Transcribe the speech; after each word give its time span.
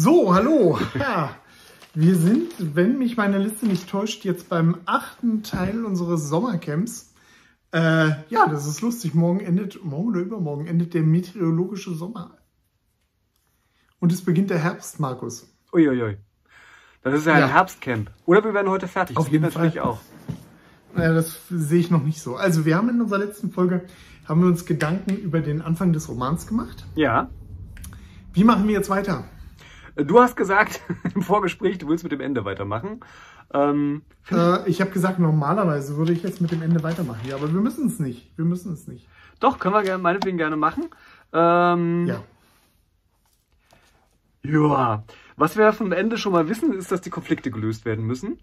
So, 0.00 0.32
hallo. 0.32 0.78
Ja, 0.96 1.34
wir 1.92 2.14
sind, 2.14 2.52
wenn 2.60 2.98
mich 2.98 3.16
meine 3.16 3.38
Liste 3.38 3.66
nicht 3.66 3.90
täuscht, 3.90 4.24
jetzt 4.24 4.48
beim 4.48 4.76
achten 4.86 5.42
Teil 5.42 5.84
unseres 5.84 6.28
Sommercamps. 6.28 7.12
Äh, 7.72 8.10
ja, 8.28 8.46
das 8.48 8.68
ist 8.68 8.80
lustig. 8.80 9.14
Morgen 9.14 9.40
endet, 9.40 9.84
morgen 9.84 10.10
oder 10.10 10.20
übermorgen 10.20 10.68
endet 10.68 10.94
der 10.94 11.02
meteorologische 11.02 11.94
Sommer. 11.94 12.38
Und 13.98 14.12
es 14.12 14.22
beginnt 14.24 14.50
der 14.50 14.60
Herbst, 14.60 15.00
Markus. 15.00 15.52
Uiuiui. 15.72 16.18
Das 17.02 17.14
ist 17.14 17.26
ja 17.26 17.32
ein 17.32 17.40
Ja. 17.40 17.48
Herbstcamp. 17.48 18.08
Oder 18.24 18.44
wir 18.44 18.54
werden 18.54 18.70
heute 18.70 18.86
fertig. 18.86 19.16
Auf 19.16 19.24
das 19.24 19.32
geht 19.32 19.42
jeden 19.42 19.52
natürlich 19.52 19.80
Fall. 19.80 19.82
auch. 19.82 20.00
Ja, 20.96 21.12
das 21.12 21.40
sehe 21.50 21.80
ich 21.80 21.90
noch 21.90 22.04
nicht 22.04 22.22
so. 22.22 22.36
Also 22.36 22.64
wir 22.64 22.76
haben 22.76 22.88
in 22.88 23.00
unserer 23.00 23.18
letzten 23.18 23.50
Folge, 23.50 23.84
haben 24.28 24.42
wir 24.42 24.48
uns 24.48 24.64
Gedanken 24.64 25.16
über 25.16 25.40
den 25.40 25.60
Anfang 25.60 25.92
des 25.92 26.08
Romans 26.08 26.46
gemacht. 26.46 26.86
Ja. 26.94 27.30
Wie 28.32 28.44
machen 28.44 28.68
wir 28.68 28.74
jetzt 28.74 28.90
weiter? 28.90 29.24
Du 29.98 30.20
hast 30.20 30.36
gesagt 30.36 30.80
im 31.14 31.22
Vorgespräch, 31.22 31.78
du 31.78 31.88
willst 31.88 32.04
mit 32.04 32.12
dem 32.12 32.20
Ende 32.20 32.44
weitermachen. 32.44 33.00
Ähm, 33.52 34.02
Äh, 34.30 34.68
ich 34.68 34.80
habe 34.80 34.90
gesagt, 34.90 35.18
normalerweise 35.18 35.96
würde 35.96 36.12
ich 36.12 36.22
jetzt 36.22 36.40
mit 36.40 36.52
dem 36.52 36.62
Ende 36.62 36.82
weitermachen. 36.82 37.20
Ja, 37.26 37.36
aber 37.36 37.52
wir 37.52 37.60
müssen 37.60 37.86
es 37.88 37.98
nicht. 37.98 38.30
Wir 38.36 38.44
müssen 38.44 38.72
es 38.72 38.86
nicht. 38.86 39.06
doch, 39.40 39.58
können 39.58 39.74
wir 39.74 39.82
gerne, 39.82 40.02
meinetwegen 40.02 40.38
gerne 40.38 40.56
machen. 40.56 40.88
Ähm, 41.32 42.06
Ja. 42.06 42.22
Ja, 44.44 45.02
was 45.36 45.56
wir 45.56 45.72
vom 45.72 45.92
Ende 45.92 46.16
schon 46.16 46.32
mal 46.32 46.48
wissen, 46.48 46.72
ist, 46.72 46.92
dass 46.92 47.00
die 47.00 47.10
Konflikte 47.10 47.50
gelöst 47.50 47.84
werden 47.84 48.04
müssen. 48.06 48.38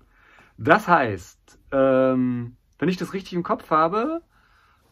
Das 0.57 0.87
heißt, 0.87 1.57
ähm, 1.71 2.57
wenn 2.79 2.89
ich 2.89 2.97
das 2.97 3.13
richtig 3.13 3.33
im 3.33 3.43
Kopf 3.43 3.69
habe, 3.69 4.21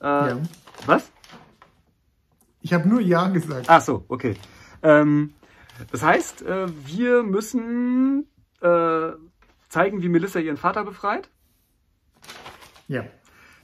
äh, 0.02 0.06
ja. 0.06 0.38
was? 0.86 1.12
Ich 2.62 2.74
habe 2.74 2.88
nur 2.88 3.02
Ja 3.02 3.28
gesagt. 3.28 3.66
Ach 3.68 3.82
so, 3.82 4.06
okay. 4.08 4.36
Ähm, 4.82 5.34
das 5.92 6.04
heißt, 6.04 6.42
äh, 6.44 6.68
wir 6.88 7.24
müssen 7.24 8.28
äh, 8.62 9.12
zeigen, 9.70 10.02
wie 10.02 10.10
Melissa 10.10 10.40
ihren 10.40 10.58
Vater 10.58 10.84
befreit, 10.84 11.30
Ja. 12.88 13.06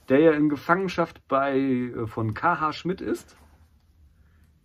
der 0.08 0.18
ja 0.20 0.32
in 0.32 0.48
Gefangenschaft 0.48 1.26
bei 1.28 1.58
äh, 1.58 2.06
von 2.06 2.34
K.H. 2.34 2.72
Schmidt 2.72 3.00
ist. 3.00 3.36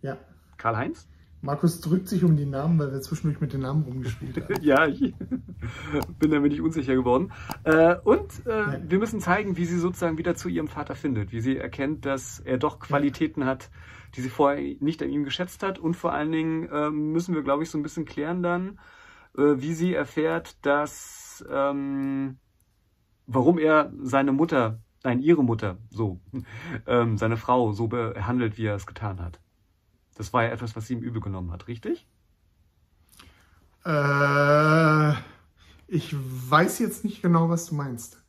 Ja. 0.02 0.18
Karl-Heinz? 0.56 1.08
Markus 1.42 1.80
drückt 1.80 2.08
sich 2.08 2.24
um 2.24 2.36
die 2.36 2.46
Namen, 2.46 2.78
weil 2.78 2.92
wir 2.92 3.00
zwischendurch 3.00 3.40
mit 3.40 3.52
den 3.52 3.60
Namen 3.60 3.82
rumgespielt 3.84 4.36
haben. 4.36 4.54
Ja, 4.62 4.86
ich 4.86 5.00
bin 6.18 6.34
ein 6.34 6.42
wenig 6.42 6.60
unsicher 6.60 6.94
geworden. 6.94 7.32
Äh, 7.64 7.96
und 8.04 8.44
äh, 8.46 8.50
Ja. 8.50 8.78
wir 8.82 8.98
müssen 8.98 9.20
zeigen, 9.20 9.56
wie 9.56 9.64
sie 9.64 9.78
sozusagen 9.78 10.18
wieder 10.18 10.34
zu 10.34 10.48
ihrem 10.48 10.68
Vater 10.68 10.94
findet, 10.96 11.32
wie 11.32 11.40
sie 11.40 11.56
erkennt, 11.56 12.04
dass 12.04 12.40
er 12.40 12.58
doch 12.58 12.78
Qualitäten 12.80 13.44
hat, 13.44 13.70
die 14.14 14.22
sie 14.22 14.30
vorher 14.30 14.76
nicht 14.80 15.02
an 15.02 15.10
ihm 15.10 15.24
geschätzt 15.24 15.62
hat. 15.62 15.78
Und 15.78 15.94
vor 15.94 16.12
allen 16.12 16.32
Dingen 16.32 16.68
äh, 16.68 16.90
müssen 16.90 17.34
wir, 17.34 17.42
glaube 17.42 17.62
ich, 17.62 17.70
so 17.70 17.78
ein 17.78 17.82
bisschen 17.82 18.06
klären 18.06 18.42
dann, 18.42 18.78
äh, 19.36 19.56
wie 19.58 19.74
sie 19.74 19.94
erfährt, 19.94 20.64
dass 20.66 21.44
ähm, 21.50 22.38
warum 23.26 23.58
er 23.58 23.92
seine 24.02 24.32
Mutter, 24.32 24.80
nein, 25.04 25.20
ihre 25.20 25.44
Mutter, 25.44 25.78
so, 25.90 26.20
ähm, 26.86 27.18
seine 27.18 27.36
Frau 27.36 27.72
so 27.72 27.88
behandelt, 27.88 28.58
wie 28.58 28.66
er 28.66 28.74
es 28.76 28.86
getan 28.86 29.20
hat. 29.20 29.40
Das 30.16 30.32
war 30.32 30.44
ja 30.44 30.50
etwas, 30.50 30.76
was 30.76 30.86
sie 30.86 30.94
ihm 30.94 31.00
übel 31.00 31.20
genommen 31.20 31.52
hat, 31.52 31.68
richtig? 31.68 32.06
Äh, 33.84 35.12
ich 35.86 36.14
weiß 36.14 36.78
jetzt 36.80 37.04
nicht 37.04 37.22
genau, 37.22 37.48
was 37.48 37.66
du 37.66 37.74
meinst. 37.74 38.22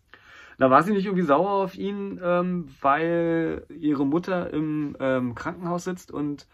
Da 0.59 0.69
war 0.71 0.83
sie 0.83 0.91
nicht 0.91 1.05
irgendwie 1.05 1.25
sauer 1.25 1.51
auf 1.51 1.75
ihn, 1.75 2.19
ähm, 2.21 2.69
weil 2.81 3.65
ihre 3.69 4.05
Mutter 4.05 4.51
im 4.51 4.97
ähm, 4.99 5.35
Krankenhaus 5.35 5.83
sitzt 5.83 6.11
und 6.11 6.47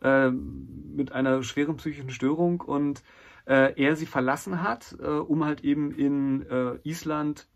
ähm, 0.00 0.94
mit 0.94 1.12
einer 1.12 1.42
schweren 1.42 1.76
psychischen 1.76 2.10
Störung 2.10 2.60
und 2.60 3.02
äh, 3.46 3.74
er 3.82 3.96
sie 3.96 4.06
verlassen 4.06 4.62
hat, 4.62 4.96
äh, 5.00 5.06
um 5.06 5.44
halt 5.44 5.64
eben 5.64 5.90
in 5.92 6.46
äh, 6.48 6.78
Island. 6.84 7.48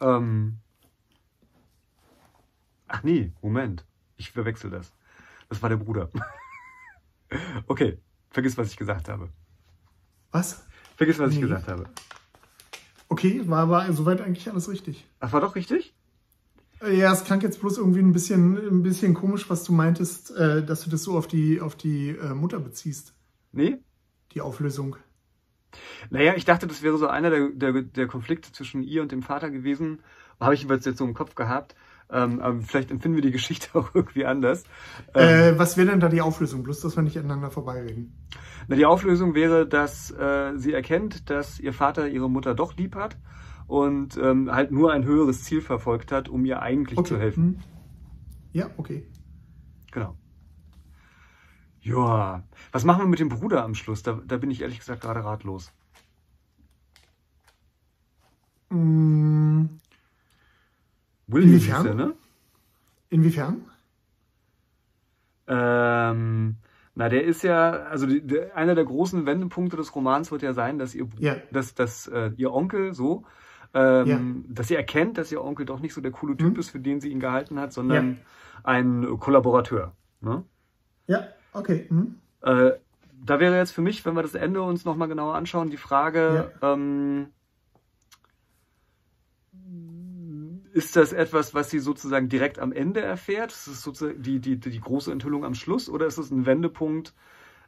Ähm, 0.00 0.58
ach 2.88 3.02
nee, 3.02 3.32
Moment, 3.42 3.84
ich 4.16 4.30
verwechsel 4.32 4.70
das. 4.70 4.95
Das 5.48 5.62
war 5.62 5.68
der 5.68 5.76
Bruder. 5.76 6.10
okay, 7.66 7.98
vergiss, 8.30 8.56
was 8.56 8.70
ich 8.70 8.76
gesagt 8.76 9.08
habe. 9.08 9.28
Was? 10.32 10.64
Vergiss, 10.96 11.18
was 11.18 11.30
ich 11.30 11.36
Nee. 11.36 11.42
gesagt 11.42 11.68
habe. 11.68 11.84
Okay, 13.08 13.42
war 13.46 13.60
aber 13.62 13.92
soweit 13.92 14.20
eigentlich 14.20 14.50
alles 14.50 14.68
richtig. 14.68 15.06
Ach, 15.20 15.32
war 15.32 15.40
doch 15.40 15.54
richtig? 15.54 15.94
Äh, 16.82 16.96
Ja, 16.98 17.12
es 17.12 17.24
klang 17.24 17.40
jetzt 17.42 17.60
bloß 17.60 17.78
irgendwie 17.78 18.00
ein 18.00 18.12
bisschen, 18.12 18.56
ein 18.56 18.82
bisschen 18.82 19.14
komisch, 19.14 19.48
was 19.48 19.64
du 19.64 19.72
meintest, 19.72 20.32
äh, 20.36 20.64
dass 20.64 20.82
du 20.82 20.90
das 20.90 21.02
so 21.02 21.16
auf 21.16 21.26
die, 21.26 21.60
auf 21.60 21.76
die 21.76 22.10
äh, 22.10 22.34
Mutter 22.34 22.58
beziehst, 22.60 23.14
Nee? 23.52 23.78
die 24.32 24.40
Auflösung. 24.40 24.96
Naja, 26.10 26.34
ich 26.36 26.44
dachte, 26.44 26.66
das 26.66 26.82
wäre 26.82 26.98
so 26.98 27.06
einer 27.06 27.30
der, 27.30 27.50
der, 27.50 27.82
der 27.82 28.06
Konflikte 28.06 28.52
zwischen 28.52 28.82
ihr 28.82 29.02
und 29.02 29.12
dem 29.12 29.22
Vater 29.22 29.50
gewesen. 29.50 30.00
Habe 30.40 30.54
ich 30.54 30.64
jetzt 30.64 30.84
so 30.98 31.04
im 31.04 31.14
Kopf 31.14 31.34
gehabt. 31.34 31.74
Ähm, 32.10 32.40
aber 32.40 32.60
vielleicht 32.60 32.90
empfinden 32.90 33.16
wir 33.16 33.22
die 33.22 33.32
Geschichte 33.32 33.68
auch 33.78 33.94
irgendwie 33.94 34.24
anders. 34.26 34.64
Ähm, 35.14 35.54
Äh, 35.54 35.58
was 35.58 35.76
wäre 35.76 35.88
denn 35.88 36.00
da 36.00 36.08
die 36.08 36.20
Auflösung? 36.20 36.62
Bloß, 36.62 36.80
dass 36.80 36.96
wir 36.96 37.02
nicht 37.02 37.18
aneinander 37.18 37.50
vorbeireden. 37.50 38.14
na, 38.68 38.76
die 38.76 38.86
Auflösung 38.86 39.34
wäre, 39.34 39.66
dass 39.66 40.10
äh, 40.12 40.52
sie 40.56 40.72
erkennt, 40.72 41.30
dass 41.30 41.58
ihr 41.60 41.72
Vater 41.72 42.08
ihre 42.08 42.30
Mutter 42.30 42.54
doch 42.54 42.76
lieb 42.76 42.94
hat 42.94 43.18
und 43.66 44.16
ähm, 44.18 44.50
halt 44.52 44.70
nur 44.70 44.92
ein 44.92 45.04
höheres 45.04 45.42
Ziel 45.44 45.60
verfolgt 45.60 46.12
hat, 46.12 46.28
um 46.28 46.44
ihr 46.44 46.62
eigentlich 46.62 47.02
zu 47.04 47.18
helfen. 47.18 47.44
Hm. 47.44 47.62
Ja, 48.52 48.70
okay. 48.76 49.06
Genau. 49.92 50.16
Ja, 51.80 52.42
was 52.72 52.84
machen 52.84 53.02
wir 53.02 53.08
mit 53.08 53.20
dem 53.20 53.28
Bruder 53.28 53.64
am 53.64 53.74
Schluss? 53.74 54.02
Da, 54.02 54.20
da 54.26 54.36
bin 54.38 54.50
ich 54.50 54.62
ehrlich 54.62 54.78
gesagt 54.78 55.02
gerade 55.02 55.24
ratlos. 55.24 55.72
Mm, 58.70 59.66
William 61.26 61.50
Inwiefern? 61.54 61.76
hieß 61.82 61.86
er, 61.86 61.94
ne? 61.94 62.14
inwiefern? 63.08 63.64
Ähm, 65.48 66.56
na, 66.94 67.08
der 67.08 67.24
ist 67.24 67.42
ja, 67.42 67.70
also 67.70 68.06
die, 68.06 68.20
der, 68.26 68.56
einer 68.56 68.74
der 68.74 68.84
großen 68.84 69.26
Wendepunkte 69.26 69.76
des 69.76 69.94
Romans 69.94 70.32
wird 70.32 70.42
ja 70.42 70.52
sein, 70.52 70.78
dass 70.78 70.94
ihr, 70.94 71.08
Ja. 71.18 71.36
dass, 71.52 71.74
dass 71.74 72.06
äh, 72.08 72.30
ihr 72.36 72.52
Onkel 72.52 72.94
so, 72.94 73.24
ähm, 73.74 74.06
Ja. 74.06 74.20
dass 74.48 74.68
sie 74.68 74.74
erkennt, 74.76 75.18
dass 75.18 75.30
ihr 75.30 75.42
Onkel 75.44 75.66
doch 75.66 75.80
nicht 75.80 75.94
so 75.94 76.00
der 76.00 76.10
coole 76.10 76.36
Typ 76.36 76.54
Mhm. 76.54 76.58
ist, 76.60 76.70
für 76.70 76.80
den 76.80 77.00
sie 77.00 77.10
ihn 77.10 77.20
gehalten 77.20 77.60
hat, 77.60 77.72
sondern 77.72 78.18
ein 78.64 79.18
Kollaborateur. 79.20 79.92
Ne? 80.20 80.44
Ja, 81.06 81.28
okay. 81.52 81.86
Hm. 81.88 82.16
Äh, 82.42 82.72
da 83.24 83.38
wäre 83.40 83.56
jetzt 83.56 83.70
für 83.72 83.82
mich, 83.82 84.04
wenn 84.04 84.14
wir 84.14 84.22
das 84.22 84.34
Ende 84.34 84.62
uns 84.62 84.84
nochmal 84.84 85.08
genauer 85.08 85.34
anschauen, 85.34 85.70
die 85.70 85.76
Frage, 85.76 86.52
ähm, 86.62 87.28
ist 90.76 90.94
das 90.94 91.12
etwas, 91.14 91.54
was 91.54 91.70
sie 91.70 91.78
sozusagen 91.78 92.28
direkt 92.28 92.58
am 92.58 92.70
Ende 92.72 93.00
erfährt? 93.00 93.50
Ist 93.50 93.66
es 93.66 93.82
sozusagen 93.82 94.22
die, 94.22 94.40
die, 94.40 94.58
die 94.60 94.80
große 94.80 95.10
Enthüllung 95.10 95.44
am 95.44 95.54
Schluss 95.54 95.88
oder 95.88 96.06
ist 96.06 96.18
es 96.18 96.30
ein 96.30 96.44
Wendepunkt 96.44 97.14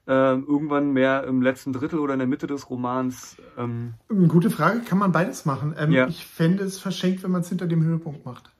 ähm, 0.07 0.45
irgendwann 0.47 0.93
mehr 0.93 1.25
im 1.25 1.41
letzten 1.41 1.73
Drittel 1.73 2.01
oder 2.01 2.13
in 2.13 2.19
der 2.19 2.29
Mitte 2.29 2.47
des 2.47 2.69
Romans? 2.69 3.37
Ähm, 3.57 3.95
Eine 4.11 4.29
Gute 4.29 4.51
Frage, 4.51 4.81
kann 4.81 4.99
man 4.99 5.13
beides 5.13 5.47
machen. 5.47 5.75
Ähm, 5.79 5.91
Ja. 5.93 6.07
Ich 6.07 6.27
fände 6.27 6.65
es 6.65 6.79
verschenkt, 6.79 7.23
wenn 7.23 7.31
man 7.31 7.41
es 7.41 7.49
hinter 7.49 7.67
dem 7.67 7.83
Höhepunkt 7.83 8.27
macht. 8.27 8.53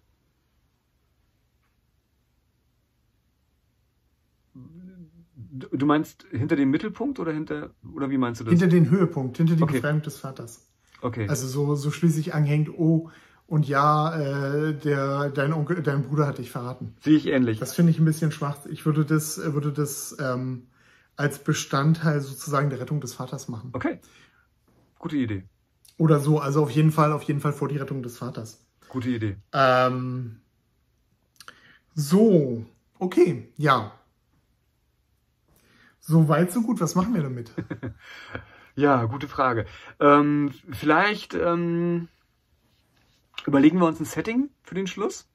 du 5.51 5.69
du 5.77 5.87
meinst 5.87 6.27
hinter 6.31 6.57
dem 6.57 6.71
Mittelpunkt 6.71 7.19
oder 7.19 7.33
hinter 7.33 7.71
oder 7.95 8.11
wie 8.11 8.19
meinst 8.19 8.41
du 8.41 8.45
das? 8.45 8.53
Hinter 8.53 8.69
den 8.69 8.91
Höhepunkt, 8.91 9.37
hinter 9.37 9.57
die 9.57 9.63
Okay. 9.63 9.75
Befreiung 9.75 10.03
des 10.03 10.19
Vaters. 10.19 10.69
okay. 11.03 11.29
Also 11.29 11.47
so, 11.47 11.75
so 11.75 11.91
schließlich 11.91 12.35
anhängt, 12.35 12.71
oh, 12.71 13.11
und 13.49 13.67
ja, 13.67 14.15
äh, 14.15 14.75
der, 14.75 15.31
dein 15.31 15.55
Onkel, 15.55 15.83
dein 15.83 16.03
Bruder 16.03 16.27
hat 16.27 16.37
dich 16.37 16.51
verraten. 16.51 16.95
Sehe 17.01 17.17
ich 17.17 17.27
ähnlich. 17.27 17.59
Das 17.59 17.75
finde 17.75 17.91
ich 17.91 17.99
ein 17.99 18.05
bisschen 18.05 18.31
schwach. 18.31 18.59
Ich 18.67 18.85
würde 18.85 19.07
das, 19.07 19.39
würde 19.39 19.73
das 19.73 20.15
ähm, 20.21 20.69
als 21.17 21.39
Bestandteil 21.39 22.21
sozusagen 22.21 22.69
der 22.69 22.79
Rettung 22.79 23.01
des 23.01 23.15
Vaters 23.15 23.49
machen. 23.49 23.71
Okay. 23.73 24.01
Gute 24.99 25.17
Idee. 25.17 25.45
Oder 25.97 26.21
so, 26.21 26.39
also 26.41 26.63
auf 26.63 26.71
jeden 26.71 26.93
Fall, 26.93 27.11
auf 27.11 27.23
jeden 27.23 27.41
Fall 27.41 27.55
vor 27.55 27.69
die 27.69 27.79
Rettung 27.79 28.03
des 28.03 28.19
Vaters. 28.19 28.67
Gute 28.91 29.09
Idee. 29.09 29.39
Ähm, 29.55 30.43
so, 31.95 32.67
okay, 32.99 33.49
ja. 33.57 33.93
So 36.01 36.29
weit, 36.29 36.53
so 36.53 36.61
gut. 36.61 36.83
Was 36.83 36.95
machen 36.95 37.15
wir 37.15 37.23
damit? 37.23 37.51
Ja, 38.79 39.07
gute 39.07 39.27
Frage. 39.27 39.67
Ähm, 39.99 40.53
vielleicht 40.71 41.35
ähm, 41.35 42.07
überlegen 43.47 43.79
wir 43.79 43.87
uns 43.87 44.01
ein 44.01 44.05
Setting 44.05 44.51
für 44.63 44.75
den 44.75 44.87
Schluss. 44.87 45.29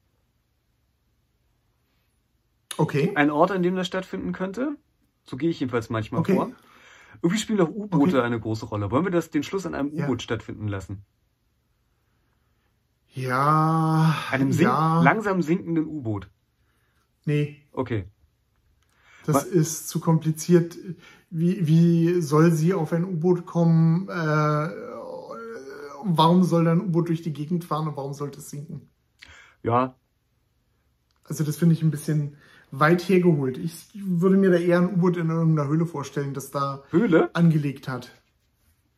Okay. 2.78 3.12
Ein 3.16 3.30
Ort, 3.32 3.52
an 3.52 3.64
dem 3.64 3.76
das 3.76 3.88
stattfinden 3.88 4.32
könnte. 4.34 4.78
So 5.24 5.38
gehe 5.38 5.50
ich 5.50 5.60
jedenfalls 5.60 5.90
manchmal 5.90 6.22
Okay. 6.22 6.36
vor. 6.36 6.52
Irgendwie 7.22 7.40
spielen 7.40 7.62
auch 7.62 7.70
U-Boote 7.70 8.18
Okay. 8.18 8.26
eine 8.26 8.40
große 8.40 8.66
Rolle. 8.66 8.90
Wollen 8.92 9.06
wir 9.06 9.12
das, 9.12 9.30
den 9.30 9.44
Schluss 9.44 9.66
an 9.66 9.76
einem 9.76 9.94
Ja. 9.94 10.06
U-Boot 10.06 10.22
stattfinden 10.24 10.68
lassen? 10.68 11.06
Ja. 13.14 14.16
Einem 14.32 14.52
sink 14.52 14.70
ja. 14.70 15.02
langsam 15.04 15.42
sinkenden 15.42 15.86
U-Boot. 15.86 16.30
Nee, 17.26 17.62
Okay. 17.72 18.06
das 19.26 19.36
Was? 19.36 19.44
ist 19.46 19.88
zu 19.88 20.00
kompliziert. 20.00 20.76
Wie, 21.30 21.66
wie 21.68 22.22
soll 22.22 22.52
sie 22.52 22.74
auf 22.74 22.92
ein 22.92 23.06
U-Boot 23.06 23.46
kommen? 23.46 24.10
Äh, 24.10 24.68
warum 26.06 26.44
soll 26.44 26.66
dann 26.66 26.80
ein 26.80 26.88
U-Boot 26.88 27.10
durch 27.10 27.22
die 27.22 27.34
Gegend 27.34 27.66
fahren 27.66 27.88
und 27.88 27.98
warum 27.98 28.14
sollte 28.14 28.40
es 28.40 28.50
sinken? 28.50 28.90
Ja. 29.62 29.96
Also 31.24 31.44
das 31.44 31.58
finde 31.58 31.74
ich 31.74 31.82
ein 31.82 31.92
bisschen 31.92 32.38
weit 32.72 33.08
hergeholt. 33.08 33.58
Ich 33.58 33.90
würde 33.94 34.36
mir 34.36 34.50
da 34.50 34.58
eher 34.58 34.80
ein 34.80 34.94
U-Boot 34.96 35.18
in 35.18 35.30
irgendeiner 35.30 35.70
Höhle 35.70 35.86
vorstellen, 35.86 36.34
das 36.34 36.52
da 36.52 36.84
Höhle? 36.90 37.34
angelegt 37.34 37.88
hat. 37.88 38.12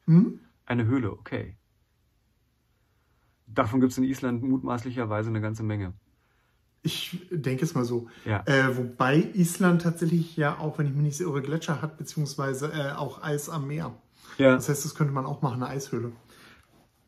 Hm? 0.05 0.39
Eine 0.65 0.85
Höhle, 0.85 1.11
okay. 1.11 1.57
Davon 3.47 3.79
gibt 3.79 3.91
es 3.91 3.97
in 3.97 4.03
Island 4.03 4.43
mutmaßlicherweise 4.43 5.29
eine 5.29 5.41
ganze 5.41 5.63
Menge. 5.63 5.93
Ich 6.81 7.27
denke 7.31 7.65
es 7.65 7.73
mal 7.73 7.83
so. 7.83 8.07
Ja. 8.25 8.43
Äh, 8.45 8.77
wobei 8.77 9.17
Island 9.33 9.81
tatsächlich 9.81 10.37
ja 10.37 10.57
auch, 10.59 10.77
wenn 10.77 10.87
ich 10.87 10.93
mich 10.93 11.03
nicht 11.03 11.19
irre, 11.19 11.41
Gletscher 11.41 11.81
hat, 11.81 11.97
beziehungsweise 11.97 12.71
äh, 12.71 12.91
auch 12.91 13.23
Eis 13.23 13.49
am 13.49 13.67
Meer. 13.67 13.95
Ja. 14.37 14.55
Das 14.55 14.69
heißt, 14.69 14.85
das 14.85 14.95
könnte 14.95 15.13
man 15.13 15.25
auch 15.25 15.41
machen, 15.41 15.63
eine 15.63 15.71
Eishöhle. 15.71 16.11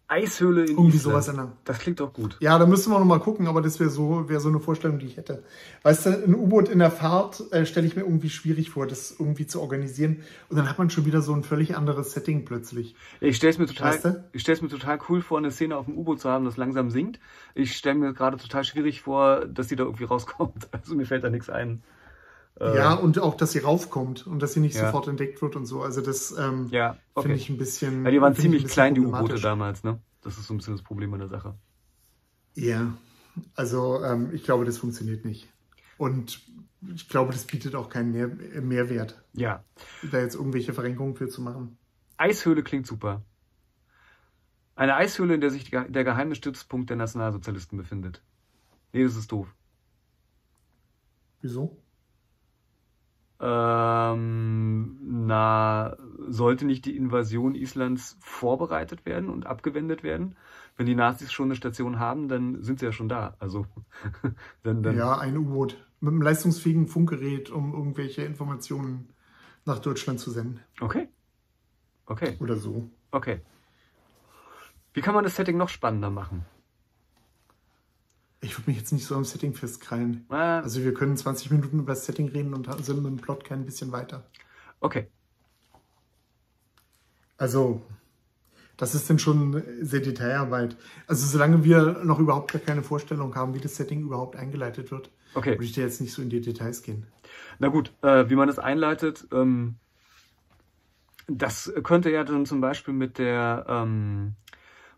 Eishöhle 0.09 0.61
in 0.61 0.69
Irgendwie 0.69 0.95
Island. 0.95 1.01
sowas 1.03 1.27
in 1.27 1.35
der- 1.35 1.51
Das 1.65 1.79
klingt 1.79 1.99
doch 1.99 2.13
gut. 2.13 2.37
Ja, 2.39 2.57
da 2.57 2.65
müssen 2.65 2.91
wir 2.93 2.99
noch 2.99 3.05
mal 3.05 3.19
gucken, 3.19 3.47
aber 3.47 3.61
das 3.61 3.77
wäre 3.79 3.89
so, 3.89 4.29
wäre 4.29 4.39
so 4.39 4.47
eine 4.47 4.59
Vorstellung, 4.61 4.99
die 4.99 5.05
ich 5.05 5.17
hätte. 5.17 5.43
Weißt 5.83 6.05
du, 6.05 6.09
ein 6.23 6.33
U-Boot 6.33 6.69
in 6.69 6.79
der 6.79 6.91
Fahrt 6.91 7.43
äh, 7.51 7.65
stelle 7.65 7.85
ich 7.87 7.95
mir 7.97 8.03
irgendwie 8.03 8.29
schwierig 8.29 8.69
vor, 8.69 8.87
das 8.87 9.11
irgendwie 9.19 9.47
zu 9.47 9.59
organisieren. 9.61 10.21
Und 10.49 10.55
dann 10.57 10.69
hat 10.69 10.77
man 10.77 10.89
schon 10.89 11.05
wieder 11.05 11.21
so 11.21 11.33
ein 11.33 11.43
völlig 11.43 11.75
anderes 11.75 12.13
Setting 12.13 12.45
plötzlich. 12.45 12.95
Ich 13.19 13.35
stelle 13.35 13.51
es 13.51 13.57
mir 13.59 13.65
total, 13.67 13.93
Weißt 13.95 14.05
du? 14.05 14.23
ich 14.31 14.41
stell's 14.41 14.61
mir 14.61 14.69
total 14.69 14.97
cool 15.09 15.21
vor, 15.21 15.39
eine 15.39 15.51
Szene 15.51 15.75
auf 15.75 15.85
dem 15.87 15.97
U-Boot 15.97 16.21
zu 16.21 16.29
haben, 16.29 16.45
das 16.45 16.55
langsam 16.55 16.89
sinkt. 16.89 17.19
Ich 17.53 17.75
stelle 17.75 17.95
mir 17.99 18.13
gerade 18.13 18.37
total 18.37 18.63
schwierig 18.63 19.01
vor, 19.01 19.45
dass 19.45 19.67
die 19.67 19.75
da 19.75 19.83
irgendwie 19.83 20.05
rauskommt. 20.05 20.67
Also 20.71 20.95
mir 20.95 21.05
fällt 21.05 21.25
da 21.25 21.29
nichts 21.29 21.49
ein. 21.49 21.83
Äh, 22.59 22.75
Ja, 22.75 22.93
und 22.95 23.19
auch, 23.19 23.35
dass 23.35 23.51
sie 23.51 23.59
raufkommt 23.59 24.25
und 24.27 24.39
dass 24.41 24.53
sie 24.53 24.59
nicht 24.59 24.75
Ja. 24.75 24.85
sofort 24.85 25.07
entdeckt 25.07 25.41
wird 25.41 25.55
und 25.55 25.65
so. 25.65 25.81
Also 25.81 26.01
das 26.01 26.31
ähm, 26.37 26.67
Ja, 26.71 26.97
okay. 27.13 27.27
finde 27.27 27.37
ich 27.37 27.49
ein 27.49 27.57
bisschen. 27.57 28.03
Ja, 28.05 28.11
die 28.11 28.21
waren 28.21 28.35
ziemlich 28.35 28.65
klein, 28.67 28.95
die 28.95 29.01
U-Boote 29.01 29.39
damals, 29.39 29.83
ne? 29.83 30.01
Das 30.21 30.37
ist 30.37 30.47
so 30.47 30.53
ein 30.53 30.57
bisschen 30.57 30.73
das 30.73 30.83
Problem 30.83 31.13
an 31.13 31.19
der 31.19 31.29
Sache. 31.29 31.55
Ja, 32.55 32.97
also 33.55 34.03
ähm, 34.03 34.31
ich 34.33 34.43
glaube, 34.43 34.65
das 34.65 34.77
funktioniert 34.79 35.25
nicht. 35.25 35.47
Und 35.97 36.41
ich 36.95 37.07
glaube, 37.09 37.31
das 37.33 37.45
bietet 37.45 37.75
auch 37.75 37.89
keinen 37.89 38.11
Mehr 38.11 38.27
Mehrwert, 38.61 39.21
Ja. 39.33 39.63
da 40.11 40.19
jetzt 40.19 40.35
irgendwelche 40.35 40.73
Verrenkungen 40.73 41.15
für 41.15 41.27
zu 41.29 41.41
machen. 41.41 41.77
Eishöhle 42.17 42.63
klingt 42.63 42.87
super. 42.87 43.23
Eine 44.75 44.95
Eishöhle, 44.95 45.35
in 45.35 45.41
der 45.41 45.49
sich 45.49 45.69
der 45.71 46.03
geheime 46.03 46.35
Stützpunkt 46.35 46.89
der 46.89 46.97
Nationalsozialisten 46.97 47.77
befindet. 47.77 48.21
Nee, 48.93 49.03
das 49.03 49.15
ist 49.15 49.31
doof. 49.31 49.47
Wieso? 51.41 51.77
Ähm, 53.39 54.97
na, 55.27 55.95
sollte 56.27 56.65
nicht 56.65 56.85
die 56.85 56.95
Invasion 56.95 57.53
Islands 57.55 58.17
vorbereitet 58.19 59.05
werden 59.05 59.29
und 59.29 59.45
abgewendet 59.45 60.03
werden? 60.03 60.35
Wenn 60.75 60.85
die 60.87 60.95
Nazis 60.95 61.31
schon 61.31 61.45
eine 61.45 61.55
Station 61.55 61.99
haben, 61.99 62.27
dann 62.27 62.61
sind 62.63 62.79
sie 62.79 62.85
ja 62.85 62.91
schon 62.91 63.09
da. 63.09 63.35
Also, 63.39 63.65
dann, 64.63 64.81
dann, 64.83 64.95
Ja, 64.97 65.17
ein 65.17 65.37
U-Boot 65.37 65.77
mit 65.99 66.11
einem 66.13 66.21
leistungsfähigen 66.21 66.87
Funkgerät, 66.87 67.49
um 67.49 67.73
irgendwelche 67.73 68.23
Informationen 68.23 69.09
nach 69.65 69.79
Deutschland 69.79 70.19
zu 70.19 70.31
senden. 70.31 70.61
okay. 70.81 71.07
Okay, 72.05 72.37
Oder 72.39 72.55
so. 72.55 72.89
okay. 73.11 73.41
Wie 74.93 75.01
kann 75.01 75.13
man 75.13 75.23
das 75.23 75.35
Setting 75.35 75.57
noch 75.57 75.69
spannender 75.69 76.09
machen? 76.09 76.45
Ich 78.41 78.57
würde 78.57 78.69
mich 78.69 78.77
jetzt 78.77 78.93
nicht 78.93 79.05
so 79.05 79.15
am 79.15 79.25
Setting 79.25 79.53
festkrallen. 79.55 80.25
Äh, 80.29 80.35
Also 80.35 80.83
wir 80.83 80.93
können 80.93 81.17
20 81.17 81.49
Minuten 81.51 81.79
über 81.79 81.93
das 81.93 82.05
Setting 82.05 82.27
reden 82.29 82.53
und 82.53 82.67
sind 82.85 82.97
mit 82.97 83.05
dem 83.05 83.17
Plot 83.17 83.43
kein 83.43 83.65
bisschen 83.65 83.91
weiter. 83.91 84.29
okay. 84.79 85.07
Also, 87.39 87.81
das 88.77 88.95
ist 88.95 89.09
dann 89.09 89.19
schon 89.19 89.63
sehr 89.81 89.99
Detailarbeit. 89.99 90.75
Also 91.05 91.25
solange 91.27 91.63
wir 91.63 92.03
noch 92.03 92.19
überhaupt 92.19 92.51
gar 92.51 92.61
keine 92.61 92.81
Vorstellung 92.83 93.35
haben, 93.35 93.53
wie 93.53 93.59
das 93.59 93.75
Setting 93.75 94.01
überhaupt 94.01 94.35
eingeleitet 94.35 94.91
wird, 94.91 95.11
Okay. 95.35 95.51
würde 95.51 95.65
ich 95.65 95.73
da 95.73 95.81
jetzt 95.81 96.01
nicht 96.01 96.13
so 96.13 96.21
in 96.23 96.29
die 96.29 96.41
Details 96.41 96.81
gehen. 96.81 97.05
Na 97.59 97.67
gut, 97.67 97.91
äh, 98.01 98.27
wie 98.29 98.35
man 98.35 98.47
das 98.47 98.57
einleitet, 98.59 99.27
ähm, 99.31 99.75
das 101.27 101.71
könnte 101.83 102.09
ja 102.09 102.23
dann 102.23 102.45
zum 102.45 102.61
Beispiel 102.61 102.93
mit 102.93 103.17
der 103.19 103.65
ähm, 103.67 104.35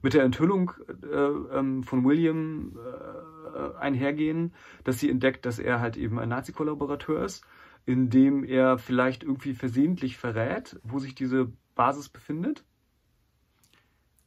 mit 0.02 0.14
der 0.14 0.24
Enthüllung 0.24 0.72
äh, 1.04 1.16
ähm, 1.16 1.84
von 1.84 2.04
William 2.06 2.78
äh, 2.78 3.78
einhergehen, 3.78 4.54
dass 4.84 5.00
sie 5.00 5.10
entdeckt, 5.10 5.46
dass 5.46 5.60
er 5.60 5.80
halt 5.82 5.98
eben 5.98 6.20
ein 6.20 6.30
Nazi-Kollaborateur 6.30 7.24
ist, 7.24 7.44
indem 7.86 8.44
er 8.44 8.78
vielleicht 8.78 9.24
irgendwie 9.24 9.54
versehentlich 9.54 10.18
verrät, 10.18 10.80
wo 10.84 11.00
sich 11.00 11.16
diese 11.16 11.52
Basis 11.76 12.10
befindet. 12.10 12.64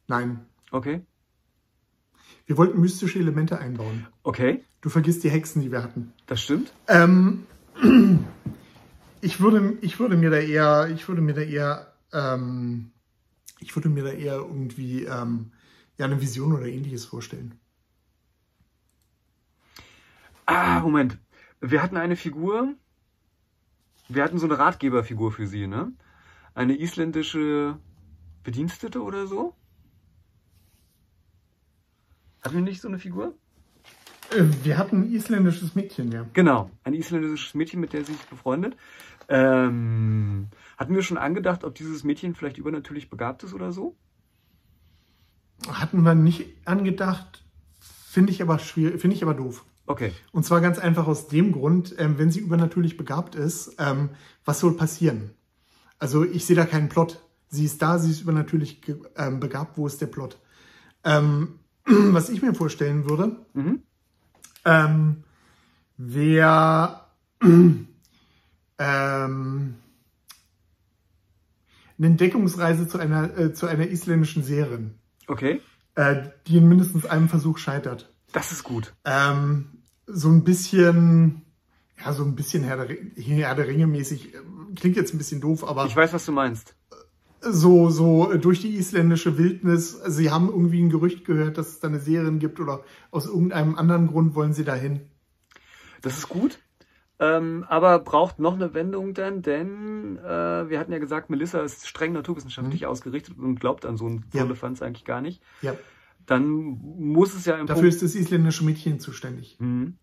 Nein, 0.07 0.45
Okay. 0.71 1.01
wir 2.45 2.57
wollten 2.57 2.81
mystische 2.81 3.19
Elemente 3.19 3.57
einbauen. 3.59 4.07
Okay, 4.23 4.63
Du 4.81 4.89
vergisst 4.89 5.23
die 5.23 5.29
Hexen, 5.29 5.61
die 5.61 5.71
wir 5.71 5.81
hatten. 5.81 6.11
das 6.25 6.41
stimmt. 6.41 6.73
Ähm, 6.89 7.45
ich 9.21 9.39
würde, 9.39 9.77
ich 9.79 9.97
würde 9.99 10.17
mir 10.17 10.29
da 10.29 10.37
eher, 10.37 10.89
ich 10.93 11.07
würde 11.07 11.21
mir 11.21 11.33
da 11.33 11.41
eher, 11.41 11.93
ähm, 12.11 12.91
ich 13.59 13.73
würde 13.77 13.87
mir 13.87 14.03
da 14.03 14.09
eher 14.09 14.35
irgendwie 14.35 15.05
ähm, 15.05 15.52
ja, 15.97 16.05
eine 16.05 16.21
Vision 16.21 16.53
oder 16.53 16.65
ähnliches 16.65 17.05
vorstellen. 17.05 17.59
Ah, 20.45 20.79
Moment. 20.81 21.17
Wir 21.61 21.81
hatten 21.81 21.97
eine 21.97 22.15
Figur. 22.15 22.73
Wir 24.09 24.23
hatten 24.23 24.37
so 24.37 24.45
eine 24.45 24.59
Ratgeberfigur 24.59 25.31
für 25.31 25.47
sie, 25.47 25.67
ne? 25.67 25.93
Eine 26.53 26.77
isländische 26.77 27.79
Bedienstete 28.43 29.01
oder 29.01 29.27
so? 29.27 29.55
Hatten 32.41 32.55
wir 32.55 32.61
nicht 32.61 32.81
so 32.81 32.89
eine 32.89 32.99
Figur? 32.99 33.33
Äh, 34.31 34.43
wir 34.63 34.77
hatten 34.77 35.03
ein 35.03 35.13
isländisches 35.13 35.75
Mädchen, 35.75 36.11
ja. 36.11 36.25
Genau, 36.33 36.69
ein 36.83 36.93
isländisches 36.93 37.53
Mädchen, 37.53 37.79
mit 37.79 37.93
der 37.93 38.03
sie 38.03 38.13
sich 38.13 38.25
befreundet. 38.25 38.75
Ähm, 39.29 40.49
hatten 40.77 40.95
wir 40.95 41.01
schon 41.01 41.17
angedacht, 41.17 41.63
ob 41.63 41.75
dieses 41.75 42.03
Mädchen 42.03 42.35
vielleicht 42.35 42.57
übernatürlich 42.57 43.09
begabt 43.09 43.43
ist 43.43 43.53
oder 43.53 43.71
so? 43.71 43.95
Hatten 45.71 46.03
wir 46.03 46.15
nicht 46.15 46.45
angedacht, 46.65 47.43
finde 47.79 48.31
ich 48.31 48.41
aber 48.41 48.59
schwierig, 48.59 49.01
finde 49.01 49.15
ich 49.15 49.23
aber 49.23 49.33
doof. 49.33 49.65
Okay, 49.85 50.13
Und 50.31 50.45
zwar 50.45 50.61
ganz 50.61 50.79
einfach 50.79 51.07
aus 51.07 51.27
dem 51.27 51.51
Grund, 51.51 51.93
ähm, 51.97 52.17
wenn 52.17 52.31
sie 52.31 52.39
übernatürlich 52.39 52.95
begabt 52.95 53.35
ist, 53.35 53.75
ähm, 53.79 54.09
was 54.45 54.59
soll 54.59 54.77
passieren? 54.77 55.31
Also 55.99 56.23
ich 56.23 56.45
sehe 56.45 56.55
da 56.55 56.65
keinen 56.65 56.87
Plot. 56.89 57.21
Sie 57.49 57.65
ist 57.65 57.81
da, 57.81 57.99
sie 57.99 58.11
ist 58.11 58.21
übernatürlich 58.21 58.81
ähm, 59.17 59.39
begabt, 59.41 59.77
wo 59.77 59.85
ist 59.85 59.99
der 60.01 60.07
Plot? 60.07 60.39
Ähm, 61.03 61.59
was 61.85 62.29
ich 62.29 62.41
mir 62.41 62.53
vorstellen 62.53 63.09
würde, 63.09 63.35
Mhm. 63.53 63.81
ähm, 64.65 65.23
wäre 65.97 67.01
ähm, 67.43 67.87
eine 68.79 69.75
Entdeckungsreise 72.07 72.87
zu 72.87 72.97
einer, 72.97 73.37
äh, 73.37 73.53
zu 73.53 73.67
einer 73.67 73.87
isländischen 73.87 74.43
Seherin, 74.43 74.95
okay, 75.27 75.61
äh, 75.95 76.29
die 76.47 76.57
in 76.57 76.67
mindestens 76.67 77.05
einem 77.05 77.29
Versuch 77.29 77.57
scheitert. 77.57 78.13
das 78.31 78.51
ist 78.51 78.63
gut. 78.63 78.93
Ähm, 79.05 79.83
so 80.07 80.29
ein 80.29 80.43
bisschen, 80.43 81.43
ja, 82.03 82.13
so 82.13 82.23
ein 82.23 82.35
bisschen 82.35 82.63
Herr 82.63 82.85
der, 82.85 82.97
Herr 83.15 83.55
der 83.55 83.67
Ringe 83.67 83.87
mäßig, 83.87 84.33
äh, 84.33 84.37
klingt 84.75 84.95
jetzt 84.95 85.13
ein 85.13 85.17
bisschen 85.17 85.41
doof, 85.41 85.63
aber 85.63 85.85
Ich 85.85 85.95
weiß, 85.95 86.13
was 86.13 86.25
du 86.25 86.31
meinst. 86.31 86.75
so, 87.41 87.89
so 87.89 88.31
äh, 88.31 88.39
durch 88.39 88.61
die 88.61 88.75
isländische 88.75 89.37
Wildnis, 89.37 89.99
sie 90.07 90.31
haben 90.31 90.49
irgendwie 90.49 90.81
ein 90.81 90.89
Gerücht 90.89 91.25
gehört, 91.25 91.57
dass 91.57 91.69
es 91.69 91.79
da 91.79 91.87
eine 91.87 91.99
Serie 91.99 92.31
gibt 92.33 92.59
oder 92.59 92.83
aus 93.11 93.25
irgendeinem 93.27 93.75
anderen 93.75 94.07
Grund 94.07 94.35
wollen 94.35 94.53
sie 94.53 94.63
dahin. 94.65 95.01
Das 96.01 96.17
ist 96.17 96.27
gut. 96.27 96.59
Ähm, 97.19 97.63
aber 97.69 97.99
braucht 97.99 98.39
noch 98.39 98.55
eine 98.55 98.73
Wendung 98.73 99.13
dann, 99.13 99.41
denn 99.43 100.17
äh, 100.17 100.69
wir 100.69 100.79
hatten 100.79 100.91
ja 100.91 100.97
gesagt, 100.97 101.29
Melissa 101.29 101.61
ist 101.61 101.87
streng 101.87 102.11
naturwissenschaftlich 102.13 102.85
ausgerichtet 102.87 103.37
und 103.37 103.59
glaubt 103.59 103.85
an 103.85 103.97
so 103.97 104.05
einen 104.07 104.15
Mhm. 104.15 104.23
Ja. 104.33 104.41
Firlefanz 104.41 104.81
eigentlich 104.81 105.05
gar 105.05 105.21
nicht. 105.21 105.41
Ja, 105.61 105.75
Dann 106.25 106.43
muss 106.43 107.33
es 107.35 107.45
ja 107.45 107.55
im 107.57 107.67
dafür 107.67 107.81
Punkt, 107.83 107.93
ist 107.95 108.01
das 108.03 108.15
isländische 108.15 108.63
Mädchen 108.65 108.99
zuständig. 108.99 109.57
Mhm. 109.59 109.97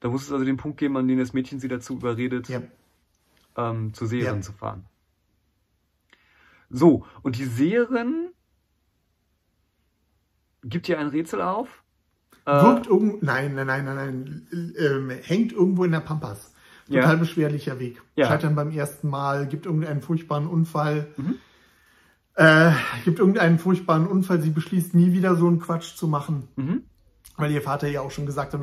da 0.00 0.08
muss 0.08 0.22
es 0.24 0.32
also 0.32 0.44
den 0.44 0.56
Punkt 0.56 0.78
geben, 0.78 0.96
an 0.96 1.06
dem 1.08 1.18
das 1.18 1.32
Mädchen 1.32 1.60
sie 1.60 1.68
dazu 1.68 1.94
überredet, 1.94 2.48
Ja, 2.48 2.62
ähm, 3.56 3.92
zur 3.94 4.06
Seherin 4.08 4.36
Ja. 4.36 4.40
zu 4.42 4.52
fahren. 4.52 4.84
So, 6.70 7.04
und 7.22 7.36
die 7.38 7.44
Seherin 7.44 8.30
gibt 10.64 10.88
ihr 10.88 10.98
ein 10.98 11.08
Rätsel 11.08 11.40
auf. 11.42 11.82
Äh, 12.46 12.52
wirkt 12.62 12.86
irgendwo, 12.86 13.18
nein, 13.22 13.54
nein, 13.54 13.66
nein, 13.66 13.84
nein, 13.84 13.96
nein, 13.96 14.74
ähm, 14.78 15.10
hängt 15.10 15.52
irgendwo 15.52 15.84
in 15.84 15.92
der 15.92 16.00
Pampas. 16.00 16.53
Ja. 16.88 17.02
Total 17.02 17.16
beschwerlicher 17.18 17.78
Weg. 17.78 18.02
Ja. 18.14 18.28
Scheitern 18.28 18.54
beim 18.54 18.70
ersten 18.70 19.08
Mal, 19.08 19.46
gibt 19.46 19.66
irgendeinen 19.66 20.02
furchtbaren 20.02 20.46
Unfall. 20.46 21.08
Mhm. 21.16 21.36
Äh, 22.34 22.72
gibt 23.04 23.20
irgendeinen 23.20 23.58
furchtbaren 23.58 24.06
Unfall, 24.06 24.42
sie 24.42 24.50
beschließt 24.50 24.94
nie 24.94 25.12
wieder 25.12 25.36
so 25.36 25.46
einen 25.46 25.60
Quatsch 25.60 25.94
zu 25.94 26.08
machen. 26.08 26.48
mhm. 26.56 26.82
weil 27.36 27.52
ihr 27.52 27.62
Vater 27.62 27.88
ja 27.88 28.00
auch 28.00 28.10
schon 28.10 28.26
gesagt 28.26 28.54
hat, 28.54 28.60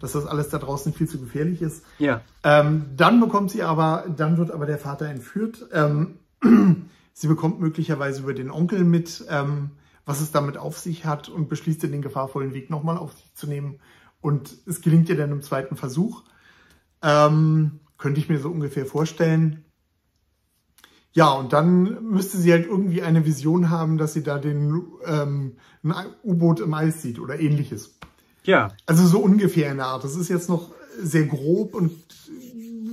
dass 0.00 0.12
das 0.12 0.26
alles 0.26 0.48
da 0.48 0.58
draußen 0.58 0.92
viel 0.92 1.08
zu 1.08 1.20
gefährlich 1.20 1.62
ist. 1.62 1.84
Ja. 1.98 2.22
Ähm, 2.42 2.86
dann 2.96 3.20
bekommt 3.20 3.50
sie 3.50 3.62
aber, 3.62 4.06
dann 4.14 4.36
wird 4.36 4.50
aber 4.50 4.66
der 4.66 4.78
Vater 4.78 5.06
entführt. 5.06 5.66
Ähm, 5.72 6.18
sie 7.12 7.28
bekommt 7.28 7.60
möglicherweise 7.60 8.22
über 8.22 8.34
den 8.34 8.50
Onkel 8.50 8.84
mit, 8.84 9.24
ähm, 9.28 9.72
was 10.06 10.20
es 10.20 10.32
damit 10.32 10.56
auf 10.56 10.78
sich 10.78 11.04
hat 11.04 11.28
und 11.28 11.48
beschließt 11.48 11.82
den 11.82 12.02
gefahrvollen 12.02 12.54
Weg 12.54 12.70
nochmal 12.70 12.96
auf 12.96 13.12
sich 13.12 13.34
zu 13.34 13.46
nehmen. 13.46 13.80
Und 14.20 14.56
es 14.66 14.80
gelingt 14.80 15.08
ihr 15.08 15.16
dann 15.16 15.32
im 15.32 15.42
zweiten 15.42 15.76
Versuch. 15.76 16.24
Ähm, 17.02 17.80
könnte 17.98 18.20
ich 18.20 18.28
mir 18.28 18.38
so 18.38 18.50
ungefähr 18.50 18.86
vorstellen. 18.86 19.64
Ja, 21.12 21.30
und 21.32 21.52
dann 21.52 22.04
müsste 22.04 22.38
sie 22.38 22.52
halt 22.52 22.66
irgendwie 22.66 23.02
eine 23.02 23.26
Vision 23.26 23.70
haben, 23.70 23.98
dass 23.98 24.12
sie 24.12 24.22
da 24.22 24.38
den 24.38 24.82
ähm, 25.04 25.56
ein 25.82 25.94
U-Boot 26.22 26.60
im 26.60 26.72
Eis 26.72 27.02
sieht 27.02 27.18
oder 27.18 27.40
ähnliches. 27.40 27.98
Ja. 28.44 28.68
Also 28.86 29.06
so 29.06 29.18
ungefähr 29.18 29.70
in 29.70 29.78
der 29.78 29.86
Art. 29.86 30.04
Das 30.04 30.16
ist 30.16 30.28
jetzt 30.28 30.48
noch 30.48 30.72
sehr 30.98 31.26
grob 31.26 31.74
und 31.74 31.92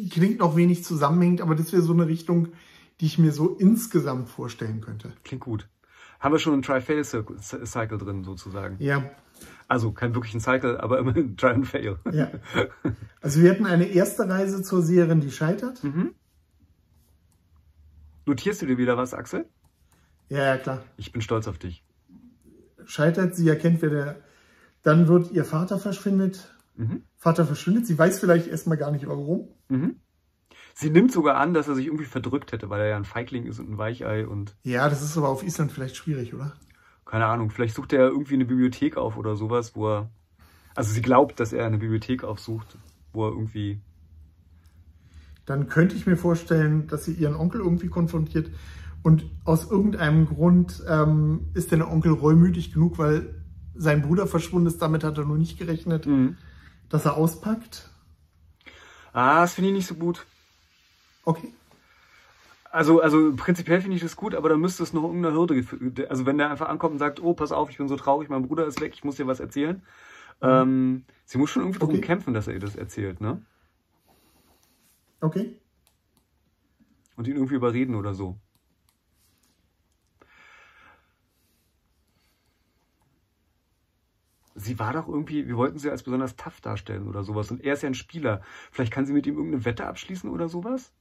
klingt 0.10 0.40
noch 0.40 0.56
wenig 0.56 0.84
zusammenhängend, 0.84 1.42
aber 1.42 1.56
das 1.56 1.72
wäre 1.72 1.82
so 1.82 1.94
eine 1.94 2.08
Richtung, 2.08 2.50
die 3.00 3.06
ich 3.06 3.20
mir 3.20 3.32
so 3.32 3.50
insgesamt 3.56 4.30
vorstellen 4.30 4.82
könnte. 4.82 5.14
Klingt 5.24 5.44
gut. 5.44 5.70
Haben 6.20 6.34
wir 6.34 6.40
schon 6.40 6.54
einen 6.54 6.64
Try-Fail-Cycle 6.64 7.98
drin, 8.00 8.24
sozusagen? 8.24 8.78
Ja. 8.80 9.04
Also 9.68 9.92
kein 9.92 10.16
wirklichen 10.16 10.40
Cycle, 10.40 10.80
aber 10.80 11.00
immer 11.00 11.16
ein 11.16 11.36
Try 11.36 11.50
and 11.50 11.68
Fail. 11.68 11.98
Ja. 12.12 12.32
Also 13.22 13.42
wir 13.42 13.52
hatten 13.52 13.66
eine 13.66 13.86
erste 13.86 14.28
Reise 14.30 14.62
zur 14.62 14.82
Seherin, 14.82 15.20
die 15.20 15.32
scheitert. 15.32 15.84
Mhm. 15.84 16.16
Notierst 18.26 18.62
du 18.62 18.66
dir 18.66 18.78
wieder 18.78 18.98
was, 18.98 19.14
Axel? 19.14 19.46
Ja, 20.30 20.40
ja, 20.40 20.58
klar. 20.58 20.84
Ich 20.98 21.12
bin 21.12 21.22
stolz 21.22 21.48
auf 21.48 21.58
dich. 21.58 21.84
Scheitert, 22.86 23.36
sie 23.36 23.48
erkennt, 23.48 23.82
wer 23.82 23.90
der. 23.90 24.16
Dann 24.84 25.08
wird 25.08 25.32
ihr 25.32 25.44
Vater 25.44 25.80
verschwindet. 25.80 26.56
Mhm. 26.76 27.04
Vater 27.18 27.46
verschwindet. 27.46 27.88
Sie 27.88 27.98
weiß 27.98 28.20
vielleicht 28.20 28.48
erstmal 28.48 28.78
gar 28.78 28.92
nicht 28.92 29.08
warum. 29.08 29.50
Mhm. 29.68 30.00
Sie 30.74 30.90
nimmt 30.90 31.12
sogar 31.12 31.38
an, 31.38 31.54
dass 31.54 31.68
er 31.68 31.76
sich 31.76 31.88
irgendwie 31.88 32.06
verdrückt 32.06 32.52
hätte, 32.52 32.70
weil 32.70 32.82
er 32.82 32.88
ja 32.88 32.98
ein 32.98 33.06
Feigling 33.06 33.48
ist 33.48 33.60
und 33.60 33.70
ein 33.70 33.78
Weichei 33.78 34.28
und. 34.28 34.56
Ja, 34.64 34.88
das 34.90 35.02
ist 35.02 35.18
aber 35.18 35.30
auf 35.30 35.44
Island 35.44 35.72
vielleicht 35.72 35.96
schwierig, 35.96 36.34
oder? 36.34 36.54
Keine 37.10 37.26
Ahnung, 37.26 37.50
vielleicht 37.50 37.76
sucht 37.76 37.94
er 37.94 38.08
irgendwie 38.08 38.36
eine 38.36 38.46
Bibliothek 38.46 38.98
auf 38.98 39.18
oder 39.18 39.36
sowas, 39.36 39.76
wo 39.76 39.90
er. 39.90 40.10
Also 40.76 40.94
sie 40.94 41.02
glaubt, 41.02 41.40
dass 41.40 41.54
er 41.54 41.66
eine 41.66 41.78
Bibliothek 41.78 42.24
aufsucht, 42.24 42.78
wo 43.14 43.26
er 43.26 43.32
irgendwie 43.32 43.80
dann 45.48 45.70
könnte 45.70 45.96
ich 45.96 46.06
mir 46.06 46.18
vorstellen, 46.18 46.88
dass 46.88 47.06
sie 47.06 47.14
ihren 47.14 47.36
Onkel 47.36 47.62
irgendwie 47.62 47.88
konfrontiert. 47.88 48.52
Und 49.02 49.26
aus 49.46 49.72
irgendeinem 49.72 50.26
Grund 50.26 50.84
ähm, 50.88 51.48
ist 51.54 51.72
der 51.72 51.90
Onkel 51.90 52.12
reumütig 52.12 52.74
genug, 52.74 52.98
weil 52.98 53.34
sein 53.74 54.02
Bruder 54.02 54.28
verschwunden 54.28 54.68
ist. 54.68 54.82
Damit 54.82 55.06
hat 55.06 55.18
er 55.18 55.24
nur 55.24 55.38
nicht 55.38 55.58
gerechnet, 55.58 56.06
Mhm. 56.06 56.36
dass 56.90 57.06
er 57.06 57.16
auspackt. 57.16 57.90
Ah, 59.14 59.42
das 59.42 59.54
finde 59.54 59.70
ich 59.70 59.76
nicht 59.78 59.88
so 59.88 59.96
gut. 59.96 60.26
Okay. 61.24 61.54
Also, 62.78 63.02
also 63.02 63.36
prinzipiell 63.36 63.82
finde 63.82 63.96
ich 63.96 64.04
das 64.04 64.16
gut, 64.16 64.36
aber 64.36 64.50
da 64.50 64.56
müsste 64.56 64.84
es 64.84 64.94
noch 64.94 65.02
irgendeine 65.02 65.36
Hürde. 65.36 65.66
Also 66.10 66.28
wenn 66.28 66.38
der 66.38 66.52
einfach 66.52 66.70
ankommt 66.70 66.94
und 66.94 67.00
sagt, 67.00 67.20
oh, 67.20 67.34
pass 67.34 67.52
auf, 67.52 67.72
ich 67.72 67.78
bin 67.78 67.88
so 67.88 67.96
traurig, 67.96 68.30
mein 68.30 68.44
Bruder 68.44 68.68
ist 68.68 68.80
weg, 68.80 68.94
ich 68.94 69.04
muss 69.04 69.16
dir 69.16 69.26
was 69.26 69.40
erzählen. 69.40 69.82
Ähm, 70.42 71.04
sie 71.26 71.40
muss 71.40 71.50
schon 71.50 71.64
irgendwie 71.64 71.80
darum 71.80 71.96
Okay. 71.96 72.02
kämpfen, 72.02 72.36
dass 72.36 72.48
er 72.48 72.54
ihr 72.54 72.60
das 72.60 72.76
erzählt, 72.76 73.20
ne? 73.20 73.42
Okay. 75.22 75.60
Und 77.16 77.28
ihn 77.28 77.36
irgendwie 77.36 77.56
überreden 77.56 77.96
oder 77.96 78.14
so. 78.14 78.40
Sie 84.54 84.78
war 84.78 84.94
doch 84.94 85.08
irgendwie, 85.08 85.48
wir 85.48 85.58
wollten 85.58 85.80
sie 85.80 85.90
als 85.90 86.04
besonders 86.04 86.36
tough 86.36 86.62
darstellen 86.62 87.08
oder 87.08 87.24
sowas. 87.24 87.50
Und 87.50 87.64
er 87.64 87.74
ist 87.74 87.82
ja 87.82 87.90
ein 87.90 87.96
Spieler. 87.96 88.42
Vielleicht 88.72 88.94
kann 88.94 89.08
sie 89.08 89.14
mit 89.14 89.26
ihm 89.26 89.36
irgendeine 89.38 89.66
Wette 89.66 89.88
abschließen 89.88 90.30
oder 90.30 90.48
sowas? 90.48 90.94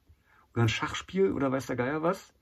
Oder 0.56 0.64
ein 0.64 0.70
Schachspiel 0.70 1.32
oder 1.32 1.52
weiß 1.52 1.66
der 1.68 1.76
Geier 1.76 2.02
was? 2.02 2.34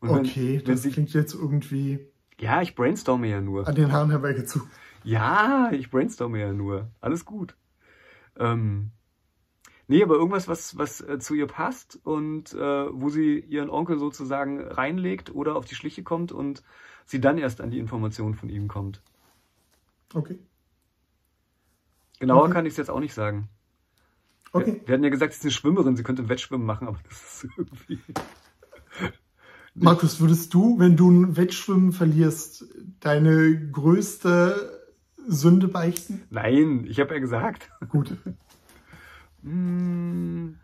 Und 0.00 0.10
Okay, 0.10 0.60
wenn 0.66 0.76
das 0.76 0.82
sie, 0.82 0.90
klingt 0.90 1.12
jetzt 1.14 1.34
irgendwie 1.34 2.06
ja, 2.40 2.62
ich 2.62 2.74
brainstorme 2.74 3.28
ja 3.28 3.40
nur. 3.40 3.68
an 3.68 3.74
den 3.74 3.92
Haaren 3.92 4.10
herbeigezogen. 4.10 4.70
Ja, 5.02 5.70
ich 5.72 5.90
brainstorme 5.90 6.40
ja 6.40 6.52
nur. 6.52 6.90
Alles 7.00 7.24
gut. 7.24 7.56
Ähm, 8.38 8.92
nee, 9.88 10.02
aber 10.02 10.14
irgendwas, 10.16 10.48
was, 10.48 10.78
was 10.78 11.00
äh, 11.02 11.18
zu 11.18 11.34
ihr 11.34 11.46
passt 11.46 11.98
und 12.04 12.54
äh, 12.54 12.58
wo 12.58 13.10
sie 13.10 13.40
ihren 13.40 13.70
Onkel 13.70 13.98
sozusagen 13.98 14.60
reinlegt 14.62 15.34
oder 15.34 15.56
auf 15.56 15.66
die 15.66 15.74
Schliche 15.76 16.02
kommt 16.02 16.32
und 16.32 16.62
sie 17.06 17.20
dann 17.20 17.38
erst 17.38 17.60
an 17.60 17.70
die 17.70 17.78
Informationen 17.78 18.34
von 18.34 18.48
ihm 18.50 18.68
kommt. 18.68 19.02
Okay. 20.14 20.38
Genauer 22.18 22.48
Okay. 22.48 22.50
kann 22.50 22.66
ich 22.66 22.72
es 22.72 22.76
jetzt 22.78 22.90
auch 22.90 22.98
nicht 22.98 23.14
sagen. 23.14 23.48
Okay. 24.54 24.66
Wir, 24.66 24.86
wir 24.86 24.94
hatten 24.94 25.04
ja 25.04 25.10
gesagt, 25.10 25.32
sie 25.32 25.38
ist 25.38 25.44
eine 25.44 25.50
Schwimmerin, 25.50 25.96
sie 25.96 26.04
könnte 26.04 26.22
im 26.22 26.28
Wettschwimmen 26.28 26.64
machen, 26.64 26.86
aber 26.86 26.98
das 27.08 27.44
ist 27.44 27.50
irgendwie. 27.58 27.98
Markus, 29.74 30.20
würdest 30.20 30.54
du, 30.54 30.78
wenn 30.78 30.96
du 30.96 31.10
ein 31.10 31.36
Wettschwimmen 31.36 31.90
verlierst, 31.90 32.64
deine 33.00 33.70
größte 33.72 34.86
Sünde 35.26 35.66
beichten? 35.66 36.22
Nein, 36.30 36.84
ich 36.86 37.00
habe 37.00 37.14
ja 37.14 37.20
gesagt. 37.20 37.68
Gut. 37.88 38.16
Hm. 39.42 40.56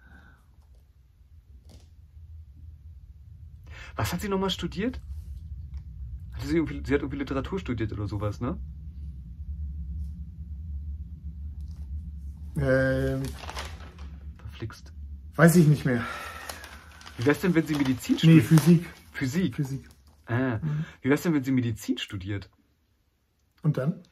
Was 3.97 4.13
hat 4.13 4.21
sie 4.21 4.29
nochmal 4.29 4.51
studiert? 4.51 5.01
Hatte 6.33 6.47
sie, 6.47 6.65
sie 6.85 6.95
hat 6.95 7.03
irgendwie 7.03 7.17
Literatur 7.17 7.59
studiert 7.59 7.93
oder 7.93 8.07
sowas, 8.07 8.41
ne? 8.41 8.57
Ähm, 12.57 13.23
Verflixt. 14.61 14.93
weiß 15.37 15.57
ich 15.57 15.67
nicht 15.67 15.87
mehr. 15.87 16.05
Wie 17.17 17.25
wär's 17.27 17.41
denn, 17.41 17.55
wenn 17.55 17.67
sie 17.67 17.75
Medizin 17.75 18.15
Nee, 18.17 18.19
studiert? 18.41 18.45
Physik. 18.45 18.87
Physik. 19.13 19.57
Physik. 19.57 19.89
Ah. 20.27 20.59
Wie 21.01 21.09
wär's 21.09 21.23
denn, 21.23 21.33
wenn 21.35 21.43
sie 21.45 21.53
Medizin 21.53 21.97
studiert? 21.99 22.51
Und 23.63 23.79
dann? 23.79 24.03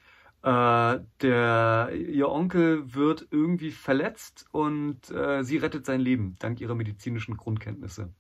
Äh, 0.43 1.01
der, 1.21 1.91
ihr 1.93 2.29
Onkel 2.31 2.95
wird 2.95 3.27
irgendwie 3.31 3.71
verletzt 3.73 4.47
und 4.53 5.11
äh, 5.11 5.43
sie 5.45 5.59
rettet 5.59 5.85
sein 5.85 6.01
Leben 6.01 6.37
dank 6.39 6.61
ihrer 6.61 6.75
medizinischen 6.75 7.37
Grundkenntnisse. 7.37 8.11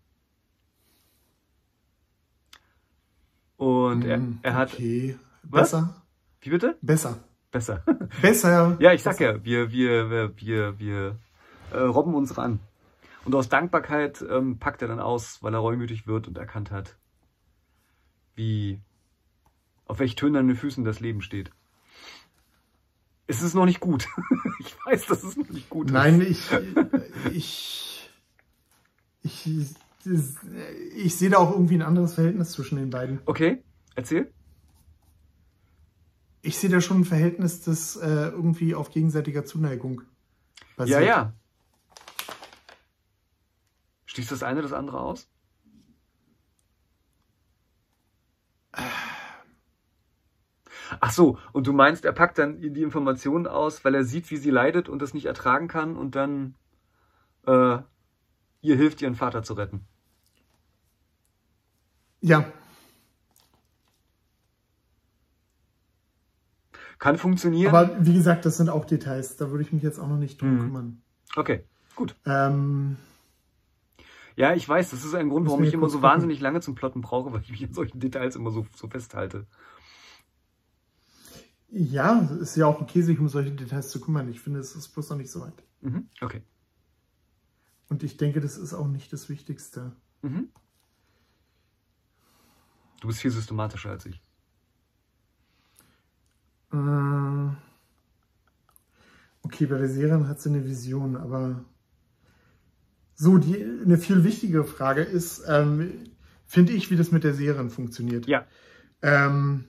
Und 3.56 4.04
er, 4.04 4.16
Hm, 4.16 4.38
er 4.42 4.54
hat. 4.54 4.74
Okay. 4.74 5.16
Was? 5.44 5.70
Besser. 5.70 6.02
Wie 6.40 6.50
bitte? 6.50 6.76
Besser. 6.82 7.24
Besser. 7.50 7.82
Besser. 8.22 8.76
ja, 8.80 8.92
ich 8.92 9.02
sag 9.02 9.18
ja, 9.20 9.42
wir, 9.44 9.72
wir, 9.72 10.10
wir, 10.10 10.36
wir, 10.36 10.78
wir 10.78 11.18
äh, 11.72 11.78
robben 11.78 12.14
uns 12.14 12.36
ran. 12.38 12.60
Und 13.24 13.34
aus 13.34 13.48
Dankbarkeit 13.48 14.24
ähm, 14.28 14.58
packt 14.58 14.82
er 14.82 14.88
dann 14.88 15.00
aus, 15.00 15.42
weil 15.42 15.52
er 15.54 15.60
reumütig 15.60 16.06
wird 16.06 16.28
und 16.28 16.38
erkannt 16.38 16.70
hat, 16.70 16.96
wie, 18.36 18.80
auf 19.86 19.98
welch 19.98 20.14
tönernen 20.14 20.56
Füßen 20.56 20.84
das 20.84 21.00
Leben 21.00 21.20
steht. 21.20 21.50
Es 23.26 23.42
ist 23.42 23.54
noch 23.54 23.66
nicht 23.66 23.80
gut. 23.80 24.08
ich 24.60 24.74
weiß, 24.86 25.06
dass 25.06 25.22
es 25.24 25.36
noch 25.36 25.48
nicht 25.50 25.68
gut 25.68 25.90
Nein, 25.90 26.20
ist. 26.22 26.50
ich, 27.30 27.30
ich, 27.32 28.10
ich, 29.22 29.74
ich 30.94 31.14
sehe 31.16 31.28
da 31.28 31.36
auch 31.38 31.50
irgendwie 31.52 31.74
ein 31.74 31.82
anderes 31.82 32.14
Verhältnis 32.14 32.52
zwischen 32.52 32.76
den 32.76 32.88
beiden. 32.88 33.20
Okay, 33.26 33.62
erzähl. 33.94 34.32
Ich 36.40 36.56
sehe 36.56 36.70
da 36.70 36.80
schon 36.80 37.00
ein 37.00 37.04
Verhältnis, 37.04 37.60
das 37.62 37.96
äh, 37.96 38.28
irgendwie 38.28 38.74
auf 38.74 38.90
gegenseitiger 38.90 39.44
Zuneigung 39.44 40.00
Ja, 40.00 40.66
basiert. 40.76 41.02
ja. 41.04 41.32
Schließt 44.18 44.32
das 44.32 44.42
eine 44.42 44.62
das 44.62 44.72
andere 44.72 44.98
aus? 44.98 45.28
Ach 50.98 51.12
so, 51.12 51.38
und 51.52 51.68
du 51.68 51.72
meinst, 51.72 52.04
er 52.04 52.10
packt 52.10 52.36
dann 52.38 52.60
die 52.60 52.82
Informationen 52.82 53.46
aus, 53.46 53.84
weil 53.84 53.94
er 53.94 54.02
sieht, 54.02 54.28
wie 54.32 54.36
sie 54.36 54.50
leidet 54.50 54.88
und 54.88 55.00
das 55.00 55.14
nicht 55.14 55.26
ertragen 55.26 55.68
kann 55.68 55.96
und 55.96 56.16
dann 56.16 56.56
äh, 57.46 57.78
ihr 58.62 58.76
hilft, 58.76 59.02
ihren 59.02 59.14
Vater 59.14 59.44
zu 59.44 59.54
retten. 59.54 59.86
Ja, 62.20 62.44
Kann 66.98 67.18
funktionieren. 67.18 67.72
aber 67.72 68.04
wie 68.04 68.14
gesagt, 68.14 68.44
das 68.44 68.56
sind 68.56 68.68
auch 68.68 68.84
Details. 68.84 69.36
Da 69.36 69.52
würde 69.52 69.62
ich 69.62 69.72
mich 69.72 69.84
jetzt 69.84 70.00
auch 70.00 70.08
noch 70.08 70.18
nicht 70.18 70.40
drum 70.42 70.54
Mhm. 70.56 70.58
kümmern. 70.58 71.02
okay, 71.36 71.62
gut. 71.94 72.16
Ähm, 72.26 72.96
Ja, 74.38 74.54
ich 74.54 74.68
weiß, 74.68 74.90
das 74.90 75.04
ist 75.04 75.14
ein 75.16 75.30
Grund, 75.30 75.48
warum 75.48 75.64
ich 75.64 75.74
immer 75.74 75.88
so 75.88 76.00
wahnsinnig 76.00 76.38
lange 76.38 76.60
zum 76.60 76.76
Plotten 76.76 77.00
brauche, 77.00 77.32
weil 77.32 77.40
ich 77.40 77.50
mich 77.50 77.64
an 77.64 77.72
solchen 77.72 77.98
Details 77.98 78.36
immer 78.36 78.52
so, 78.52 78.68
so 78.76 78.86
festhalte. 78.86 79.48
ja, 81.70 82.20
ist 82.40 82.56
ja 82.56 82.66
auch 82.66 82.80
okay, 82.80 83.02
sich 83.02 83.18
um 83.18 83.28
solche 83.28 83.50
Details 83.50 83.90
zu 83.90 84.00
kümmern. 84.00 84.28
Ich 84.28 84.40
finde, 84.40 84.60
es 84.60 84.76
ist 84.76 84.90
bloß 84.90 85.10
noch 85.10 85.16
nicht 85.16 85.32
so 85.32 85.40
weit. 85.40 85.64
Mhm. 85.80 86.08
Okay. 86.20 86.42
Und 87.88 88.04
ich 88.04 88.16
denke, 88.16 88.40
das 88.40 88.56
ist 88.56 88.74
auch 88.74 88.86
nicht 88.86 89.12
das 89.12 89.28
Wichtigste. 89.28 89.90
Mhm. 90.22 90.50
Du 93.00 93.08
bist 93.08 93.20
viel 93.20 93.32
systematischer 93.32 93.90
als 93.90 94.06
ich. 94.06 94.22
Äh, 96.72 96.76
okay, 99.42 99.66
bei 99.66 99.78
der 99.78 99.88
Serie 99.88 100.28
hat 100.28 100.40
sie 100.40 100.50
eine 100.50 100.64
Vision, 100.64 101.16
aber 101.16 101.64
so, 103.20 103.36
die, 103.36 103.64
eine 103.84 103.98
viel 103.98 104.22
wichtigere 104.22 104.64
Frage 104.64 105.02
ist, 105.02 105.42
ähm, 105.48 105.92
finde 106.46 106.72
ich, 106.72 106.88
wie 106.92 106.96
das 106.96 107.10
mit 107.10 107.24
der 107.24 107.34
Serien 107.34 107.68
funktioniert. 107.68 108.28
Ja. 108.28 108.46
Ähm, 109.02 109.64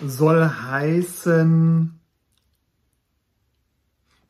soll 0.00 0.48
heißen, 0.48 1.98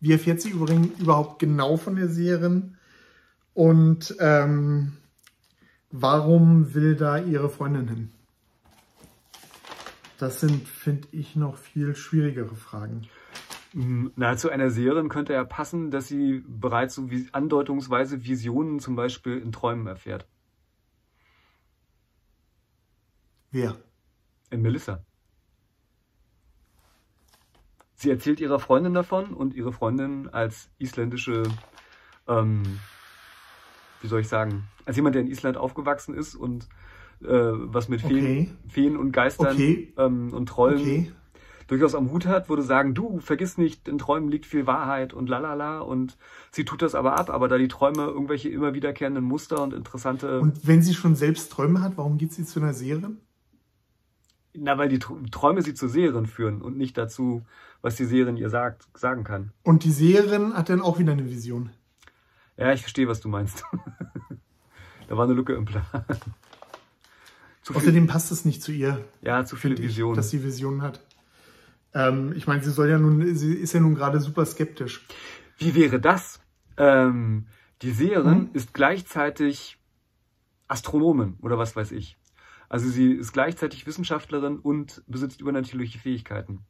wie 0.00 0.12
erfährt 0.12 0.40
sie 0.40 0.50
übrigens 0.50 0.98
überhaupt 0.98 1.38
genau 1.38 1.76
von 1.76 1.96
der 1.96 2.08
Serien? 2.08 2.78
Und 3.52 4.16
ähm, 4.18 4.94
warum 5.90 6.72
will 6.72 6.96
da 6.96 7.18
ihre 7.18 7.50
Freundin 7.50 7.88
hin? 7.88 8.10
Das 10.18 10.40
sind, 10.40 10.66
finde 10.66 11.06
ich, 11.12 11.36
noch 11.36 11.58
viel 11.58 11.94
schwierigere 11.94 12.56
Fragen. 12.56 13.08
Na, 13.76 14.36
zu 14.36 14.50
einer 14.50 14.70
Serie 14.70 15.08
könnte 15.08 15.32
ja 15.32 15.42
passen, 15.42 15.90
dass 15.90 16.06
sie 16.06 16.44
bereits 16.46 16.94
so 16.94 17.10
wie 17.10 17.28
andeutungsweise 17.32 18.24
Visionen 18.24 18.78
zum 18.78 18.94
Beispiel 18.94 19.38
in 19.38 19.50
Träumen 19.50 19.88
erfährt. 19.88 20.28
Wer? 23.50 23.76
In 24.50 24.62
Melissa. 24.62 25.04
Sie 27.96 28.10
erzählt 28.10 28.38
ihrer 28.38 28.60
Freundin 28.60 28.94
davon 28.94 29.34
und 29.34 29.54
ihre 29.54 29.72
Freundin 29.72 30.28
als 30.28 30.70
isländische, 30.78 31.42
ähm, 32.28 32.62
wie 34.02 34.06
soll 34.06 34.20
ich 34.20 34.28
sagen, 34.28 34.62
als 34.84 34.94
jemand, 34.94 35.16
der 35.16 35.22
in 35.22 35.28
Island 35.28 35.56
aufgewachsen 35.56 36.14
ist 36.14 36.36
und 36.36 36.68
äh, 37.22 37.26
was 37.26 37.88
mit 37.88 38.02
Feen, 38.02 38.24
Okay. 38.24 38.48
Feen 38.68 38.96
und 38.96 39.10
Geistern 39.10 39.56
Okay. 39.56 39.92
ähm, 39.96 40.32
und 40.32 40.48
Trollen 40.48 40.80
Okay. 40.80 41.12
Durchaus 41.66 41.94
am 41.94 42.10
Hut 42.10 42.26
hat, 42.26 42.48
würde 42.48 42.62
sagen, 42.62 42.94
du, 42.94 43.20
vergiss 43.20 43.58
nicht, 43.58 43.88
in 43.88 43.98
Träumen 43.98 44.28
liegt 44.30 44.46
viel 44.46 44.66
Wahrheit 44.66 45.12
und 45.12 45.28
lalala 45.28 45.80
und 45.80 46.16
sie 46.50 46.64
tut 46.64 46.82
das 46.82 46.94
aber 46.94 47.18
ab, 47.18 47.30
aber 47.30 47.48
da 47.48 47.58
die 47.58 47.68
Träume 47.68 48.04
irgendwelche 48.04 48.48
immer 48.48 48.74
wiederkehrenden 48.74 49.24
Muster 49.24 49.62
und 49.62 49.72
interessante, 49.74 50.40
Und 50.40 50.66
wenn 50.66 50.82
sie 50.82 50.94
schon 50.94 51.14
selbst 51.16 51.50
Träume 51.52 51.80
hat, 51.82 51.96
warum 51.96 52.18
geht 52.18 52.32
sie 52.32 52.44
zu 52.44 52.60
einer 52.60 52.72
Serie? 52.74 53.10
na, 54.56 54.78
weil 54.78 54.88
die 54.88 54.98
Tr- 55.00 55.30
Träume 55.32 55.62
sie 55.62 55.74
zu 55.74 55.88
Serien 55.88 56.26
führen 56.26 56.62
und 56.62 56.76
nicht 56.76 56.96
dazu, 56.96 57.42
was 57.82 57.96
die 57.96 58.04
Serien 58.04 58.36
ihr 58.36 58.50
sagt, 58.50 58.86
sagen 58.94 59.24
kann. 59.24 59.50
Und 59.64 59.82
die 59.82 59.90
Seherin 59.90 60.54
hat 60.54 60.68
dann 60.68 60.80
auch 60.80 61.00
wieder 61.00 61.10
eine 61.12 61.28
Vision. 61.28 61.70
Ja, 62.56 62.72
ich 62.72 62.80
verstehe, 62.82 63.08
was 63.08 63.20
du 63.20 63.28
meinst. 63.28 63.64
da 65.08 65.16
war 65.16 65.24
eine 65.24 65.34
Lücke 65.34 65.54
im 65.54 65.64
Plan. 65.64 65.84
Außerdem 67.74 68.06
passt 68.06 68.30
es 68.30 68.44
nicht 68.44 68.62
zu 68.62 68.70
ihr, 68.72 69.04
ja, 69.22 69.44
zu 69.44 69.56
viele 69.56 69.74
finde 69.74 69.88
ich, 69.88 69.94
Visionen. 69.96 70.16
dass 70.16 70.30
sie 70.30 70.44
Visionen 70.44 70.82
hat. 70.82 71.00
Ähm, 71.94 72.32
ich 72.36 72.46
meine, 72.46 72.62
sie 72.62 72.70
soll 72.70 72.88
ja 72.88 72.98
nun, 72.98 73.34
sie 73.34 73.54
ist 73.54 73.72
ja 73.72 73.80
nun 73.80 73.94
gerade 73.94 74.20
super 74.20 74.44
skeptisch. 74.44 75.06
Wie 75.58 75.74
wäre 75.74 76.00
das? 76.00 76.40
Ähm, 76.76 77.46
die 77.82 77.92
Seherin 77.92 78.48
Hm? 78.48 78.50
ist 78.52 78.74
gleichzeitig 78.74 79.78
Astronomin 80.68 81.36
oder 81.40 81.58
was 81.58 81.76
weiß 81.76 81.92
ich. 81.92 82.18
Also 82.68 82.88
sie 82.88 83.12
ist 83.12 83.32
gleichzeitig 83.32 83.86
Wissenschaftlerin 83.86 84.58
und 84.58 85.02
besitzt 85.06 85.40
übernatürliche 85.40 85.98
Fähigkeiten. 85.98 86.60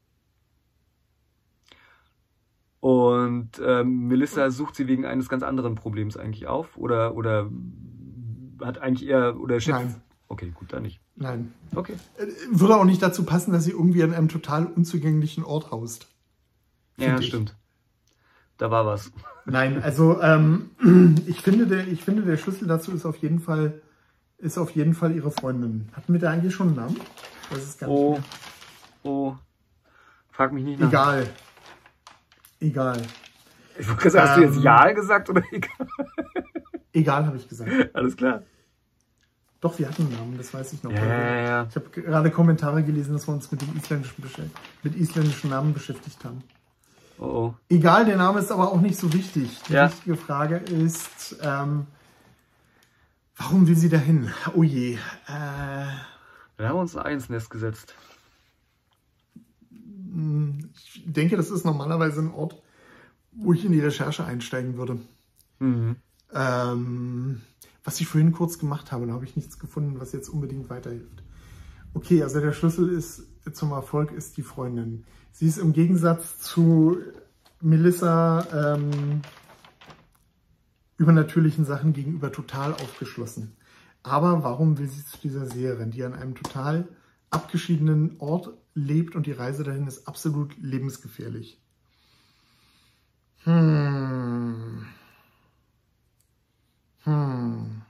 Und 2.81 3.53
ähm, 3.65 4.09
Melissa 4.09 4.51
sucht 4.51 4.77
sie 4.77 4.87
wegen 4.89 5.07
eines 5.07 5.31
ganz 5.31 5.43
anderen 5.43 5.75
Problems 5.75 6.19
eigentlich 6.19 6.47
auf 6.47 6.77
oder 6.77 7.15
oder 7.15 7.51
hat 8.61 8.79
eigentlich 8.79 9.09
eher 9.09 9.41
oder 9.41 9.59
schätzt. 9.61 9.79
Nein. 9.81 10.03
Okay, 10.29 10.53
gut, 10.55 10.73
dann 10.73 10.83
nicht. 10.83 11.01
Nein. 11.17 11.53
Okay. 11.75 11.95
Äh, 12.17 12.27
Würde 12.51 12.77
auch 12.77 12.85
nicht 12.85 13.03
dazu 13.03 13.25
passen, 13.25 13.53
dass 13.53 13.65
sie 13.65 13.71
irgendwie 13.73 14.03
an 14.03 14.15
einem 14.15 14.29
total 14.29 14.67
unzugänglichen 14.67 15.45
Ort 15.45 15.71
haust. 15.71 16.09
Ja, 16.97 17.19
ich. 17.19 17.27
stimmt. 17.29 17.55
Da 18.57 18.71
war 18.71 18.87
was. 18.87 19.13
Nein, 19.45 19.83
also 19.83 20.21
ähm, 20.23 20.71
ich, 21.27 21.41
finde 21.41 21.67
der, 21.67 21.87
ich 21.89 22.03
finde, 22.05 22.23
der 22.23 22.37
Schlüssel 22.37 22.67
dazu 22.67 22.93
ist 22.93 23.05
auf 23.05 23.17
jeden 23.19 23.39
Fall, 23.41 23.83
ist 24.39 24.59
auf 24.59 24.71
jeden 24.71 24.95
Fall 24.95 25.15
ihre 25.15 25.31
Freundin. 25.31 25.89
Hatten 25.93 26.13
wir 26.13 26.21
da 26.21 26.31
eigentlich 26.31 26.55
schon 26.55 26.69
einen 26.69 26.77
Namen? 26.77 26.97
Das 27.51 27.63
ist 27.63 27.79
gar 27.79 27.89
nicht 27.89 27.97
Oh, 27.97 28.13
mehr. 28.13 28.23
oh. 29.03 29.37
Frag 30.31 30.53
mich 30.53 30.65
nicht 30.65 30.81
nach. 30.81 30.89
Egal. 30.89 31.27
Egal. 32.61 33.03
Ich 33.79 33.87
hast 33.89 34.37
du 34.37 34.41
jetzt 34.43 34.57
Ähm. 34.57 34.63
Ja 34.63 34.91
gesagt 34.93 35.29
oder 35.31 35.43
egal? 35.53 35.87
Egal, 36.93 37.27
habe 37.27 37.37
ich 37.37 37.49
gesagt. 37.49 37.71
Alles 37.95 38.17
klar. 38.17 38.43
Doch, 39.65 39.79
wir 39.79 39.89
hatten 39.89 40.03
einen 40.03 40.13
Namen, 40.13 40.37
das 40.37 40.53
weiß 40.53 40.75
ich 40.75 40.83
noch. 40.83 40.93
Ja, 40.93 41.03
ja, 41.07 41.37
ja. 41.37 41.67
Ich 41.71 41.75
habe 41.75 41.89
gerade 41.89 42.31
Kommentare 42.31 42.83
gelesen, 42.83 43.15
dass 43.15 43.27
wir 43.27 43.33
uns 43.33 43.51
mit 43.51 43.63
dem 43.63 43.75
isländischen, 43.75 44.23
mit 44.83 44.95
isländischen 44.95 45.49
Namen 45.49 45.73
beschäftigt 45.73 46.23
haben. 46.23 46.45
Oh, 47.19 47.25
oh. 47.25 47.55
Egal, 47.71 48.05
der 48.05 48.19
Name 48.19 48.41
ist 48.41 48.53
aber 48.53 48.71
auch 48.71 48.83
nicht 48.83 48.99
so 48.99 49.11
wichtig. 49.15 49.59
Die 49.67 49.73
Ja. 49.73 49.89
wichtige 49.89 50.17
Frage 50.19 50.57
ist, 50.57 51.37
ähm, 51.41 51.87
warum 53.39 53.67
will 53.67 53.75
sie 53.75 53.89
dahin? 53.89 54.31
Oh 54.55 54.63
je. 54.63 54.97
Äh, 55.29 55.87
Wir 56.59 56.69
haben 56.69 56.81
uns 56.81 56.95
ein 56.95 57.07
Einsnest 57.07 57.49
gesetzt. 57.49 57.95
ich 60.95 61.03
denke, 61.07 61.39
das 61.39 61.49
ist 61.49 61.65
normalerweise 61.65 62.21
ein 62.21 62.35
Ort, 62.35 62.61
wo 63.33 63.55
ich 63.55 63.65
in 63.65 63.73
die 63.73 63.81
Recherche 63.81 64.27
einsteigen 64.27 64.77
würde. 64.77 64.99
Mhm. 65.59 65.97
Ähm, 66.35 67.41
was 67.85 68.01
ich 68.01 68.09
vorhin 68.09 68.33
kurz 68.33 68.59
gemacht 68.59 68.91
habe, 68.91 69.07
da 69.07 69.13
habe 69.13 69.25
ich 69.25 69.37
nichts 69.37 69.59
gefunden, 69.59 70.01
was 70.01 70.13
jetzt 70.13 70.29
unbedingt 70.29 70.71
weiterhilft. 70.71 71.23
Okay, 71.93 72.23
also 72.23 72.41
der 72.41 72.53
Schlüssel 72.53 72.89
ist 72.89 73.23
zum 73.53 73.73
Erfolg 73.73 74.11
ist 74.11 74.37
die 74.37 74.43
Freundin. 74.43 75.05
Sie 75.33 75.47
ist 75.47 75.59
im 75.59 75.73
Gegensatz 75.73 76.39
zu 76.39 76.99
Melissa 77.61 78.75
ähm, 78.75 79.21
übernatürlichen 80.97 81.65
Sachen 81.65 81.93
gegenüber 81.93 82.33
total 82.33 82.73
aufgeschlossen. 82.73 83.57
Aber 84.03 84.43
warum 84.43 84.79
will 84.79 84.89
sie 84.89 85.05
zu 85.05 85.19
dieser 85.19 85.47
Seherin, 85.47 85.91
die 85.91 86.05
an 86.05 86.15
einem 86.15 86.35
total 86.35 86.89
abgeschiedenen 87.31 88.17
Ort 88.19 88.51
lebt 88.75 89.15
und 89.15 89.27
die 89.27 89.33
Reise 89.33 89.65
dahin 89.65 89.87
ist 89.87 90.07
absolut 90.09 90.57
lebensgefährlich? 90.59 91.61
Hm. 93.45 94.64
Hm. 97.05 97.83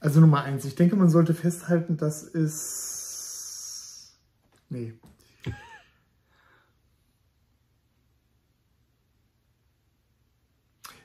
Also 0.00 0.20
Nummer 0.20 0.42
eins, 0.42 0.64
ich 0.64 0.74
denke, 0.76 0.96
man 0.96 1.08
sollte 1.08 1.34
festhalten, 1.34 1.96
das 1.96 2.22
ist. 2.22 4.16
Nee. 4.68 4.94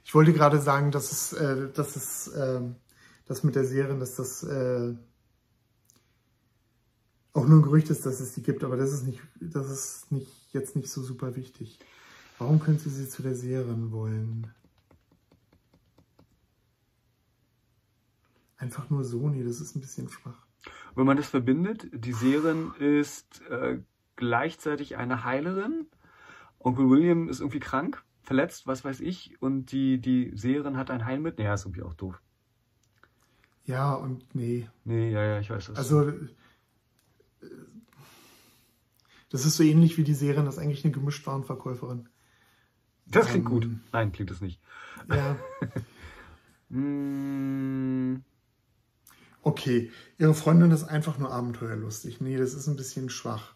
Ich 0.03 0.13
wollte 0.13 0.33
gerade 0.33 0.61
sagen, 0.61 0.91
dass 0.91 1.11
es, 1.11 1.33
äh, 1.33 1.71
dass 1.73 1.95
es, 1.95 2.27
äh, 2.27 2.61
das 3.25 3.43
mit 3.43 3.55
der 3.55 3.65
Serie, 3.65 3.97
dass 3.97 4.15
das 4.15 4.43
äh, 4.43 4.93
auch 7.33 7.47
nur 7.47 7.59
ein 7.59 7.63
Gerücht 7.63 7.89
ist, 7.89 8.05
dass 8.05 8.19
es 8.19 8.33
die 8.33 8.43
gibt, 8.43 8.63
aber 8.63 8.77
das 8.77 8.93
ist 8.93 9.05
nicht, 9.05 9.19
das 9.39 9.69
ist 9.69 10.11
nicht 10.11 10.53
jetzt 10.53 10.75
nicht 10.75 10.89
so 10.89 11.01
super 11.01 11.35
wichtig. 11.35 11.79
Warum 12.37 12.59
könnte 12.59 12.89
sie 12.89 13.09
zu 13.09 13.23
der 13.23 13.35
Seherin 13.35 13.91
wollen? 13.91 14.47
Einfach 18.57 18.89
nur 18.89 19.03
so, 19.03 19.29
nee, 19.29 19.43
das 19.43 19.59
ist 19.59 19.75
ein 19.75 19.81
bisschen 19.81 20.09
schwach. 20.09 20.45
Wenn 20.95 21.05
man 21.05 21.17
das 21.17 21.27
verbindet, 21.27 21.87
die 21.91 22.13
Seherin 22.13 22.71
ist 22.79 23.41
äh, 23.49 23.79
gleichzeitig 24.15 24.95
eine 24.97 25.23
Heilerin. 25.23 25.87
Onkel 26.59 26.89
William 26.89 27.27
ist 27.27 27.39
irgendwie 27.39 27.59
krank, 27.59 28.03
verletzt, 28.21 28.67
was 28.67 28.85
weiß 28.85 29.01
ich. 29.01 29.41
Und 29.41 29.71
die, 29.71 29.99
die 29.99 30.31
Seherin 30.35 30.77
hat 30.77 30.91
ein 30.91 31.05
Heilmittel. 31.05 31.43
Ja, 31.43 31.55
ist 31.55 31.65
irgendwie 31.65 31.81
auch 31.81 31.95
doof. 31.95 32.21
Ja, 33.65 33.93
und 33.93 34.23
nee. 34.35 34.69
Nee, 34.85 35.11
ja, 35.11 35.23
ja, 35.23 35.39
ich 35.39 35.49
weiß 35.49 35.67
das. 35.67 35.77
Also, 35.77 36.09
äh, 36.09 36.29
das 39.33 39.45
ist 39.45 39.57
so 39.57 39.63
ähnlich 39.63 39.97
wie 39.97 40.05
die 40.05 40.13
Seherin, 40.13 40.45
das 40.45 40.55
ist 40.55 40.61
eigentlich 40.61 40.85
eine 40.85 40.93
Gemischtwarenverkäuferin. 40.93 42.07
das 43.05 43.27
klingt 43.27 43.45
ähm, 43.45 43.51
gut. 43.51 43.67
Nein, 43.91 44.13
klingt 44.13 44.31
es 44.31 44.39
nicht. 44.39 44.61
Ja, 45.09 45.35
Mm, 46.73 48.23
okay. 49.43 49.91
Ihre 50.17 50.33
Freundin 50.33 50.71
ist 50.71 50.83
einfach 50.85 51.19
nur 51.19 51.31
abenteuerlustig. 51.31 52.19
Nee, 52.19 52.37
das 52.37 52.55
ist 52.55 52.67
ein 52.67 52.75
bisschen 52.75 53.09
schwach. 53.09 53.52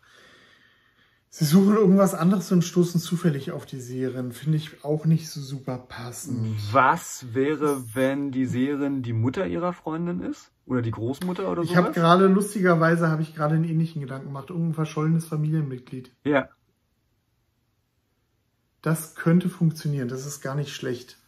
Sie 1.39 1.45
suchen 1.45 1.75
irgendwas 1.75 2.15
anderes 2.15 2.51
und 2.51 2.63
stoßen 2.63 2.99
zufällig 2.99 3.51
auf 3.51 3.67
die 3.67 3.79
Seherin. 3.79 4.31
Finde 4.31 4.57
ich 4.57 4.83
auch 4.83 5.05
nicht 5.05 5.29
so 5.29 5.39
super 5.39 5.77
passend. 5.77 6.57
was 6.71 7.27
wäre, 7.31 7.83
wenn 7.93 8.31
die 8.31 8.47
Seherin 8.47 9.03
die 9.03 9.13
Mutter 9.13 9.45
ihrer 9.45 9.71
Freundin 9.71 10.21
ist? 10.21 10.49
Oder 10.65 10.81
die 10.81 10.89
Großmutter 10.89 11.51
oder 11.51 11.63
so? 11.63 11.69
Ich 11.69 11.77
habe 11.77 11.91
gerade, 11.91 12.25
lustigerweise, 12.25 13.09
habe 13.09 13.21
ich 13.21 13.35
gerade 13.35 13.53
einen 13.53 13.65
ähnlichen 13.65 14.01
Gedanken 14.01 14.29
gemacht. 14.29 14.49
Irgendein 14.49 14.73
verschollenes 14.73 15.27
Familienmitglied. 15.27 16.11
Ja. 16.23 16.49
Das 18.81 19.13
könnte 19.13 19.47
funktionieren. 19.47 20.07
Das 20.07 20.25
ist 20.25 20.41
gar 20.41 20.55
nicht 20.55 20.73
schlecht. 20.73 21.19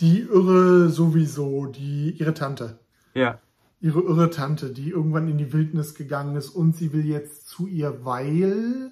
Die 0.00 0.20
Irre 0.20 0.90
sowieso, 0.90 1.64
die, 1.64 2.10
ihre 2.10 2.34
Tante. 2.34 2.80
Ja. 3.14 3.40
Ihre 3.80 4.02
irre 4.02 4.28
Tante, 4.28 4.74
die 4.74 4.90
irgendwann 4.90 5.26
in 5.26 5.38
die 5.38 5.54
Wildnis 5.54 5.94
gegangen 5.94 6.36
ist 6.36 6.50
und 6.50 6.76
sie 6.76 6.92
will 6.92 7.06
jetzt 7.06 7.48
zu 7.48 7.66
ihr, 7.66 8.04
weil. 8.04 8.90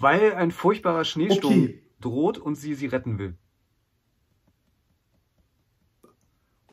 Weil 0.00 0.34
ein 0.34 0.50
furchtbarer 0.52 1.04
Schneesturm 1.04 1.64
Okay. 1.64 1.82
droht 2.00 2.38
und 2.38 2.54
sie 2.54 2.74
sie 2.74 2.86
retten 2.86 3.18
will. 3.18 3.36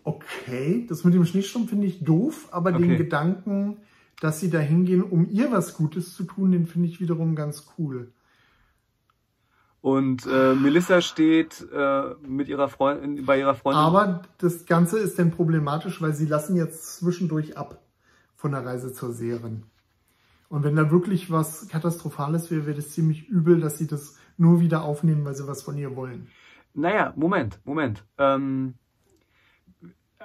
Okay, 0.03 0.85
das 0.87 1.03
mit 1.03 1.15
dem 1.15 1.25
Schneesturm 1.25 1.67
finde 1.67 1.87
ich 1.87 2.03
doof, 2.03 2.47
aber 2.51 2.71
den 2.71 2.83
Okay. 2.83 2.97
Gedanken, 2.97 3.77
dass 4.19 4.39
sie 4.39 4.49
da 4.51 4.59
hingehen, 4.59 5.01
um 5.01 5.27
ihr 5.31 5.51
was 5.51 5.73
Gutes 5.73 6.15
zu 6.15 6.23
tun, 6.25 6.51
den 6.51 6.67
finde 6.67 6.87
ich 6.87 6.99
wiederum 7.01 7.35
ganz 7.35 7.65
cool. 7.77 8.11
Und 9.81 10.25
äh, 10.25 10.55
Melissa 10.55 11.01
steht 11.01 11.65
äh, 11.71 12.15
mit 12.27 12.47
ihrer 12.47 12.69
Freundin 12.69 13.25
bei 13.25 13.39
ihrer 13.39 13.53
Freundin. 13.55 13.83
Aber 13.83 14.21
das 14.39 14.65
Ganze 14.65 14.97
ist 14.97 15.19
dann 15.19 15.31
problematisch, 15.31 16.01
weil 16.01 16.13
sie 16.13 16.25
lassen 16.25 16.55
jetzt 16.55 16.97
zwischendurch 16.97 17.57
ab 17.57 17.81
von 18.35 18.51
der 18.51 18.65
Reise 18.65 18.93
zur 18.93 19.13
Seherin. 19.13 19.63
Und 20.55 20.63
wenn 20.63 20.77
da 20.77 20.89
wirklich 20.89 21.29
was 21.29 21.67
Katastrophales 21.67 22.49
wäre, 22.49 22.65
wäre 22.65 22.77
das 22.77 22.91
ziemlich 22.91 23.27
übel, 23.27 23.59
dass 23.59 23.77
sie 23.77 23.87
das 23.87 24.15
nur 24.37 24.61
wieder 24.61 24.83
aufnehmen, 24.83 25.25
weil 25.25 25.35
sie 25.35 25.45
was 25.47 25.61
von 25.63 25.77
ihr 25.77 25.97
wollen. 25.97 26.29
Naja, 26.73 27.11
Moment, 27.17 27.59
Moment. 27.65 28.05
Ähm, 28.17 28.75
äh, 30.17 30.23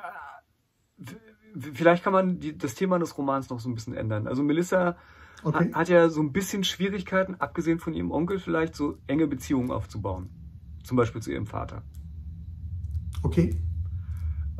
vielleicht 1.72 2.04
kann 2.04 2.12
man 2.12 2.38
die, 2.38 2.56
das 2.56 2.76
Thema 2.76 3.00
des 3.00 3.18
Romans 3.18 3.50
noch 3.50 3.58
so 3.58 3.68
ein 3.68 3.74
bisschen 3.74 3.94
ändern. 3.94 4.28
Also 4.28 4.44
Melissa 4.44 4.96
Okay. 5.42 5.72
ha- 5.72 5.80
hat 5.80 5.88
ja 5.88 6.08
so 6.08 6.20
ein 6.22 6.30
bisschen 6.30 6.62
Schwierigkeiten, 6.62 7.34
abgesehen 7.40 7.80
von 7.80 7.92
ihrem 7.92 8.12
Onkel 8.12 8.38
vielleicht, 8.38 8.76
so 8.76 8.98
enge 9.08 9.26
Beziehungen 9.26 9.72
aufzubauen. 9.72 10.30
Zum 10.84 10.96
Beispiel 10.96 11.22
zu 11.22 11.32
ihrem 11.32 11.46
Vater. 11.48 11.82
Okay. 13.24 13.60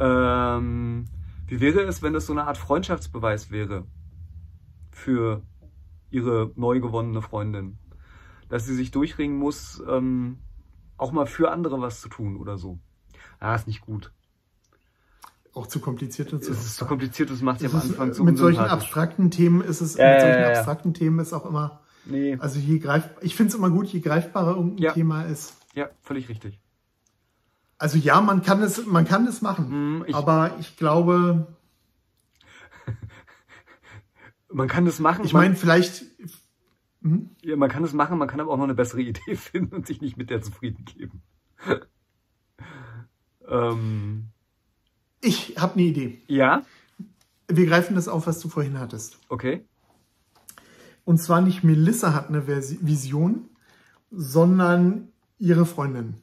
Ähm, 0.00 1.04
wie 1.46 1.61
wäre 1.61 1.83
es, 1.83 2.02
wenn 2.02 2.12
das 2.12 2.26
so 2.26 2.33
eine 2.33 2.48
Art 2.48 2.59
Freundschaftsbeweis 2.59 3.52
wäre 3.52 3.87
für 4.90 5.44
ihre 6.11 6.51
neu 6.57 6.81
gewonnene 6.81 7.23
Freundin? 7.23 7.79
Dass 8.49 8.66
sie 8.66 8.75
sich 8.75 8.90
durchringen 8.90 9.38
muss, 9.38 9.83
ähm, 9.88 10.38
auch 10.96 11.12
mal 11.12 11.27
für 11.27 11.51
andere 11.51 11.81
was 11.81 12.01
zu 12.01 12.09
tun 12.09 12.37
oder 12.37 12.59
so. 12.59 12.79
Ah, 13.38 13.55
ist 13.55 13.66
nicht 13.66 13.81
gut. 13.81 14.12
Auch 15.53 15.66
zu 15.66 15.81
kompliziert 15.81 16.33
dazu. 16.33 16.53
Es 16.53 16.64
ist 16.64 16.77
zu 16.77 16.85
kompliziert, 16.87 17.31
das 17.31 17.42
macht 17.42 17.61
sie 17.61 17.66
Es 17.66 17.75
am 17.75 17.81
Anfang 17.81 18.11
äh, 18.11 18.14
so 18.14 18.23
mit 18.25 18.38
solchen 18.38 18.61
abstrakten 18.61 19.31
Themen 19.31 19.62
ist 19.62 19.81
es, 19.81 19.96
Ja, 19.96 20.07
mit 20.07 20.14
ja, 20.16 20.20
solchen 20.20 20.40
ja, 20.42 20.51
ja. 20.53 20.57
abstrakten 20.57 20.94
Themen 20.94 21.18
ist 21.18 21.33
auch 21.33 21.44
immer, 21.46 21.81
Nee, 22.05 22.37
also 22.38 22.59
je 22.59 22.79
greif, 22.79 23.11
ich 23.20 23.35
finde 23.37 23.51
es 23.51 23.55
immer 23.57 23.68
gut, 23.70 23.87
je 23.88 24.01
greifbarer 24.01 24.57
irgendein 24.57 24.79
Ja. 24.79 24.92
Thema 24.92 25.23
ist. 25.25 25.55
ja, 25.75 25.88
völlig 26.03 26.29
richtig. 26.29 26.61
Also 27.79 27.99
ja, 27.99 28.20
man 28.20 28.42
kann 28.42 28.62
es, 28.62 28.85
man 28.87 29.05
kann 29.07 29.27
es 29.27 29.42
machen, 29.42 29.68
Hm, 29.70 30.05
ich- 30.07 30.14
aber 30.14 30.53
ich 30.61 30.77
glaube, 30.77 31.46
Man 34.52 34.68
kann 34.68 34.84
das 34.84 34.98
machen. 34.98 35.24
ich 35.24 35.32
meine 35.32 35.54
vielleicht, 35.54 36.04
hm? 37.02 37.30
Ja, 37.42 37.56
man 37.56 37.70
kann 37.70 37.84
es 37.84 37.92
machen, 37.92 38.18
man 38.18 38.28
kann 38.28 38.40
aber 38.40 38.50
auch 38.52 38.56
noch 38.56 38.64
eine 38.64 38.74
bessere 38.74 39.00
Idee 39.12 39.36
finden 39.36 39.74
und 39.74 39.86
sich 39.86 40.00
nicht 40.00 40.16
mit 40.16 40.30
der 40.30 40.42
zufrieden 40.42 40.84
geben. 40.84 41.22
ähm, 43.48 44.24
ich 45.20 45.56
habe 45.58 45.74
eine 45.74 45.82
Idee. 45.82 46.22
ja, 46.26 46.62
Wir 47.48 47.66
greifen 47.66 47.94
das 47.94 48.08
auf, 48.08 48.26
was 48.26 48.40
du 48.40 48.48
vorhin 48.48 48.78
hattest. 48.78 49.18
okay. 49.28 49.64
Und 51.04 51.18
zwar 51.18 51.40
nicht 51.40 51.64
Melissa 51.64 52.14
hat 52.14 52.28
eine 52.28 52.42
Versi- 52.42 52.78
Vision, 52.82 53.48
sondern 54.12 55.08
ihre 55.38 55.66
Freundin. 55.66 56.14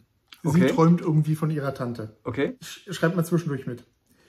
Sie 0.44 0.50
Okay. 0.64 0.68
träumt 0.68 1.02
irgendwie 1.02 1.36
von 1.36 1.50
ihrer 1.50 1.74
Tante. 1.74 2.16
Okay. 2.24 2.56
Sch- 2.64 2.94
Schreibt 2.94 3.16
mal 3.18 3.26
zwischendurch 3.26 3.66
mit. 3.66 3.84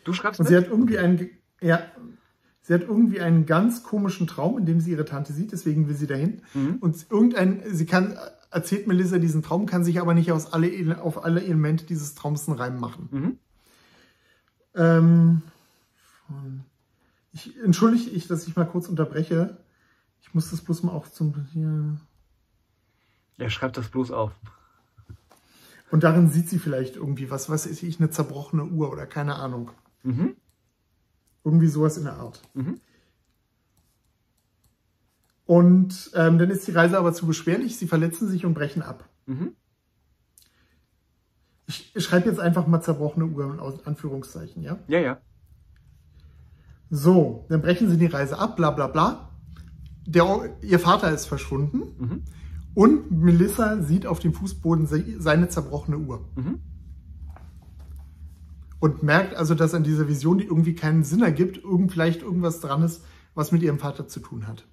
Du 0.04 0.12
schreibst 0.14 0.40
Und 0.40 0.44
mit? 0.44 0.48
sie 0.50 0.56
hat 0.56 0.68
irgendwie 0.68 0.98
einen, 0.98 1.30
ja, 1.60 1.80
sie 2.68 2.74
hat 2.74 2.82
irgendwie 2.82 3.18
einen 3.18 3.46
ganz 3.46 3.82
komischen 3.82 4.26
Traum, 4.26 4.58
in 4.58 4.66
dem 4.66 4.78
sie 4.78 4.90
ihre 4.90 5.06
Tante 5.06 5.32
sieht, 5.32 5.52
deswegen 5.52 5.88
will 5.88 5.94
sie 5.94 6.06
dahin. 6.06 6.42
Mhm. 6.52 6.76
Und 6.80 7.06
irgendein, 7.08 7.62
sie 7.64 7.86
kann, 7.86 8.18
erzählt 8.50 8.86
Melissa 8.86 9.16
diesen 9.16 9.42
Traum, 9.42 9.64
kann 9.64 9.84
sich 9.84 10.02
aber 10.02 10.12
nicht 10.12 10.30
aus 10.32 10.52
alle, 10.52 11.02
auf 11.02 11.24
alle 11.24 11.42
Elemente 11.42 11.86
dieses 11.86 12.14
Traums 12.14 12.46
einen 12.46 12.58
Reim 12.58 12.78
machen. 12.78 13.08
Mhm. 13.10 13.38
Ähm, 14.74 15.42
ich 17.32 17.58
entschuldige 17.64 18.10
ich, 18.10 18.28
dass 18.28 18.46
ich 18.46 18.54
mal 18.54 18.66
kurz 18.66 18.86
unterbreche. 18.86 19.56
Ich 20.20 20.34
muss 20.34 20.50
das 20.50 20.60
bloß 20.60 20.82
mal 20.82 20.92
auch 20.92 21.08
zum 21.08 21.46
hier. 21.54 21.96
Ja, 23.38 23.48
schreib 23.48 23.72
das 23.72 23.88
bloß 23.88 24.10
auf. 24.10 24.32
Und 25.90 26.04
darin 26.04 26.28
sieht 26.28 26.50
sie 26.50 26.58
vielleicht 26.58 26.96
irgendwie 26.96 27.30
was, 27.30 27.48
was 27.48 27.64
ist 27.64 27.82
ich, 27.82 27.98
eine 27.98 28.10
zerbrochene 28.10 28.66
Uhr 28.66 28.92
oder 28.92 29.06
keine 29.06 29.36
Ahnung. 29.36 29.70
Mhm. 30.02 30.36
Irgendwie 31.44 31.68
sowas 31.68 31.96
in 31.96 32.04
der 32.04 32.14
Art. 32.14 32.40
Mhm. 32.54 32.80
Und 35.46 36.10
ähm, 36.14 36.38
dann 36.38 36.50
ist 36.50 36.66
die 36.66 36.72
Reise 36.72 36.98
aber 36.98 37.14
zu 37.14 37.26
beschwerlich, 37.26 37.76
sie 37.78 37.86
verletzen 37.86 38.28
sich 38.28 38.44
und 38.44 38.54
brechen 38.54 38.82
ab. 38.82 39.08
Mhm. 39.26 39.52
Ich, 41.66 41.94
ich 41.94 42.04
schreibe 42.04 42.28
jetzt 42.28 42.40
einfach 42.40 42.66
mal 42.66 42.80
zerbrochene 42.82 43.26
Uhr 43.26 43.52
in 43.54 43.60
Anführungszeichen, 43.86 44.62
ja? 44.62 44.78
Ja, 44.88 45.00
ja. 45.00 45.18
So, 46.90 47.46
dann 47.48 47.60
brechen 47.62 47.90
sie 47.90 47.98
die 47.98 48.06
Reise 48.06 48.38
ab, 48.38 48.56
bla 48.56 48.70
bla 48.70 48.86
bla. 48.86 49.30
Der, 50.06 50.54
ihr 50.62 50.78
Vater 50.78 51.10
ist 51.12 51.26
verschwunden 51.26 51.82
Mhm. 51.98 52.22
und 52.74 53.10
Melissa 53.10 53.82
sieht 53.82 54.06
auf 54.06 54.18
dem 54.20 54.32
Fußboden 54.32 54.86
se- 54.86 55.20
seine 55.20 55.48
zerbrochene 55.50 55.98
Uhr. 55.98 56.26
Mhm. 56.36 56.60
Und 58.80 59.02
merkt 59.02 59.34
also, 59.34 59.54
dass 59.54 59.74
an 59.74 59.82
dieser 59.82 60.06
Vision, 60.08 60.38
die 60.38 60.44
irgendwie 60.44 60.74
keinen 60.74 61.02
Sinn 61.02 61.22
ergibt, 61.22 61.58
irgend, 61.58 61.90
vielleicht 61.92 62.22
irgendwas 62.22 62.60
dran 62.60 62.82
ist, 62.82 63.04
was 63.34 63.50
mit 63.52 63.62
ihrem 63.62 63.78
Vater 63.78 64.06
zu 64.06 64.20
tun 64.20 64.46
hat. 64.46 64.66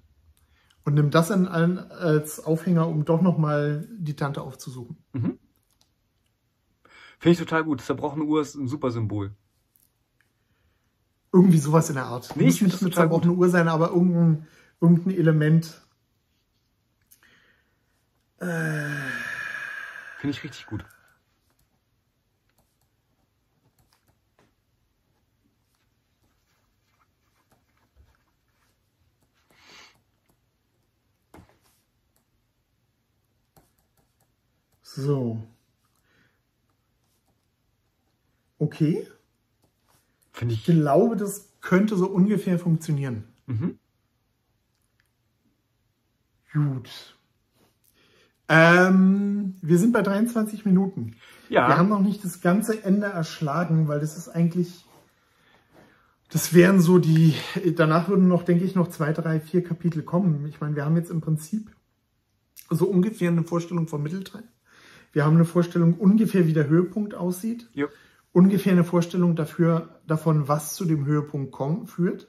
Und 0.84 0.94
nimmt 0.94 1.14
das 1.14 1.28
dann 1.28 1.48
an, 1.48 1.78
als 1.78 2.38
Aufhänger, 2.44 2.86
um 2.86 3.04
doch 3.04 3.20
nochmal 3.20 3.88
die 3.98 4.14
Tante 4.14 4.42
aufzusuchen. 4.42 4.96
Finde 7.18 7.32
ich 7.32 7.38
total 7.38 7.64
gut. 7.64 7.80
Zerbrochene 7.80 8.24
Uhr 8.24 8.40
ist 8.40 8.54
ein 8.54 8.68
super 8.68 8.92
Symbol. 8.92 9.34
Irgendwie 11.32 11.58
sowas 11.58 11.88
in 11.88 11.96
der 11.96 12.06
Art. 12.06 12.36
Nee, 12.36 12.44
ich 12.46 12.62
Muss 12.62 12.70
nicht 12.70 12.78
total 12.78 13.08
zerbrochene 13.08 13.32
Uhr 13.32 13.48
sein, 13.48 13.66
aber 13.66 13.88
irgendein, 13.88 14.46
irgendein 14.80 15.16
Element. 15.16 15.82
Finde 18.38 19.10
ich 20.24 20.44
richtig 20.44 20.66
gut. 20.66 20.84
So. 34.96 35.42
Okay. 38.58 39.06
Finde 40.32 40.54
Ich 40.54 40.60
ich. 40.68 40.74
glaube, 40.74 41.16
das 41.16 41.50
könnte 41.60 41.96
so 41.96 42.06
ungefähr 42.08 42.58
funktionieren. 42.58 43.24
Mhm. 43.46 43.78
Gut. 46.52 47.16
Ähm, 48.48 49.56
wir 49.60 49.78
sind 49.78 49.92
bei 49.92 50.00
23 50.02 50.64
Minuten. 50.64 51.16
Ja. 51.50 51.68
Wir 51.68 51.76
haben 51.76 51.88
noch 51.90 52.00
nicht 52.00 52.24
das 52.24 52.40
ganze 52.40 52.82
Ende 52.82 53.06
erschlagen, 53.06 53.88
weil 53.88 54.00
das 54.00 54.16
ist 54.16 54.28
eigentlich. 54.28 54.84
Das 56.30 56.54
wären 56.54 56.80
so 56.80 56.98
die. 56.98 57.34
Danach 57.76 58.08
würden 58.08 58.28
noch, 58.28 58.44
denke 58.44 58.64
ich, 58.64 58.74
noch 58.74 58.88
zwei, 58.88 59.12
drei, 59.12 59.40
vier 59.40 59.62
Kapitel 59.62 60.02
kommen. 60.02 60.46
Ich 60.46 60.60
meine, 60.60 60.74
wir 60.74 60.84
haben 60.86 60.96
jetzt 60.96 61.10
im 61.10 61.20
Prinzip 61.20 61.70
so 62.70 62.86
ungefähr 62.88 63.30
eine 63.30 63.44
Vorstellung 63.44 63.88
vom 63.88 64.02
Mittelteil. 64.02 64.42
Wir 65.12 65.24
haben 65.24 65.36
eine 65.36 65.44
Vorstellung 65.44 65.94
ungefähr, 65.94 66.46
wie 66.46 66.52
der 66.52 66.68
Höhepunkt 66.68 67.14
aussieht. 67.14 67.68
Jo. 67.72 67.86
Ungefähr 68.32 68.72
eine 68.72 68.84
Vorstellung 68.84 69.34
dafür, 69.34 70.00
davon, 70.06 70.48
was 70.48 70.74
zu 70.74 70.84
dem 70.84 71.06
Höhepunkt 71.06 71.52
kommen, 71.52 71.86
führt. 71.86 72.28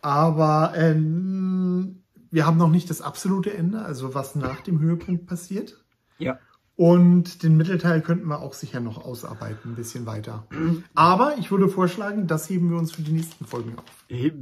Aber 0.00 0.74
ähm, 0.76 2.02
wir 2.30 2.46
haben 2.46 2.58
noch 2.58 2.70
nicht 2.70 2.90
das 2.90 3.02
absolute 3.02 3.52
Ende, 3.52 3.80
also 3.80 4.14
was 4.14 4.36
nach 4.36 4.60
dem 4.60 4.78
Höhepunkt 4.80 5.26
passiert. 5.26 5.84
Ja. 6.18 6.38
Und 6.76 7.42
den 7.42 7.56
Mittelteil 7.56 8.02
könnten 8.02 8.28
wir 8.28 8.40
auch 8.40 8.52
sicher 8.52 8.80
noch 8.80 9.02
ausarbeiten, 9.02 9.72
ein 9.72 9.76
bisschen 9.76 10.04
weiter. 10.04 10.46
Aber 10.94 11.38
ich 11.38 11.50
würde 11.50 11.68
vorschlagen, 11.68 12.26
das 12.26 12.50
heben 12.50 12.70
wir 12.70 12.76
uns 12.76 12.92
für 12.92 13.00
die 13.00 13.12
nächsten 13.12 13.46
Folgen 13.46 13.78
auf. 13.78 14.04
Äh, 14.10 14.32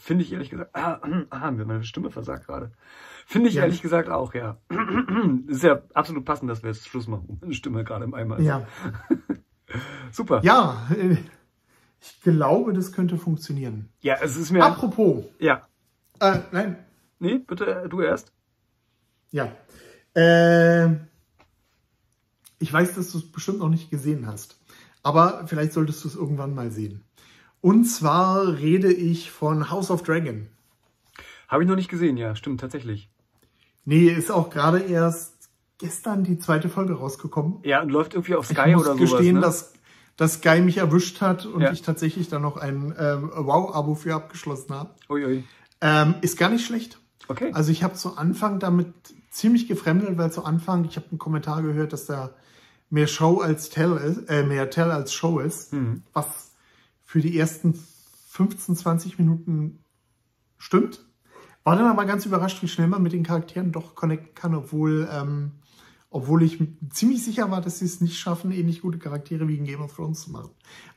Finde 0.00 0.24
ich 0.24 0.32
ehrlich 0.32 0.50
gesagt. 0.50 0.70
Ah, 0.74 1.00
ah, 1.30 1.50
meine 1.50 1.84
Stimme 1.84 2.10
versagt 2.10 2.46
gerade. 2.46 2.72
Finde 3.28 3.48
ich 3.48 3.56
Ja. 3.56 3.62
ehrlich 3.64 3.82
gesagt 3.82 4.08
auch, 4.08 4.34
ja. 4.34 4.56
ist 5.48 5.64
ja 5.64 5.82
absolut 5.94 6.24
passend, 6.24 6.48
dass 6.48 6.62
wir 6.62 6.70
jetzt 6.70 6.86
Schluss 6.86 7.08
machen. 7.08 7.38
Meine 7.40 7.54
Stimme 7.54 7.82
gerade 7.82 8.04
im 8.04 8.14
Eimer. 8.14 8.38
ist. 8.38 8.44
Ja, 8.44 8.66
Super. 10.12 10.40
ja 10.44 10.86
äh, 10.96 11.16
ich 12.00 12.20
glaube, 12.22 12.72
das 12.72 12.92
könnte 12.92 13.18
funktionieren. 13.18 13.88
Ja, 14.00 14.16
es 14.22 14.36
ist 14.36 14.52
mir. 14.52 14.64
Apropos, 14.64 15.24
Ja. 15.40 15.62
äh, 16.20 16.38
nein, 16.52 16.76
Nee, 17.18 17.38
bitte, 17.38 17.86
du 17.88 18.00
erst. 18.00 18.32
ja. 19.32 19.50
Äh, 20.14 20.94
Ich 22.58 22.72
weiß, 22.72 22.94
dass 22.94 23.10
du 23.12 23.18
es 23.18 23.32
bestimmt 23.32 23.58
noch 23.58 23.68
nicht 23.68 23.90
gesehen 23.90 24.26
hast. 24.26 24.58
Aber 25.02 25.46
vielleicht 25.46 25.72
solltest 25.72 26.04
du 26.04 26.08
es 26.08 26.14
irgendwann 26.14 26.54
mal 26.54 26.70
sehen. 26.70 27.02
Und 27.60 27.84
zwar 27.86 28.46
rede 28.58 28.92
ich 28.92 29.30
von 29.32 29.70
House 29.70 29.90
of 29.90 30.02
Dragon. 30.04 30.48
Habe 31.48 31.62
ich 31.64 31.68
noch 31.68 31.76
nicht 31.76 31.90
gesehen, 31.90 32.16
ja, 32.16 32.34
stimmt, 32.36 32.60
tatsächlich. 32.60 33.10
Nee, 33.86 34.08
ist 34.08 34.30
auch 34.30 34.50
gerade 34.50 34.80
erst 34.80 35.48
gestern 35.78 36.24
die 36.24 36.38
zweite 36.38 36.68
Folge 36.68 36.94
rausgekommen. 36.94 37.60
Ja, 37.62 37.80
und 37.82 37.88
läuft 37.90 38.12
irgendwie 38.14 38.34
auf 38.34 38.50
Ich 38.50 38.56
Sky 38.58 38.72
muss 38.72 38.82
oder 38.86 38.96
sowas. 38.96 39.10
gestehen, 39.12 39.36
ne? 39.36 39.40
dass, 39.40 39.72
dass 40.16 40.34
Sky 40.34 40.60
mich 40.60 40.76
erwischt 40.78 41.20
hat 41.22 41.46
und 41.46 41.62
Ja. 41.62 41.72
ich 41.72 41.82
tatsächlich 41.82 42.28
dann 42.28 42.42
noch 42.42 42.56
ein 42.58 42.94
ähm, 42.98 43.30
Wow-Abo 43.34 43.94
für 43.94 44.14
abgeschlossen 44.14 44.74
habe. 44.74 44.90
Uiui. 45.08 45.44
Ähm, 45.80 46.14
ist 46.20 46.36
gar 46.38 46.48
nicht 46.50 46.66
schlecht. 46.66 46.98
Okay. 47.28 47.50
Also 47.54 47.70
ich 47.72 47.82
habe 47.82 47.94
zu 47.94 48.16
Anfang 48.16 48.58
damit 48.58 48.92
ziemlich 49.30 49.68
gefremdelt, 49.68 50.16
weil 50.18 50.32
zu 50.32 50.44
Anfang, 50.44 50.84
ich 50.84 50.96
habe 50.96 51.06
einen 51.10 51.18
Kommentar 51.18 51.62
gehört, 51.62 51.92
dass 51.92 52.06
da 52.06 52.30
mehr 52.90 53.06
Show 53.06 53.38
als 53.40 53.68
Tell 53.68 53.96
ist, 53.96 54.28
äh, 54.30 54.44
mehr 54.44 54.70
Tell 54.70 54.90
als 54.90 55.12
Show 55.12 55.38
ist, 55.40 55.72
Mhm. 55.72 56.02
was 56.12 56.52
für 57.04 57.20
die 57.20 57.38
ersten 57.38 57.74
15, 58.30 58.76
20 58.76 59.18
Minuten 59.18 59.78
stimmt. 60.58 61.04
War 61.66 61.74
dann 61.74 61.86
aber 61.88 62.04
ganz 62.04 62.24
überrascht, 62.26 62.62
wie 62.62 62.68
schnell 62.68 62.86
man 62.86 63.02
mit 63.02 63.12
den 63.12 63.24
Charakteren 63.24 63.72
doch 63.72 63.96
connecten 63.96 64.36
kann, 64.36 64.54
obwohl, 64.54 65.08
ähm, 65.12 65.50
obwohl 66.10 66.44
ich 66.44 66.62
ziemlich 66.90 67.24
sicher 67.24 67.50
war, 67.50 67.60
dass 67.60 67.80
sie 67.80 67.86
es 67.86 68.00
nicht 68.00 68.16
schaffen, 68.20 68.52
ähnlich 68.52 68.82
gute 68.82 68.98
Charaktere 68.98 69.48
wie 69.48 69.56
in 69.56 69.64
Game 69.64 69.80
of 69.82 69.92
Thrones 69.96 70.20
zu 70.22 70.30
machen. 70.30 70.50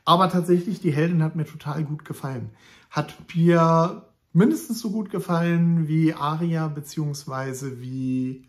Aber 0.04 0.30
tatsächlich, 0.30 0.80
die 0.80 0.92
Heldin 0.92 1.24
hat 1.24 1.34
mir 1.34 1.44
total 1.44 1.82
gut 1.82 2.04
gefallen. 2.04 2.50
Hat 2.88 3.16
mir 3.34 4.04
mindestens 4.32 4.78
so 4.78 4.90
gut 4.92 5.10
gefallen 5.10 5.88
wie 5.88 6.14
Arya, 6.14 6.68
beziehungsweise 6.68 7.80
wie, 7.80 8.46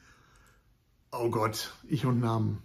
oh 1.11 1.31
Gott, 1.31 1.73
ich 1.87 2.05
und 2.05 2.19
Namen. 2.19 2.59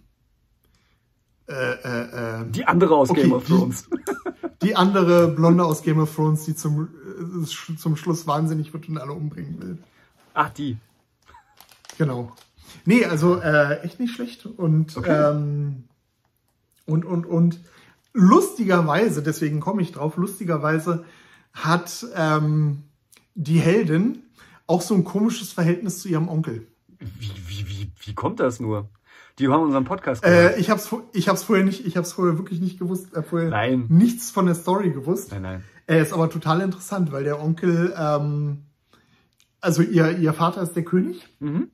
Äh, 1.47 1.53
äh, 1.53 2.41
äh, 2.41 2.51
Die 2.51 2.65
andere 2.65 2.95
aus 2.95 3.09
Okay, 3.09 3.21
Game 3.23 3.33
of 3.33 3.45
die- 3.45 3.53
Thrones. 3.53 3.89
die 4.61 4.75
andere 4.75 5.29
Blonde 5.29 5.65
aus 5.65 5.81
Game 5.81 5.97
of 5.99 6.13
Thrones, 6.13 6.45
die 6.45 6.55
zum, 6.55 6.89
äh, 7.17 7.45
sch- 7.45 7.77
zum 7.77 7.95
Schluss 7.95 8.27
wahnsinnig 8.27 8.73
wird 8.73 8.87
und 8.89 8.97
alle 8.97 9.13
umbringen 9.13 9.61
will. 9.61 9.77
Ach, 10.33 10.49
die. 10.49 10.77
Genau. 11.97 12.31
Nee, 12.85 13.05
also 13.05 13.39
äh, 13.39 13.79
echt 13.81 13.99
nicht 13.99 14.13
schlecht. 14.13 14.45
Und, 14.45 14.95
Okay. 14.97 15.31
ähm, 15.31 15.83
und, 16.85 17.05
und, 17.05 17.25
und 17.25 17.59
lustigerweise, 18.13 19.23
deswegen 19.23 19.59
komme 19.59 19.81
ich 19.81 19.91
drauf, 19.91 20.17
lustigerweise 20.17 21.05
hat 21.53 22.05
ähm, 22.15 22.83
die 23.35 23.59
Heldin 23.59 24.19
auch 24.67 24.81
so 24.81 24.93
ein 24.95 25.03
komisches 25.03 25.51
Verhältnis 25.53 26.01
zu 26.01 26.07
ihrem 26.09 26.27
Onkel. 26.29 26.67
Wie, 26.99 27.31
wie, 27.47 27.67
wie, 27.67 27.91
wie 28.05 28.13
kommt 28.15 28.39
das 28.39 28.59
nur? 28.59 28.89
Die 29.39 29.47
haben 29.47 29.61
unseren 29.63 29.85
Podcast 29.85 30.23
gehört. 30.23 30.55
Äh, 30.55 30.59
ich 30.59 30.69
habe 30.71 30.79
es 30.81 30.89
ich 31.13 31.29
hab's 31.29 31.43
vorher 31.43 31.63
nicht, 31.63 31.85
ich 31.85 31.95
habe 31.95 32.05
es 32.05 32.13
vorher 32.13 32.37
wirklich 32.39 32.59
nicht 32.59 32.79
gewusst, 32.79 33.13
äh, 33.15 33.21
vorher 33.21 33.49
Nein. 33.49 33.85
nichts 33.87 34.31
von 34.31 34.45
der 34.47 34.55
Story 34.55 34.89
gewusst. 34.91 35.31
Nein, 35.31 35.41
nein. 35.43 35.63
Er 35.87 36.01
ist 36.01 36.13
aber 36.13 36.29
total 36.29 36.61
interessant, 36.61 37.11
weil 37.11 37.23
der 37.23 37.41
Onkel, 37.41 37.93
ähm, 37.97 38.65
also 39.61 39.81
ihr, 39.81 40.17
ihr 40.17 40.33
Vater 40.33 40.61
ist 40.61 40.73
der 40.73 40.83
König 40.83 41.27
Mhm. 41.39 41.69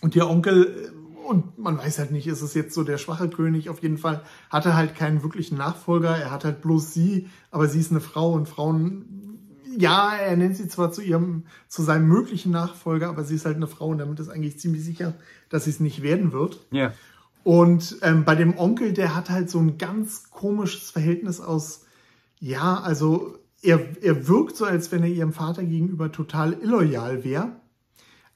und 0.00 0.16
ihr 0.16 0.28
Onkel, 0.28 0.64
äh, 0.64 1.28
und 1.28 1.58
man 1.58 1.78
weiß 1.78 1.98
halt 1.98 2.10
nicht, 2.10 2.26
ist 2.26 2.42
es 2.42 2.54
jetzt 2.54 2.74
so 2.74 2.82
der 2.82 2.98
schwache 2.98 3.28
König, 3.28 3.68
auf 3.68 3.82
jeden 3.82 3.98
Fall 3.98 4.22
hat 4.50 4.66
er 4.66 4.74
halt 4.74 4.96
keinen 4.96 5.22
wirklichen 5.22 5.56
Nachfolger, 5.56 6.16
er 6.16 6.30
hat 6.30 6.44
halt 6.44 6.62
bloß 6.62 6.92
sie, 6.92 7.28
aber 7.50 7.68
sie 7.68 7.78
ist 7.78 7.90
eine 7.92 8.00
Frau 8.00 8.32
und 8.32 8.48
Frauen, 8.48 9.38
ja, 9.78 10.14
er 10.14 10.36
nennt 10.36 10.56
sie 10.56 10.68
zwar 10.68 10.90
zu 10.90 11.00
ihrem, 11.00 11.44
zu 11.68 11.82
seinem 11.82 12.08
möglichen 12.08 12.50
Nachfolger, 12.52 13.08
aber 13.08 13.22
sie 13.24 13.36
ist 13.36 13.46
halt 13.46 13.56
eine 13.56 13.66
Frau 13.68 13.88
und 13.88 13.98
damit 13.98 14.18
ist 14.18 14.28
eigentlich 14.28 14.58
ziemlich 14.58 14.84
sicher, 14.84 15.14
dass 15.48 15.64
sie 15.64 15.70
es 15.70 15.80
nicht 15.80 16.02
werden 16.02 16.32
wird. 16.32 16.66
Ja. 16.70 16.92
Und 17.44 17.96
ähm, 18.02 18.24
bei 18.24 18.34
dem 18.34 18.56
Onkel, 18.58 18.92
der 18.92 19.14
hat 19.14 19.30
halt 19.30 19.48
so 19.48 19.58
ein 19.60 19.78
ganz 19.78 20.30
komisches 20.30 20.90
Verhältnis 20.90 21.40
aus, 21.40 21.84
ja, 22.40 22.80
also 22.80 23.38
er, 23.62 23.80
er 24.02 24.28
wirkt 24.28 24.56
so, 24.56 24.64
als 24.64 24.90
wenn 24.92 25.02
er 25.02 25.08
ihrem 25.08 25.32
Vater 25.32 25.64
gegenüber 25.64 26.10
total 26.10 26.54
illoyal 26.54 27.24
wäre. 27.24 27.52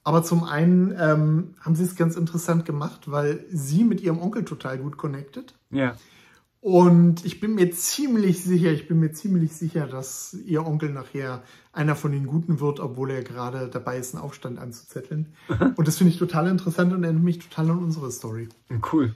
Aber 0.03 0.23
zum 0.23 0.45
einen 0.45 0.95
ähm, 0.97 1.55
haben 1.59 1.75
sie 1.75 1.83
es 1.83 1.97
ganz 1.97 2.15
interessant 2.15 2.63
gemacht, 2.63 3.11
weil 3.11 3.45
sie 3.49 3.83
mit 3.83 3.99
ihrem 3.99 4.19
Onkel 4.19 4.45
total 4.45 4.77
gut 4.77 4.97
connected. 4.97 5.53
Ja. 5.69 5.97
Und 6.61 7.25
ich 7.25 7.39
bin 7.39 7.55
mir 7.55 7.71
ziemlich 7.71 8.43
sicher, 8.43 8.71
ich 8.71 8.87
bin 8.87 8.99
mir 8.99 9.11
ziemlich 9.11 9.53
sicher, 9.53 9.85
dass 9.85 10.33
ihr 10.45 10.65
Onkel 10.65 10.89
nachher 10.91 11.43
einer 11.71 11.95
von 11.95 12.11
den 12.11 12.25
Guten 12.25 12.59
wird, 12.59 12.79
obwohl 12.79 13.11
er 13.11 13.23
gerade 13.23 13.67
dabei 13.67 13.97
ist, 13.97 14.15
einen 14.15 14.23
Aufstand 14.23 14.59
anzuzetteln. 14.59 15.33
Und 15.75 15.87
das 15.87 15.97
finde 15.97 16.13
ich 16.13 16.19
total 16.19 16.47
interessant 16.47 16.93
und 16.93 17.03
erinnert 17.03 17.23
mich 17.23 17.39
total 17.39 17.69
an 17.71 17.79
unsere 17.79 18.11
Story. 18.11 18.49
Cool. 18.91 19.13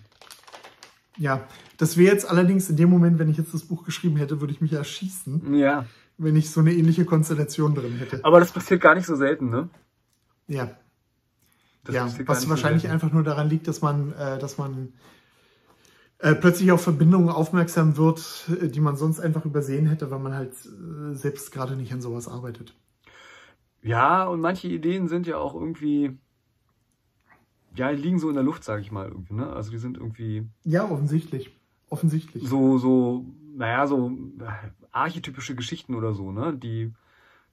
Ja, 1.18 1.48
das 1.78 1.98
wäre 1.98 2.14
jetzt 2.14 2.30
allerdings 2.30 2.70
in 2.70 2.78
dem 2.78 2.90
Moment, 2.90 3.18
wenn 3.20 3.30
ich 3.30 3.38
jetzt 3.38 3.54
das 3.54 3.64
Buch 3.64 3.84
geschrieben 3.86 4.18
hätte, 4.18 4.40
würde 4.40 4.54
ich 4.54 4.62
mich 4.62 4.74
erschießen, 4.74 5.54
Ja. 5.54 5.86
Wenn 6.24 6.36
ich 6.36 6.50
so 6.52 6.60
eine 6.62 6.74
ähnliche 6.74 7.06
Konstellation 7.06 7.76
drin 7.76 7.98
hätte. 7.98 8.24
Aber 8.24 8.40
das 8.40 8.52
passiert 8.52 8.82
gar 8.82 8.96
nicht 8.96 9.06
so 9.06 9.16
selten, 9.16 9.50
ne? 9.50 9.70
Ja, 10.48 10.72
Das 11.84 11.96
ja 11.96 12.06
was 12.28 12.42
so 12.44 12.50
wahrscheinlich 12.50 12.84
selten. 12.84 12.94
einfach 12.96 13.12
nur 13.12 13.24
daran 13.24 13.50
liegt, 13.50 13.68
dass 13.68 13.82
man, 13.82 14.14
äh, 14.14 14.38
dass 14.40 14.58
man 14.58 14.94
äh, 16.20 16.36
plötzlich 16.36 16.72
auf 16.72 16.82
Verbindungen 16.84 17.30
aufmerksam 17.30 17.98
wird, 17.98 18.50
äh, 18.62 18.68
die 18.70 18.80
man 18.80 18.96
sonst 18.96 19.20
einfach 19.20 19.46
übersehen 19.46 19.88
hätte, 19.88 20.12
weil 20.12 20.20
man 20.20 20.36
halt 20.36 20.54
äh, 20.54 21.16
selbst 21.16 21.52
gerade 21.52 21.76
nicht 21.76 21.92
an 21.94 22.02
sowas 22.02 22.28
arbeitet. 22.28 22.76
Ja, 23.84 24.26
und 24.26 24.42
manche 24.42 24.68
Ideen 24.68 25.08
sind 25.08 25.28
ja 25.28 25.38
auch 25.38 25.56
irgendwie. 25.56 26.18
Ja, 27.76 27.90
liegen 27.90 28.20
so 28.20 28.28
in 28.30 28.36
der 28.36 28.44
Luft, 28.44 28.64
sage 28.64 28.82
ich 28.82 28.92
mal 28.92 29.08
irgendwie, 29.08 29.34
ne? 29.34 29.52
Also 29.54 29.72
die 29.72 29.78
sind 29.78 29.98
irgendwie 29.98 30.46
Ja, 30.64 30.90
offensichtlich. 30.90 31.52
Offensichtlich. 31.90 32.44
so, 32.48 32.78
so, 32.78 33.26
naja, 33.62 33.88
so 33.88 34.10
äh, 34.40 34.70
archetypische 34.92 35.56
Geschichten 35.56 35.96
oder 35.96 36.14
so, 36.14 36.32
ne? 36.32 36.54
Die, 36.56 36.94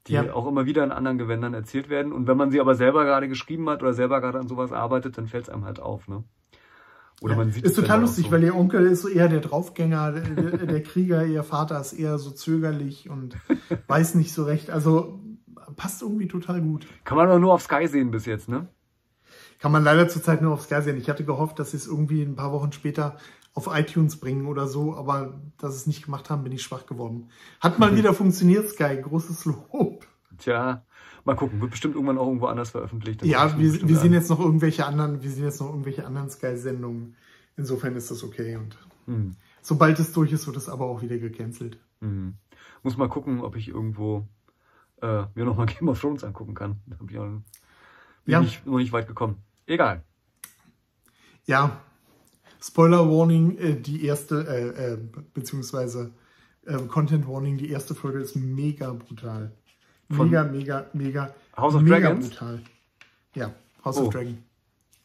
die 0.07 0.14
Ja. 0.14 0.33
auch 0.33 0.47
immer 0.49 0.66
wieder 0.66 0.83
in 0.85 0.92
anderen 0.92 1.18
Gewändern 1.18 1.55
erzählt 1.55 1.88
werden. 1.90 2.12
Und 2.12 2.27
wenn 2.27 2.37
man 2.37 2.51
sie 2.51 2.61
aber 2.61 2.75
selber 2.75 3.05
gerade 3.05 3.29
geschrieben 3.29 3.68
hat 3.71 3.83
oder 3.83 3.92
selber 3.92 4.21
gerade 4.21 4.38
an 4.38 4.49
sowas 4.49 4.73
arbeitet, 4.73 5.18
dann 5.18 5.29
fällt 5.29 5.44
es 5.44 5.51
einem 5.51 5.64
halt 5.64 5.81
auf, 5.81 6.09
ne? 6.09 6.25
Oder 7.21 7.33
Ja, 7.33 7.38
man 7.38 7.53
sieht 7.53 7.64
ist 7.64 7.75
total 7.77 7.99
auch 7.99 8.03
lustig, 8.03 8.27
so. 8.27 8.33
weil 8.33 8.44
ihr 8.44 8.55
Onkel 8.55 8.87
ist 8.87 9.03
so 9.03 9.09
eher 9.09 9.29
der 9.29 9.40
Draufgänger, 9.40 10.12
der, 10.12 10.66
der 10.66 10.83
Krieger, 10.83 11.27
ihr 11.27 11.42
Vater 11.44 11.81
ist 11.81 11.92
eher 11.92 12.16
so 12.18 12.31
zögerlich 12.31 13.11
und 13.11 13.37
weiß 13.88 14.14
nicht 14.14 14.33
so 14.33 14.44
recht. 14.44 14.71
Also 14.71 15.21
passt 15.77 16.03
irgendwie 16.03 16.29
total 16.29 16.62
gut. 16.62 16.87
Kann 17.05 17.16
man 17.16 17.29
doch 17.29 17.38
nur 17.38 17.53
auf 17.53 17.62
Sky 17.62 17.87
sehen 17.88 18.11
bis 18.11 18.25
jetzt, 18.27 18.49
ne? 18.49 18.68
Kann 19.59 19.73
man 19.73 19.83
leider 19.83 20.09
zurzeit 20.09 20.40
nur 20.42 20.53
auf 20.55 20.62
Sky 20.62 20.81
sehen. 20.83 20.97
Ich 20.97 21.11
hatte 21.11 21.25
gehofft, 21.25 21.59
dass 21.59 21.73
sie 21.73 21.77
es 21.79 21.88
irgendwie 21.88 22.23
ein 22.23 22.37
paar 22.37 22.53
Wochen 22.53 22.71
später 22.73 23.16
auf 23.54 23.68
iTunes 23.72 24.18
bringen 24.20 24.46
oder 24.46 24.66
so, 24.68 24.94
aber 24.94 25.40
dass 25.58 25.72
sie 25.72 25.78
es 25.78 25.87
nicht 25.87 26.04
gemacht 26.04 26.30
haben, 26.30 26.44
bin 26.44 26.52
ich 26.52 26.62
schwach 26.62 26.87
geworden. 26.87 27.28
Hat 27.61 27.78
mal 27.78 27.96
wieder 27.96 28.14
funktioniert, 28.14 28.68
Sky. 28.68 29.00
Großes 29.02 29.44
Lob. 29.46 30.06
Tja, 30.38 30.84
mal 31.24 31.34
gucken. 31.34 31.61
Wird 31.61 31.72
bestimmt 31.72 31.94
irgendwann 31.94 32.18
auch 32.18 32.26
irgendwo 32.26 32.46
anders 32.46 32.70
veröffentlicht. 32.70 33.24
Ja, 33.24 33.58
wir, 33.58 33.88
wir 33.88 33.96
sehen 33.96 34.12
jetzt 34.12 34.30
noch 34.30 34.38
irgendwelche 34.38 34.87
anderen, 34.87 35.22
wir 35.22 35.30
sehen 35.30 35.44
jetzt 35.44 35.61
noch 35.61 35.70
irgendwelche 35.70 36.06
anderen 36.06 36.30
Sky-Sendungen. 36.30 37.16
Insofern 37.56 37.96
ist 37.96 38.11
das 38.11 38.22
okay. 38.22 38.56
Und 38.56 38.76
Hm. 39.06 39.34
sobald 39.62 39.98
es 39.98 40.12
durch 40.12 40.30
ist, 40.32 40.46
wird 40.46 40.56
es 40.56 40.68
aber 40.68 40.84
auch 40.84 41.02
wieder 41.02 41.16
gecancelt. 41.18 41.80
Mhm. 42.00 42.34
Muss 42.82 42.96
mal 42.96 43.08
gucken, 43.08 43.40
ob 43.40 43.56
ich 43.56 43.68
irgendwo 43.68 44.28
äh, 45.02 45.24
mir 45.34 45.44
nochmal 45.44 45.66
Game 45.66 45.88
of 45.88 46.00
Thrones 46.00 46.22
angucken 46.22 46.54
kann. 46.54 46.76
Da 46.87 46.98
hab 47.00 47.11
ich 47.11 47.18
auch, 47.18 47.24
bin 47.24 47.42
Ja. 48.26 48.40
ich 48.42 48.64
noch 48.66 48.76
nicht 48.76 48.92
weit 48.92 49.08
gekommen. 49.08 49.42
Egal. 49.66 50.04
Ja, 51.46 51.80
Spoiler 52.61 53.09
Warning, 53.09 53.57
äh, 53.59 53.75
die 53.81 54.05
erste, 54.05 54.47
äh, 54.47 54.92
äh, 54.94 54.99
beziehungsweise 55.35 56.12
äh, 56.66 56.77
Content 56.87 57.27
Warning, 57.29 57.57
die 57.57 57.71
erste 57.71 57.94
Folge 57.94 58.18
ist 58.21 58.37
mega 58.37 58.92
brutal. 58.92 59.53
Von 60.11 60.29
Mega, 60.31 60.44
mega, 60.44 60.87
mega. 60.94 61.35
House 61.57 61.75
of 61.75 61.83
mega 61.83 61.99
Dragons? 62.09 62.29
brutal. 62.31 62.62
Ja, 63.35 63.55
House 63.85 63.99
Oh. 63.99 64.07
of 64.07 64.12
Dragon. 64.14 64.42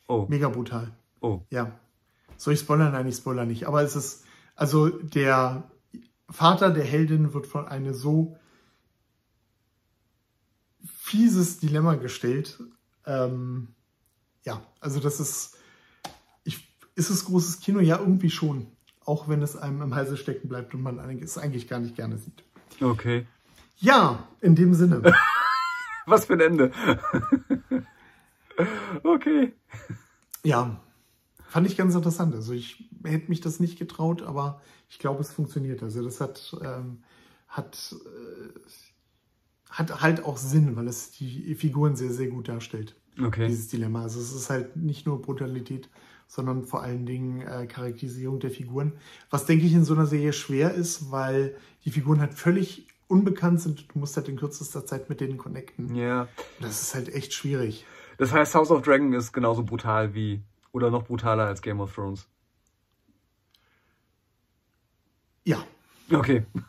Oh, 0.08 0.26
Mega 0.30 0.50
brutal. 0.50 0.92
oh. 1.22 1.42
Ja. 1.50 1.78
Soll 2.38 2.54
ich 2.56 2.60
spoilern? 2.62 2.92
Nein, 2.94 3.08
ich 3.08 3.16
spoiler 3.16 3.46
nicht. 3.46 3.66
Aber 3.68 3.82
es 3.84 3.96
ist, 3.96 4.24
also 4.56 4.90
der 4.90 5.64
Vater 6.30 6.72
der 6.72 6.84
Heldin 6.84 7.34
wird 7.34 7.48
von 7.48 7.68
einem 7.68 7.94
so 7.94 8.38
fieses 10.84 11.60
Dilemma 11.60 11.96
gestellt. 11.96 12.60
Ähm, 13.06 13.70
ja, 14.44 14.62
also 14.80 15.00
das 15.00 15.20
ist, 15.20 15.58
ist 16.96 17.10
es 17.10 17.26
großes 17.26 17.60
Kino? 17.60 17.80
Ja, 17.80 18.00
irgendwie 18.00 18.30
schon. 18.30 18.68
Auch 19.06 19.28
wenn 19.28 19.42
es 19.42 19.56
einem 19.56 19.82
im 19.82 19.96
Halse 19.96 20.18
stecken 20.18 20.48
bleibt 20.48 20.74
und 20.74 20.82
man 20.82 21.00
es 21.22 21.38
eigentlich 21.38 21.68
gar 21.68 21.80
nicht 21.80 21.96
gerne 21.96 22.18
sieht. 22.18 22.44
Okay. 22.82 23.28
Ja, 23.78 24.28
in 24.42 24.56
dem 24.56 24.74
Sinne. 24.74 25.02
Was 26.06 26.26
für 26.26 26.34
ein 26.34 26.40
Ende. 26.40 26.72
okay. 29.04 29.54
Ja, 30.44 30.82
fand 31.48 31.68
ich 31.68 31.78
ganz 31.78 31.96
interessant. 31.96 32.34
Also 32.36 32.54
ich 32.54 32.90
hätte 33.04 33.30
mich 33.30 33.42
das 33.42 33.60
nicht 33.60 33.78
getraut, 33.78 34.22
aber 34.22 34.62
ich 34.90 35.00
glaube, 35.00 35.22
es 35.22 35.32
funktioniert. 35.32 35.84
Also 35.84 36.04
das 36.04 36.22
hat, 36.22 36.56
ähm, 36.62 37.04
hat, 37.48 37.96
äh, 38.06 38.60
hat 39.70 40.02
halt 40.02 40.24
auch 40.24 40.38
Sinn, 40.38 40.76
weil 40.76 40.88
es 40.88 41.12
die 41.12 41.56
Figuren 41.56 41.96
sehr, 41.96 42.12
sehr 42.12 42.28
gut 42.28 42.48
darstellt. 42.48 42.96
Okay. 43.22 43.48
dieses 43.48 43.68
Dilemma. 43.68 44.02
Also 44.04 44.20
es 44.20 44.34
ist 44.34 44.50
halt 44.50 44.76
nicht 44.76 45.06
nur 45.06 45.22
Brutalität, 45.22 45.90
sondern 46.34 46.64
vor 46.64 46.82
allen 46.82 47.06
Dingen 47.06 47.42
äh, 47.42 47.68
Charakterisierung 47.68 48.40
der 48.40 48.50
Figuren. 48.50 48.94
Was, 49.30 49.46
denke 49.46 49.68
ich, 49.68 49.74
in 49.74 49.86
so 49.86 49.94
einer 49.94 50.08
Serie 50.08 50.34
schwer 50.34 50.74
ist, 50.74 51.12
weil 51.12 51.56
die 51.86 51.92
Figuren 51.92 52.20
halt 52.20 52.34
völlig 52.34 52.88
unbekannt 53.08 53.62
sind. 53.62 53.94
Du 53.94 54.00
musst 54.00 54.18
halt 54.18 54.28
in 54.30 54.38
kürzester 54.38 54.84
Zeit 54.84 55.10
mit 55.10 55.22
denen 55.22 55.38
connecten. 55.38 55.94
Ja. 55.94 56.28
Das 56.60 56.82
ist 56.82 56.96
halt 56.96 57.10
echt 57.14 57.34
schwierig. 57.34 57.86
Das 58.18 58.32
heißt, 58.34 58.56
House 58.56 58.72
of 58.72 58.82
Dragon 58.82 59.14
ist 59.14 59.32
genauso 59.32 59.62
brutal 59.64 60.16
wie, 60.16 60.42
oder 60.72 60.90
noch 60.90 61.04
brutaler 61.04 61.46
als 61.46 61.62
Game 61.62 61.80
of 61.80 61.94
Thrones. 61.94 62.26
Ja, 65.44 65.64
Okay. 66.12 66.46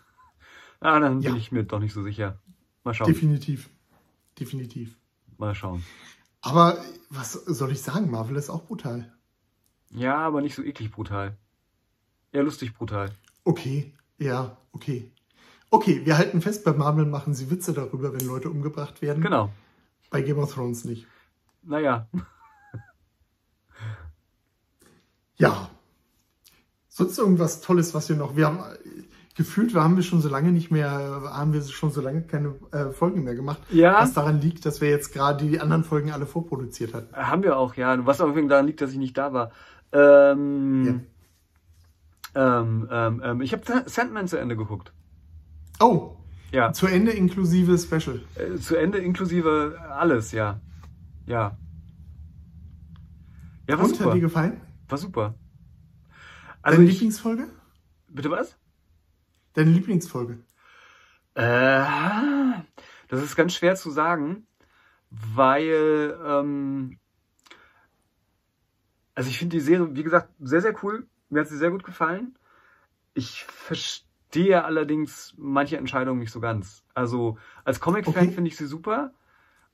Ah, 0.80 1.00
dann 1.00 1.22
Ja. 1.22 1.30
bin 1.30 1.38
ich 1.40 1.50
mir 1.50 1.64
doch 1.64 1.78
nicht 1.78 1.94
so 1.94 2.02
sicher. 2.02 2.38
Mal 2.82 2.92
schauen. 2.92 3.06
definitiv. 3.06 3.70
Definitiv. 4.38 4.98
Mal 5.38 5.54
schauen. 5.54 5.82
Aber 6.42 6.76
was 7.08 7.32
soll 7.32 7.72
ich 7.72 7.80
sagen? 7.80 8.10
Marvel 8.10 8.36
ist 8.36 8.50
auch 8.50 8.64
brutal. 8.66 9.10
Ja, 9.94 10.18
aber 10.18 10.40
nicht 10.40 10.54
so 10.54 10.62
eklig 10.62 10.90
brutal. 10.90 11.36
Eher 12.32 12.42
lustig 12.42 12.74
brutal. 12.74 13.10
Okay, 13.44 13.94
ja, 14.18 14.56
okay. 14.72 15.10
Okay, 15.70 16.02
wir 16.04 16.18
halten 16.18 16.40
fest, 16.40 16.64
bei 16.64 16.72
Marvel 16.72 17.06
machen 17.06 17.34
sie 17.34 17.50
Witze 17.50 17.72
darüber, 17.72 18.12
wenn 18.12 18.26
Leute 18.26 18.50
umgebracht 18.50 19.02
werden. 19.02 19.22
Genau. 19.22 19.50
Bei 20.10 20.22
Game 20.22 20.38
of 20.38 20.52
Thrones 20.52 20.84
nicht. 20.84 21.06
Naja. 21.62 22.08
Ja. 25.36 25.68
Sonst 26.88 27.18
irgendwas 27.18 27.60
Tolles, 27.60 27.92
was 27.92 28.08
wir 28.08 28.14
noch. 28.14 28.36
Wir 28.36 28.46
haben 28.46 28.58
äh, 28.58 29.02
gefühlt, 29.34 29.74
wir 29.74 29.82
haben 29.82 29.96
wir 29.96 30.04
schon 30.04 30.20
so 30.20 30.28
lange 30.28 30.52
nicht 30.52 30.70
mehr, 30.70 30.88
haben 30.92 31.52
wir 31.52 31.60
schon 31.62 31.90
so 31.90 32.00
lange 32.00 32.22
keine 32.22 32.54
äh, 32.70 32.90
Folgen 32.92 33.24
mehr 33.24 33.34
gemacht. 33.34 33.58
Ja. 33.70 34.00
Was 34.00 34.12
daran 34.12 34.40
liegt, 34.40 34.64
dass 34.64 34.80
wir 34.80 34.90
jetzt 34.90 35.12
gerade 35.12 35.44
die 35.44 35.58
anderen 35.58 35.82
Folgen 35.82 36.12
alle 36.12 36.26
vorproduziert 36.26 36.94
hatten. 36.94 37.12
Haben 37.16 37.42
wir 37.42 37.58
auch, 37.58 37.74
ja. 37.74 38.06
Was 38.06 38.20
aber 38.20 38.40
daran 38.42 38.66
liegt, 38.68 38.80
dass 38.80 38.92
ich 38.92 38.98
nicht 38.98 39.18
da 39.18 39.32
war. 39.32 39.50
Ähm, 39.94 41.06
ähm, 42.34 42.88
ähm, 42.90 43.22
ähm, 43.24 43.40
ich 43.40 43.52
habe 43.52 43.62
Sandman 43.86 44.26
zu 44.28 44.36
Ende 44.38 44.56
geguckt. 44.56 44.92
Oh, 45.80 46.16
Ja. 46.52 46.72
zu 46.72 46.86
Ende 46.86 47.12
inklusive 47.12 47.78
Special. 47.78 48.22
Äh, 48.34 48.56
zu 48.58 48.76
Ende 48.76 48.98
inklusive 48.98 49.78
alles, 49.88 50.32
ja. 50.32 50.60
Ja. 51.26 51.56
Ja, 53.68 53.78
war 53.78 53.84
Und 53.84 53.92
hat 53.92 53.98
super. 53.98 54.14
dir 54.14 54.20
gefallen? 54.20 54.60
War 54.88 54.98
super. 54.98 55.34
Also 56.60 56.78
Deine 56.78 56.88
ich, 56.90 56.94
Lieblingsfolge? 56.94 57.46
bitte 58.08 58.30
was? 58.30 58.56
Deine 59.54 59.70
Lieblingsfolge? 59.70 60.38
Äh, 61.34 61.84
das 63.08 63.22
ist 63.22 63.36
ganz 63.36 63.54
schwer 63.54 63.76
zu 63.76 63.90
sagen, 63.90 64.46
weil, 65.10 66.18
ähm, 66.26 66.98
also 69.14 69.28
ich 69.30 69.38
finde 69.38 69.56
die 69.56 69.60
Serie, 69.60 69.94
wie 69.94 70.02
gesagt, 70.02 70.30
sehr, 70.40 70.60
sehr 70.60 70.74
cool. 70.82 71.06
Mir 71.30 71.40
hat 71.40 71.48
sie 71.48 71.56
sehr 71.56 71.70
gut 71.70 71.84
gefallen. 71.84 72.36
Ich 73.14 73.44
verstehe 73.44 74.64
allerdings 74.64 75.34
manche 75.36 75.76
Entscheidungen 75.76 76.20
nicht 76.20 76.32
so 76.32 76.40
ganz. 76.40 76.84
Also 76.94 77.38
als 77.64 77.80
Comic-Fan 77.80 78.12
Okay. 78.24 78.30
finde 78.32 78.48
ich 78.48 78.56
sie 78.56 78.66
super. 78.66 79.12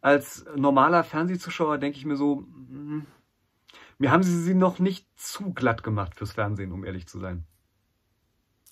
Als 0.03 0.45
normaler 0.57 1.05
Fernsehzuschauer 1.05 1.79
denke 1.79 1.99
ich 1.99 2.05
mir 2.07 2.17
so, 2.17 2.37
mm, 2.43 3.07
mir 3.99 4.11
haben 4.11 4.23
sie 4.23 4.39
sie 4.43 4.55
noch 4.55 4.79
nicht 4.79 5.07
zu 5.19 5.53
glatt 5.53 5.83
gemacht 5.83 6.15
fürs 6.15 6.33
Fernsehen, 6.33 6.73
um 6.73 6.85
ehrlich 6.85 7.07
zu 7.07 7.19
sein. 7.19 7.45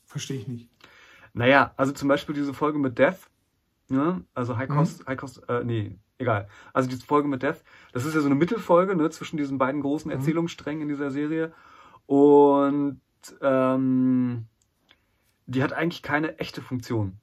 Verstehe 0.06 0.38
ich 0.38 0.48
nicht. 0.48 0.70
Naja, 1.34 1.72
also 1.76 1.92
zum 1.92 2.08
Beispiel 2.08 2.34
diese 2.34 2.54
Folge 2.54 2.78
mit 2.78 2.98
Death, 2.98 3.28
ne? 3.88 4.24
also 4.34 4.56
High 4.56 4.68
Mhm. 4.70 4.74
Cost, 4.74 5.06
High 5.06 5.18
Cost, 5.18 5.48
äh, 5.48 5.62
nee, 5.64 5.98
egal. 6.18 6.48
Also 6.72 6.88
diese 6.88 7.04
Folge 7.06 7.28
mit 7.28 7.42
Death, 7.42 7.62
das 7.92 8.04
ist 8.04 8.14
ja 8.14 8.20
so 8.20 8.26
eine 8.26 8.34
Mittelfolge 8.34 8.94
ne, 8.96 9.08
zwischen 9.10 9.36
diesen 9.36 9.58
beiden 9.58 9.80
großen 9.80 10.10
Mhm. 10.10 10.16
Erzählungssträngen 10.16 10.82
in 10.82 10.88
dieser 10.88 11.10
Serie. 11.10 11.52
Und 12.06 13.00
ähm, 13.40 14.46
die 15.46 15.62
hat 15.62 15.72
eigentlich 15.72 16.02
keine 16.02 16.38
echte 16.38 16.60
Funktion. 16.62 17.18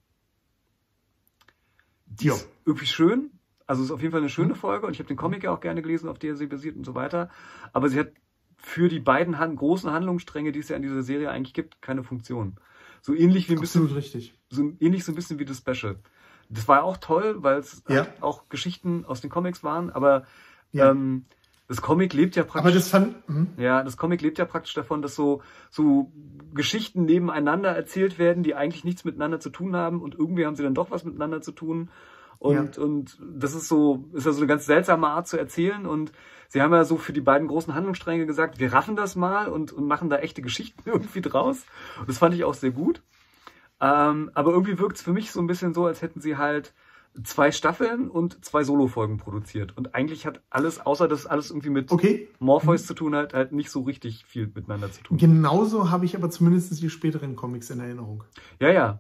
Die 2.05 2.25
Ja. 2.25 2.34
ist 2.34 2.49
irgendwie 2.65 2.86
schön, 2.86 3.31
also 3.67 3.84
ist 3.84 3.91
auf 3.91 4.01
jeden 4.01 4.12
Fall 4.12 4.21
eine 4.21 4.29
schöne 4.29 4.53
Mhm. 4.53 4.58
Folge 4.58 4.88
und 4.88 4.93
ich 4.93 4.99
habe 4.99 5.08
den 5.08 5.17
Comic 5.17 5.43
ja 5.43 5.51
auch 5.51 5.60
gerne 5.60 5.81
gelesen, 5.81 6.08
auf 6.10 6.19
der 6.19 6.36
sie 6.36 6.47
basiert 6.47 6.75
und 6.75 6.86
so 6.86 6.95
weiter. 6.95 7.29
Aber 7.73 7.89
sie 7.89 7.99
hat 7.99 8.12
für 8.58 8.89
die 8.89 8.99
beiden 8.99 9.38
Han 9.39 9.55
großen 9.55 9.91
Handlungsstränge, 9.91 10.51
die 10.51 10.60
es 10.60 10.69
ja 10.69 10.75
in 10.75 10.81
dieser 10.81 11.03
Serie 11.03 11.29
eigentlich 11.29 11.53
gibt, 11.53 11.81
keine 11.81 12.03
Funktion. 12.03 12.55
So 13.01 13.13
ähnlich 13.13 13.49
wie 13.49 13.53
ein 13.53 13.60
bisschen 13.60 13.81
Absolut 13.81 13.97
richtig. 13.97 14.34
so 14.49 14.73
ähnlich 14.79 15.03
so 15.03 15.12
ein 15.12 15.15
bisschen 15.15 15.38
wie 15.39 15.45
das 15.45 15.58
Special. 15.60 15.97
Das 16.49 16.67
war 16.67 16.84
auch 16.84 16.97
toll, 16.97 17.38
weil 17.39 17.58
es 17.60 17.84
Ja. 17.88 17.97
halt 17.97 18.21
auch 18.21 18.49
Geschichten 18.49 19.05
aus 19.05 19.21
den 19.21 19.29
Comics 19.29 19.63
waren, 19.63 19.89
aber 19.89 20.23
Ja. 20.71 20.91
ähm, 20.91 21.25
das 21.67 21.81
Comic 21.81 22.13
lebt 22.13 22.36
ja 22.36 22.43
praktisch. 22.43 22.62
Aber 22.62 22.71
das 22.71 22.89
fand. 22.89 23.15
Hm? 23.27 23.47
ja, 23.58 23.81
das 23.84 23.97
Comic 23.97 24.21
lebt 24.21 24.38
ja 24.38 24.45
praktisch 24.45 24.73
davon, 24.75 25.01
dass 25.01 25.15
so, 25.15 25.41
so 25.71 26.12
Geschichten 26.53 27.05
nebeneinander 27.05 27.69
erzählt 27.75 28.19
werden, 28.19 28.43
die 28.43 28.53
eigentlich 28.53 28.84
nichts 28.84 29.03
miteinander 29.03 29.39
zu 29.39 29.49
tun 29.49 29.75
haben 29.75 30.01
und 30.01 30.13
irgendwie 30.13 30.45
haben 30.45 30.55
sie 30.55 30.63
dann 30.63 30.75
doch 30.75 30.91
was 30.91 31.03
miteinander 31.03 31.41
zu 31.41 31.51
tun. 31.51 31.89
Und, 32.38 32.77
und 32.77 33.17
das 33.34 33.55
ist 33.55 33.67
so, 33.67 34.05
ist 34.13 34.25
ja 34.25 34.31
so 34.31 34.39
eine 34.39 34.47
ganz 34.47 34.65
seltsame 34.65 35.08
Art 35.08 35.27
zu 35.27 35.38
erzählen. 35.38 35.86
Und 35.88 36.12
sie 36.49 36.62
haben 36.62 36.73
ja 36.73 36.84
so 36.84 36.97
für 36.97 37.13
die 37.13 37.21
beiden 37.21 37.47
großen 37.47 37.73
Handlungsstränge 37.73 38.25
gesagt, 38.27 38.60
wir 38.60 38.71
raffen 38.73 38.95
das 38.95 39.15
mal 39.15 39.47
und, 39.47 39.71
und 39.71 39.88
machen 39.88 40.10
da 40.10 40.17
echte 40.17 40.41
Geschichten 40.43 40.84
irgendwie 40.86 41.21
draus. 41.21 41.65
Und 41.99 42.10
das 42.10 42.19
fand 42.19 42.36
ich 42.36 42.43
auch 42.43 42.53
sehr 42.53 42.71
gut. 42.71 43.01
Ähm, 43.81 44.31
aber 44.33 44.51
irgendwie 44.51 44.79
wirkt 44.79 44.97
es 44.97 45.03
für 45.03 45.13
mich 45.13 45.31
so 45.31 45.39
ein 45.39 45.47
bisschen 45.47 45.73
so, 45.73 45.85
als 45.85 46.01
hätten 46.01 46.21
sie 46.21 46.38
halt 46.38 46.73
zwei 47.23 47.51
Staffeln 47.51 48.09
und 48.09 48.43
zwei 48.43 48.63
Solo-Folgen 48.63 49.17
produziert. 49.17 49.77
Und 49.77 49.95
eigentlich 49.95 50.25
hat 50.25 50.41
alles, 50.49 50.85
außer 50.85 51.07
dass 51.07 51.25
alles 51.25 51.49
irgendwie 51.49 51.69
mit 51.69 51.91
Okay. 51.91 52.27
Morpheus 52.39 52.85
zu 52.85 52.93
tun 52.93 53.15
hat, 53.15 53.33
halt 53.33 53.51
nicht 53.51 53.69
so 53.69 53.81
richtig 53.81 54.25
viel 54.25 54.51
miteinander 54.53 54.91
zu 54.91 55.01
tun. 55.03 55.17
Genauso 55.17 55.91
habe 55.91 56.05
ich 56.05 56.15
aber 56.15 56.29
zumindest 56.29 56.81
die 56.81 56.89
späteren 56.89 57.35
Comics 57.35 57.69
in 57.69 57.79
Erinnerung. 57.79 58.23
Ja, 58.59 58.69
ja. 58.71 58.99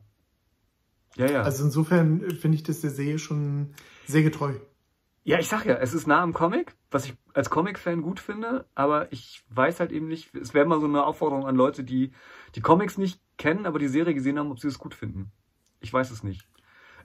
Ja, 1.17 1.29
ja. 1.29 1.41
Also 1.43 1.63
insofern 1.63 2.31
finde 2.31 2.55
ich 2.55 2.63
das 2.63 2.81
der 2.81 2.89
Serie 2.89 3.19
schon 3.19 3.73
sehr 4.05 4.23
getreu. 4.23 4.53
Ja, 5.25 5.39
ich 5.39 5.47
sag 5.49 5.65
ja, 5.65 5.75
es 5.75 5.93
ist 5.93 6.07
nah 6.07 6.21
am 6.21 6.33
Comic, 6.33 6.75
was 6.91 7.05
ich 7.05 7.15
als 7.33 7.49
Comic-Fan 7.49 8.01
gut 8.03 8.19
finde, 8.19 8.65
aber 8.75 9.11
ich 9.11 9.43
weiß 9.49 9.79
halt 9.81 9.91
eben 9.91 10.07
nicht, 10.07 10.33
es 10.35 10.53
wäre 10.53 10.65
mal 10.67 10.79
so 10.79 10.85
eine 10.87 11.03
Aufforderung 11.03 11.45
an 11.47 11.55
Leute, 11.55 11.83
die 11.83 12.11
die 12.55 12.61
Comics 12.61 12.97
nicht 12.97 13.19
kennen, 13.37 13.65
aber 13.65 13.79
die 13.79 13.87
Serie 13.89 14.13
gesehen 14.13 14.39
haben, 14.39 14.51
ob 14.51 14.59
sie 14.59 14.67
es 14.69 14.79
gut 14.79 14.93
finden. 14.95 15.31
Ich 15.81 15.91
weiß 15.91 16.11
es 16.11 16.23
nicht. 16.23 16.47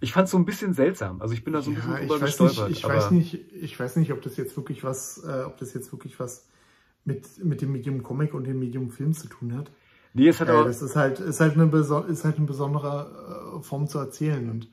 Ich 0.01 0.13
fand 0.13 0.27
es 0.27 0.31
so 0.31 0.39
ein 0.39 0.45
bisschen 0.45 0.75
seltsam. 0.75 1.21
Also 1.21 1.35
ich 1.35 1.45
bin 1.45 1.53
da 1.55 1.63
so 1.63 1.71
ein 1.71 1.75
bisschen 1.77 1.93
Ja, 1.93 1.99
ich 1.99 2.09
drüber 2.09 2.21
weiß, 2.21 2.39
gestolpert. 2.39 2.69
nicht, 2.69 2.79
ich, 2.79 2.85
weiß 2.89 3.11
nicht, 3.11 3.35
ich 3.53 3.81
weiß 3.81 3.97
nicht, 3.97 4.13
ob 4.13 4.23
das 4.23 4.37
jetzt 4.37 4.57
wirklich 4.57 4.85
was, 4.85 5.23
äh, 5.25 5.43
ob 5.45 5.59
das 5.59 5.75
jetzt 5.75 5.93
wirklich 5.93 6.21
was 6.21 6.49
mit, 7.05 7.43
mit 7.45 7.63
dem 7.63 7.73
Medium 7.73 8.03
Comic 8.03 8.35
und 8.35 8.45
dem 8.45 8.59
Medium 8.59 8.91
Film 8.91 9.13
zu 9.15 9.29
tun 9.29 9.57
hat. 9.57 9.71
Nee, 10.15 10.29
es 10.29 10.41
hat 10.41 10.49
Äh, 10.49 10.53
aber. 10.53 10.65
das 10.65 10.83
ist 10.83 10.97
halt, 10.97 11.21
ist 11.21 11.41
halt 11.41 11.55
eine, 11.57 11.65
ist 12.09 12.25
halt 12.25 12.37
eine 12.37 12.47
besondere 12.47 13.59
äh, 13.59 13.63
Form 13.63 13.89
zu 13.89 13.99
erzählen. 13.99 14.51
Und 14.51 14.69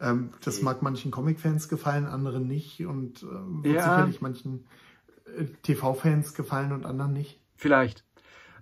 ähm, 0.00 0.30
das 0.44 0.62
mag 0.62 0.82
manchen 0.82 1.10
Comic-Fans 1.10 1.68
gefallen, 1.68 2.06
anderen 2.06 2.46
nicht. 2.46 2.84
Und 2.86 3.22
äh, 3.22 3.26
wird 3.64 3.74
Ja. 3.76 3.82
sicherlich 3.82 4.20
manchen 4.20 4.66
äh, 5.36 5.44
TV-Fans 5.62 6.34
gefallen 6.34 6.72
und 6.72 6.86
anderen 6.86 7.12
nicht. 7.12 7.40
Vielleicht. 7.56 8.04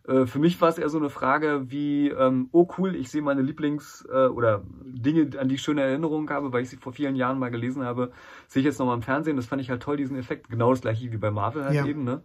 Äh, 0.09 0.27
Für 0.27 0.38
mich 0.38 0.61
war 0.61 0.68
es 0.68 0.79
eher 0.79 0.88
so 0.88 0.99
eine 0.99 1.11
Frage 1.11 1.70
wie, 1.70 2.09
ähm, 2.11 2.49
oh 2.53 2.68
cool, 2.79 2.94
ich 2.94 3.11
sehe 3.11 3.22
meine 3.22 3.42
Lieblings- 3.42 4.07
äh, 4.09 4.29
oder 4.29 4.62
Dinge, 4.85 5.38
an 5.38 5.49
die 5.49 5.57
ich 5.57 5.62
schöne 5.62 5.83
Erinnerungen 5.83 6.31
habe, 6.31 6.53
weil 6.53 6.62
ich 6.62 6.70
sie 6.70 6.77
vor 6.77 6.92
vielen 6.92 7.16
Jahren 7.16 7.38
mal 7.38 7.51
gelesen 7.51 7.83
habe, 7.85 8.12
sehe 8.46 8.61
ich 8.61 8.66
jetzt 8.66 8.79
nochmal 8.79 8.94
im 8.96 9.03
Fernsehen. 9.03 9.37
Das 9.37 9.46
fand 9.46 9.61
ich 9.61 9.68
halt 9.70 9.83
toll, 9.83 9.96
diesen 9.96 10.16
Effekt. 10.16 10.49
Genau 10.49 10.70
das 10.70 10.81
gleiche 10.81 11.11
wie 11.11 11.16
bei 11.16 11.31
Marvel 11.33 11.64
halt 11.64 11.75
Ja. 11.75 11.85
eben. 11.87 12.05
Ne? 12.05 12.22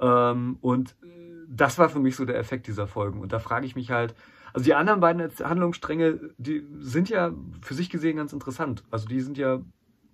Ähm, 0.00 0.56
und 0.62 0.96
äh, 1.02 1.46
das 1.48 1.78
war 1.78 1.88
für 1.88 1.98
mich 2.00 2.16
so 2.16 2.24
der 2.24 2.38
Effekt 2.38 2.66
dieser 2.66 2.86
Folgen. 2.86 3.20
Und 3.20 3.32
da 3.32 3.38
frage 3.38 3.66
ich 3.66 3.76
mich 3.76 3.90
halt, 3.90 4.14
also 4.52 4.64
die 4.64 4.74
anderen 4.74 5.00
beiden 5.00 5.30
Handlungsstränge, 5.38 6.18
die 6.38 6.66
sind 6.80 7.08
ja 7.08 7.32
für 7.62 7.74
sich 7.74 7.90
gesehen 7.90 8.16
ganz 8.16 8.32
interessant. 8.32 8.84
Also 8.90 9.06
die 9.08 9.20
sind 9.20 9.38
ja, 9.38 9.60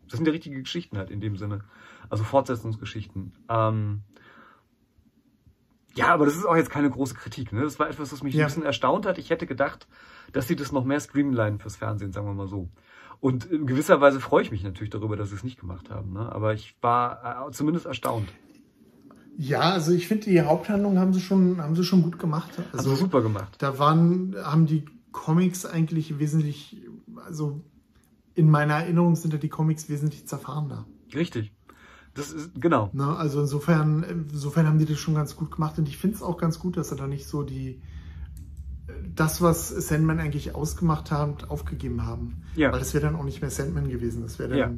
das 0.08 0.18
sind 0.18 0.26
ja 0.26 0.32
richtige 0.32 0.60
Geschichten 0.60 0.98
halt 0.98 1.10
in 1.10 1.20
dem 1.20 1.36
Sinne. 1.36 1.64
Also 2.08 2.24
Fortsetzungsgeschichten. 2.24 3.32
Ähm, 3.48 4.02
ja, 5.94 6.08
aber 6.08 6.26
das 6.26 6.36
ist 6.36 6.44
auch 6.44 6.56
jetzt 6.56 6.70
keine 6.70 6.90
große 6.90 7.14
Kritik. 7.14 7.52
Ne? 7.52 7.62
Das 7.62 7.78
war 7.78 7.88
etwas, 7.88 8.12
was 8.12 8.22
mich 8.22 8.34
Ja. 8.34 8.44
ein 8.44 8.48
bisschen 8.48 8.62
erstaunt 8.64 9.06
hat. 9.06 9.18
Ich 9.18 9.30
hätte 9.30 9.46
gedacht, 9.46 9.88
dass 10.32 10.46
sie 10.46 10.56
das 10.56 10.70
noch 10.70 10.84
mehr 10.84 11.00
streamlinen 11.00 11.58
fürs 11.58 11.76
Fernsehen, 11.76 12.12
sagen 12.12 12.26
wir 12.26 12.34
mal 12.34 12.48
so. 12.48 12.68
Und 13.20 13.46
in 13.46 13.66
gewisser 13.66 14.00
Weise 14.02 14.20
freue 14.20 14.42
ich 14.42 14.50
mich 14.50 14.62
natürlich 14.62 14.90
darüber, 14.90 15.16
dass 15.16 15.30
sie 15.30 15.36
es 15.36 15.44
nicht 15.44 15.58
gemacht 15.58 15.88
haben. 15.88 16.12
Ne? 16.12 16.30
Aber 16.30 16.52
ich 16.52 16.76
war 16.82 17.48
äh, 17.48 17.50
zumindest 17.52 17.86
erstaunt. 17.86 18.28
Ja, 19.38 19.60
also 19.72 19.92
ich 19.92 20.08
finde, 20.08 20.24
die 20.24 20.40
Haupthandlung 20.40 20.98
haben 20.98 21.12
sie 21.12 21.20
schon, 21.20 21.60
haben 21.60 21.74
sie 21.76 21.84
schon 21.84 22.02
gut 22.02 22.18
gemacht. 22.18 22.50
Also 22.72 22.90
Also 22.90 23.04
super 23.04 23.22
gemacht. 23.22 23.54
da 23.58 23.78
waren, 23.78 24.34
haben 24.42 24.66
die 24.66 24.84
Comics 25.12 25.66
eigentlich 25.66 26.18
wesentlich, 26.18 26.76
also 27.26 27.60
in 28.34 28.50
meiner 28.50 28.74
Erinnerung 28.74 29.16
sind 29.16 29.32
da 29.34 29.38
die 29.38 29.48
Comics 29.48 29.88
wesentlich 29.88 30.26
zerfahrener. 30.26 30.86
Richtig. 31.14 31.52
Das 32.14 32.32
ist, 32.32 32.50
genau. 32.58 32.88
Ne? 32.94 33.14
Also 33.16 33.40
insofern, 33.40 34.02
insofern 34.30 34.66
haben 34.66 34.78
die 34.78 34.86
das 34.86 34.98
schon 34.98 35.14
ganz 35.14 35.36
gut 35.36 35.50
gemacht 35.50 35.78
und 35.78 35.86
ich 35.88 35.98
finde 35.98 36.16
es 36.16 36.22
auch 36.22 36.38
ganz 36.38 36.58
gut, 36.58 36.76
dass 36.78 36.88
sie 36.88 36.96
da 36.96 37.06
nicht 37.06 37.26
so 37.26 37.42
die 37.42 37.80
das, 39.14 39.42
was 39.42 39.68
Sandman 39.68 40.20
eigentlich 40.20 40.54
ausgemacht 40.54 41.10
hat, 41.10 41.50
aufgegeben 41.50 42.06
haben. 42.06 42.42
Ja. 42.54 42.72
Weil 42.72 42.78
das 42.78 42.94
wäre 42.94 43.04
dann 43.04 43.16
auch 43.16 43.24
nicht 43.24 43.40
mehr 43.40 43.50
Sandman 43.50 43.88
gewesen. 43.88 44.22
Das 44.22 44.38
wäre 44.38 44.50
dann 44.50 44.58
Ja, 44.58 44.70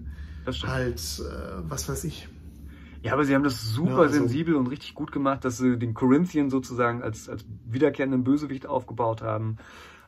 das 0.47 0.63
halt, 0.63 0.99
äh, 1.21 1.63
was 1.69 1.89
weiß 1.89 2.05
ich. 2.05 2.29
Ja, 3.03 3.13
aber 3.13 3.25
sie 3.25 3.35
haben 3.35 3.45
das 3.45 3.63
super 3.63 3.91
Ja, 3.93 3.99
also- 3.99 4.15
sensibel 4.15 4.55
und 4.57 4.67
richtig 4.69 4.95
gut 4.95 5.13
gemacht, 5.13 5.45
dass 5.45 5.59
sie 5.59 5.79
den 5.79 5.95
Corinthian 5.95 6.51
sozusagen 6.51 7.03
als, 7.03 7.29
als 7.29 7.45
wiederkehrenden 7.67 8.25
Bösewicht 8.25 8.67
aufgebaut 8.67 9.23
haben. 9.23 9.57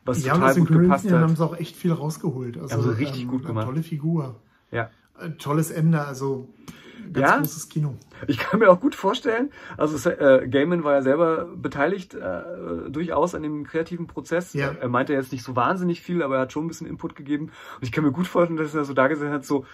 Was 0.04 0.24
Ja, 0.24 0.34
total 0.34 0.54
gut 0.56 0.68
gepasst 0.68 0.68
Corinthians 1.04 1.12
haben 1.22 1.30
hat. 1.30 1.36
sie 1.36 1.44
auch 1.44 1.56
echt 1.56 1.76
viel 1.76 1.92
rausgeholt. 1.92 2.58
Also, 2.58 2.74
Haben 2.76 2.82
sie 2.82 2.98
richtig 2.98 3.28
gut 3.28 3.40
eine 3.40 3.48
gemacht. 3.48 3.66
Tolle 3.66 3.82
Figur. 3.82 4.40
Ja. 4.70 4.90
Äh, 5.20 5.30
Tolles 5.38 5.70
Ende, 5.70 6.00
also 6.04 6.48
ganz 7.12 7.28
Ja? 7.28 7.38
großes 7.38 7.68
Kino. 7.68 7.94
Ich 8.26 8.38
kann 8.38 8.60
mir 8.60 8.70
auch 8.70 8.80
gut 8.80 8.94
vorstellen, 8.94 9.50
also 9.76 10.08
äh, 10.10 10.48
Gaiman 10.48 10.84
war 10.84 10.94
ja 10.94 11.02
selber 11.02 11.46
beteiligt 11.56 12.14
äh, 12.14 12.42
durchaus 12.90 13.34
an 13.34 13.42
dem 13.42 13.64
kreativen 13.64 14.06
Prozess. 14.06 14.52
Ja. 14.54 14.72
Er 14.80 14.88
meinte 14.88 15.12
jetzt 15.12 15.32
nicht 15.32 15.44
so 15.44 15.54
wahnsinnig 15.54 16.00
viel, 16.00 16.22
aber 16.22 16.36
er 16.36 16.40
hat 16.42 16.52
schon 16.52 16.64
ein 16.64 16.68
bisschen 16.68 16.86
Input 16.86 17.14
gegeben. 17.14 17.44
Und 17.46 17.82
ich 17.82 17.92
kann 17.92 18.04
mir 18.04 18.12
gut 18.12 18.26
vorstellen, 18.26 18.56
dass 18.58 18.74
er 18.74 18.84
so 18.84 18.94
da 18.94 19.06
gesessen 19.08 19.32
hat, 19.32 19.44
so, 19.44 19.64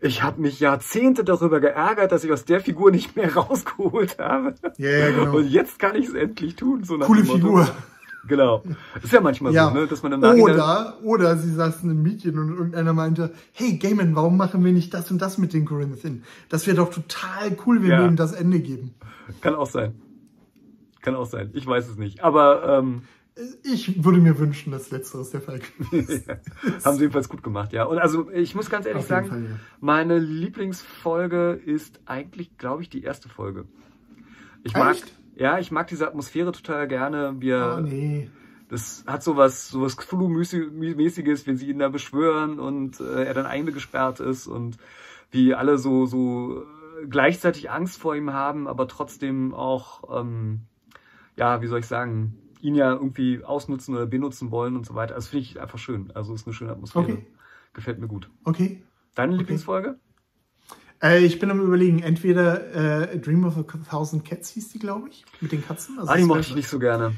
ich 0.00 0.22
habe 0.22 0.40
mich 0.40 0.60
Jahrzehnte 0.60 1.24
darüber 1.24 1.60
geärgert, 1.60 2.12
dass 2.12 2.24
ich 2.24 2.32
aus 2.32 2.44
der 2.44 2.60
Figur 2.60 2.90
nicht 2.90 3.16
mehr 3.16 3.34
rausgeholt 3.36 4.18
habe. 4.18 4.54
Ja, 4.76 4.90
ja, 4.90 5.10
genau. 5.10 5.36
Und 5.36 5.48
jetzt 5.48 5.78
kann 5.78 5.96
ich 5.96 6.06
es 6.08 6.14
endlich 6.14 6.56
tun. 6.56 6.84
So 6.84 6.96
nach 6.96 7.06
Coole. 7.06 7.24
Figur. 7.24 7.68
Genau. 8.26 8.62
Ist 9.02 9.12
ja 9.12 9.20
manchmal 9.20 9.52
Ja. 9.54 9.68
so, 9.68 9.74
ne? 9.74 9.86
dass 9.86 10.02
man 10.02 10.12
im 10.12 10.20
Nachhinein... 10.20 10.42
Oder, 10.54 10.98
oder 11.02 11.36
sie 11.38 11.50
saßen 11.52 11.90
im 11.90 12.02
Meeting 12.02 12.36
und 12.36 12.50
irgendeiner 12.50 12.92
meinte, 12.92 13.32
hey 13.52 13.78
Gaiman, 13.78 14.14
warum 14.16 14.36
machen 14.36 14.62
wir 14.64 14.72
nicht 14.72 14.92
das 14.92 15.10
und 15.10 15.22
das 15.22 15.38
mit 15.38 15.54
den 15.54 15.64
Corinthians? 15.64 16.22
Das 16.50 16.66
wäre 16.66 16.76
doch 16.76 16.90
total 16.90 17.56
cool, 17.66 17.80
wenn 17.82 17.90
Ja. 17.90 18.00
wir 18.00 18.08
ihm 18.08 18.16
das 18.16 18.32
Ende 18.32 18.60
geben. 18.60 18.94
Kann 19.40 19.54
auch 19.54 19.66
sein. 19.68 19.94
Kann 21.00 21.14
auch 21.14 21.26
sein. 21.26 21.50
Ich 21.54 21.66
weiß 21.66 21.88
es 21.88 21.96
nicht. 21.96 22.22
Aber 22.22 22.78
ähm, 22.80 23.02
Ich 23.62 24.04
würde 24.04 24.18
mir 24.18 24.38
wünschen, 24.38 24.72
dass 24.72 24.90
letzteres 24.90 25.30
der 25.30 25.40
Fall 25.40 25.60
gewesen 25.60 26.08
ist. 26.26 26.84
haben 26.84 26.96
sie 26.96 27.02
jedenfalls 27.02 27.28
gut 27.28 27.42
gemacht, 27.42 27.72
ja. 27.72 27.84
Und 27.84 27.98
also 27.98 28.30
ich 28.30 28.54
muss 28.54 28.68
ganz 28.70 28.86
ehrlich 28.86 29.04
sagen, 29.04 29.28
Fall, 29.28 29.42
ja. 29.42 29.50
meine 29.80 30.18
Lieblingsfolge 30.18 31.52
ist 31.52 32.00
eigentlich, 32.06 32.56
glaube 32.58 32.82
ich, 32.82 32.90
die 32.90 33.02
erste 33.02 33.28
Folge. 33.28 33.66
Ich 34.64 34.74
mag, 34.74 34.96
Echt? 34.96 35.12
ja, 35.36 35.58
ich 35.58 35.70
mag 35.70 35.86
diese 35.86 36.06
Atmosphäre 36.06 36.52
total 36.52 36.88
gerne. 36.88 37.36
Wir, 37.38 37.76
Oh 37.78 37.80
nee. 37.80 38.28
das 38.68 39.04
hat 39.06 39.22
sowas, 39.22 39.68
sowas 39.68 39.96
Cthulhu-mäßiges, 39.96 41.46
wenn 41.46 41.56
sie 41.56 41.68
ihn 41.68 41.78
da 41.78 41.88
beschwören 41.88 42.58
und 42.58 42.98
äh, 43.00 43.24
er 43.24 43.34
dann 43.34 43.46
eingesperrt 43.46 44.20
ist 44.20 44.46
und 44.48 44.78
wie 45.30 45.54
alle 45.54 45.78
so, 45.78 46.06
so 46.06 46.62
äh, 46.62 47.06
gleichzeitig 47.06 47.70
Angst 47.70 48.00
vor 48.00 48.16
ihm 48.16 48.32
haben, 48.32 48.66
aber 48.66 48.88
trotzdem 48.88 49.54
auch, 49.54 50.20
ähm, 50.20 50.62
ja, 51.36 51.62
wie 51.62 51.66
soll 51.68 51.78
ich 51.80 51.86
sagen, 51.86 52.36
ihn 52.62 52.74
ja 52.74 52.92
irgendwie 52.92 53.44
ausnutzen 53.44 53.94
oder 53.94 54.06
benutzen 54.06 54.50
wollen 54.50 54.76
und 54.76 54.86
so 54.86 54.94
weiter. 54.94 55.14
Das 55.14 55.28
finde 55.28 55.42
ich 55.44 55.60
einfach 55.60 55.78
schön. 55.78 56.10
Also 56.14 56.34
ist 56.34 56.46
eine 56.46 56.54
schöne 56.54 56.72
Atmosphäre. 56.72 57.04
Okay. 57.04 57.26
Gefällt 57.72 57.98
mir 57.98 58.08
gut. 58.08 58.30
Okay. 58.44 58.82
Deine 59.14 59.36
Lieblingsfolge? 59.36 59.98
Äh, 61.02 61.24
ich 61.24 61.38
bin 61.38 61.50
am 61.50 61.60
überlegen, 61.60 62.00
entweder 62.02 62.74
äh, 63.08 63.14
A 63.14 63.16
Dream 63.16 63.44
of 63.44 63.56
a 63.56 63.62
Thousand 63.62 64.24
Cats 64.24 64.50
hieß 64.50 64.70
die, 64.70 64.78
glaube 64.78 65.08
ich, 65.08 65.24
mit 65.40 65.52
den 65.52 65.64
Katzen. 65.64 65.98
Also 65.98 66.12
Ah, 66.12 66.16
die 66.16 66.24
mochte 66.24 66.40
ich 66.42 66.54
nicht 66.54 66.68
so 66.68 66.78
gerne. 66.78 67.14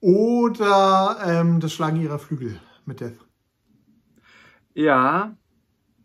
Oder 0.00 1.18
ähm, 1.24 1.60
das 1.60 1.72
Schlagen 1.72 2.00
ihrer 2.00 2.18
Flügel 2.18 2.60
mit 2.86 3.00
Death. 3.00 3.18
Ja, 4.74 5.36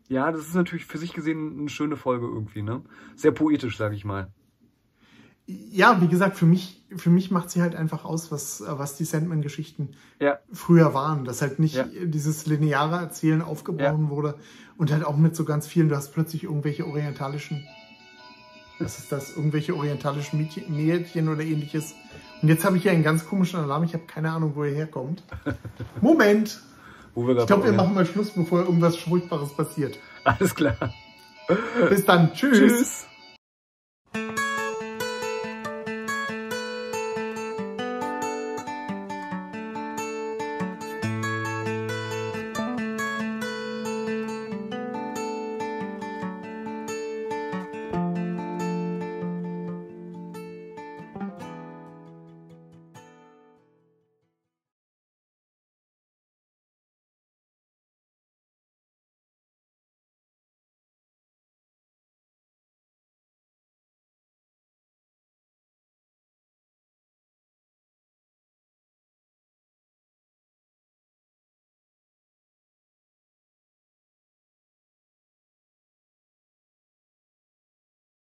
ja, 0.08 0.30
das 0.30 0.42
ist 0.42 0.54
natürlich 0.54 0.86
für 0.86 0.98
sich 0.98 1.12
gesehen 1.12 1.58
eine 1.58 1.68
schöne 1.68 1.96
Folge 1.96 2.26
irgendwie, 2.26 2.62
ne? 2.62 2.82
Sehr 3.16 3.32
poetisch, 3.32 3.76
sage 3.76 3.96
ich 3.96 4.04
mal. 4.04 4.32
Ja, 5.46 6.00
wie 6.00 6.08
gesagt, 6.08 6.36
für 6.36 6.46
mich, 6.46 6.82
für 6.96 7.10
mich 7.10 7.30
macht 7.30 7.50
sie 7.50 7.62
halt 7.62 7.76
einfach 7.76 8.04
aus, 8.04 8.32
was, 8.32 8.62
was 8.66 8.96
die 8.96 9.04
Sandman-Geschichten 9.04 9.90
Ja, 10.20 10.38
früher 10.52 10.92
waren. 10.92 11.24
Dass 11.24 11.40
halt 11.40 11.58
nicht 11.60 11.76
Ja. 11.76 11.84
dieses 12.04 12.46
lineare 12.46 12.96
Erzählen 12.96 13.42
aufgebaut 13.42 13.94
wurde 14.10 14.34
und 14.76 14.90
halt 14.92 15.04
auch 15.04 15.16
mit 15.16 15.36
so 15.36 15.44
ganz 15.44 15.66
vielen, 15.66 15.88
du 15.88 15.96
hast 15.96 16.12
plötzlich 16.12 16.44
irgendwelche 16.44 16.86
orientalischen, 16.86 17.64
was 18.80 18.98
ist 18.98 19.12
das, 19.12 19.36
irgendwelche 19.36 19.74
orientalischen 19.76 20.38
Mädchen, 20.40 20.74
Mädchen 20.74 21.28
oder 21.28 21.42
ähnliches. 21.42 21.94
Und 22.42 22.48
jetzt 22.48 22.64
habe 22.64 22.76
ich 22.76 22.82
hier 22.82 22.92
einen 22.92 23.04
ganz 23.04 23.24
komischen 23.24 23.60
Alarm, 23.60 23.84
ich 23.84 23.94
habe 23.94 24.04
keine 24.06 24.30
Ahnung, 24.32 24.52
wo 24.56 24.64
er 24.64 24.74
herkommt. 24.74 25.22
Moment! 26.00 26.60
wo 27.14 27.26
wir 27.26 27.36
Ich 27.38 27.46
glaube, 27.46 27.64
wir 27.64 27.72
machen 27.72 27.94
mal 27.94 28.04
Schluss, 28.04 28.30
bevor 28.30 28.60
irgendwas 28.60 28.96
Furchtbares 28.96 29.54
passiert. 29.56 29.98
Alles 30.24 30.54
klar. 30.54 30.76
Bis 31.88 32.04
dann. 32.04 32.32
Tschüss. 32.34 32.58
Tschüss. 32.58 33.06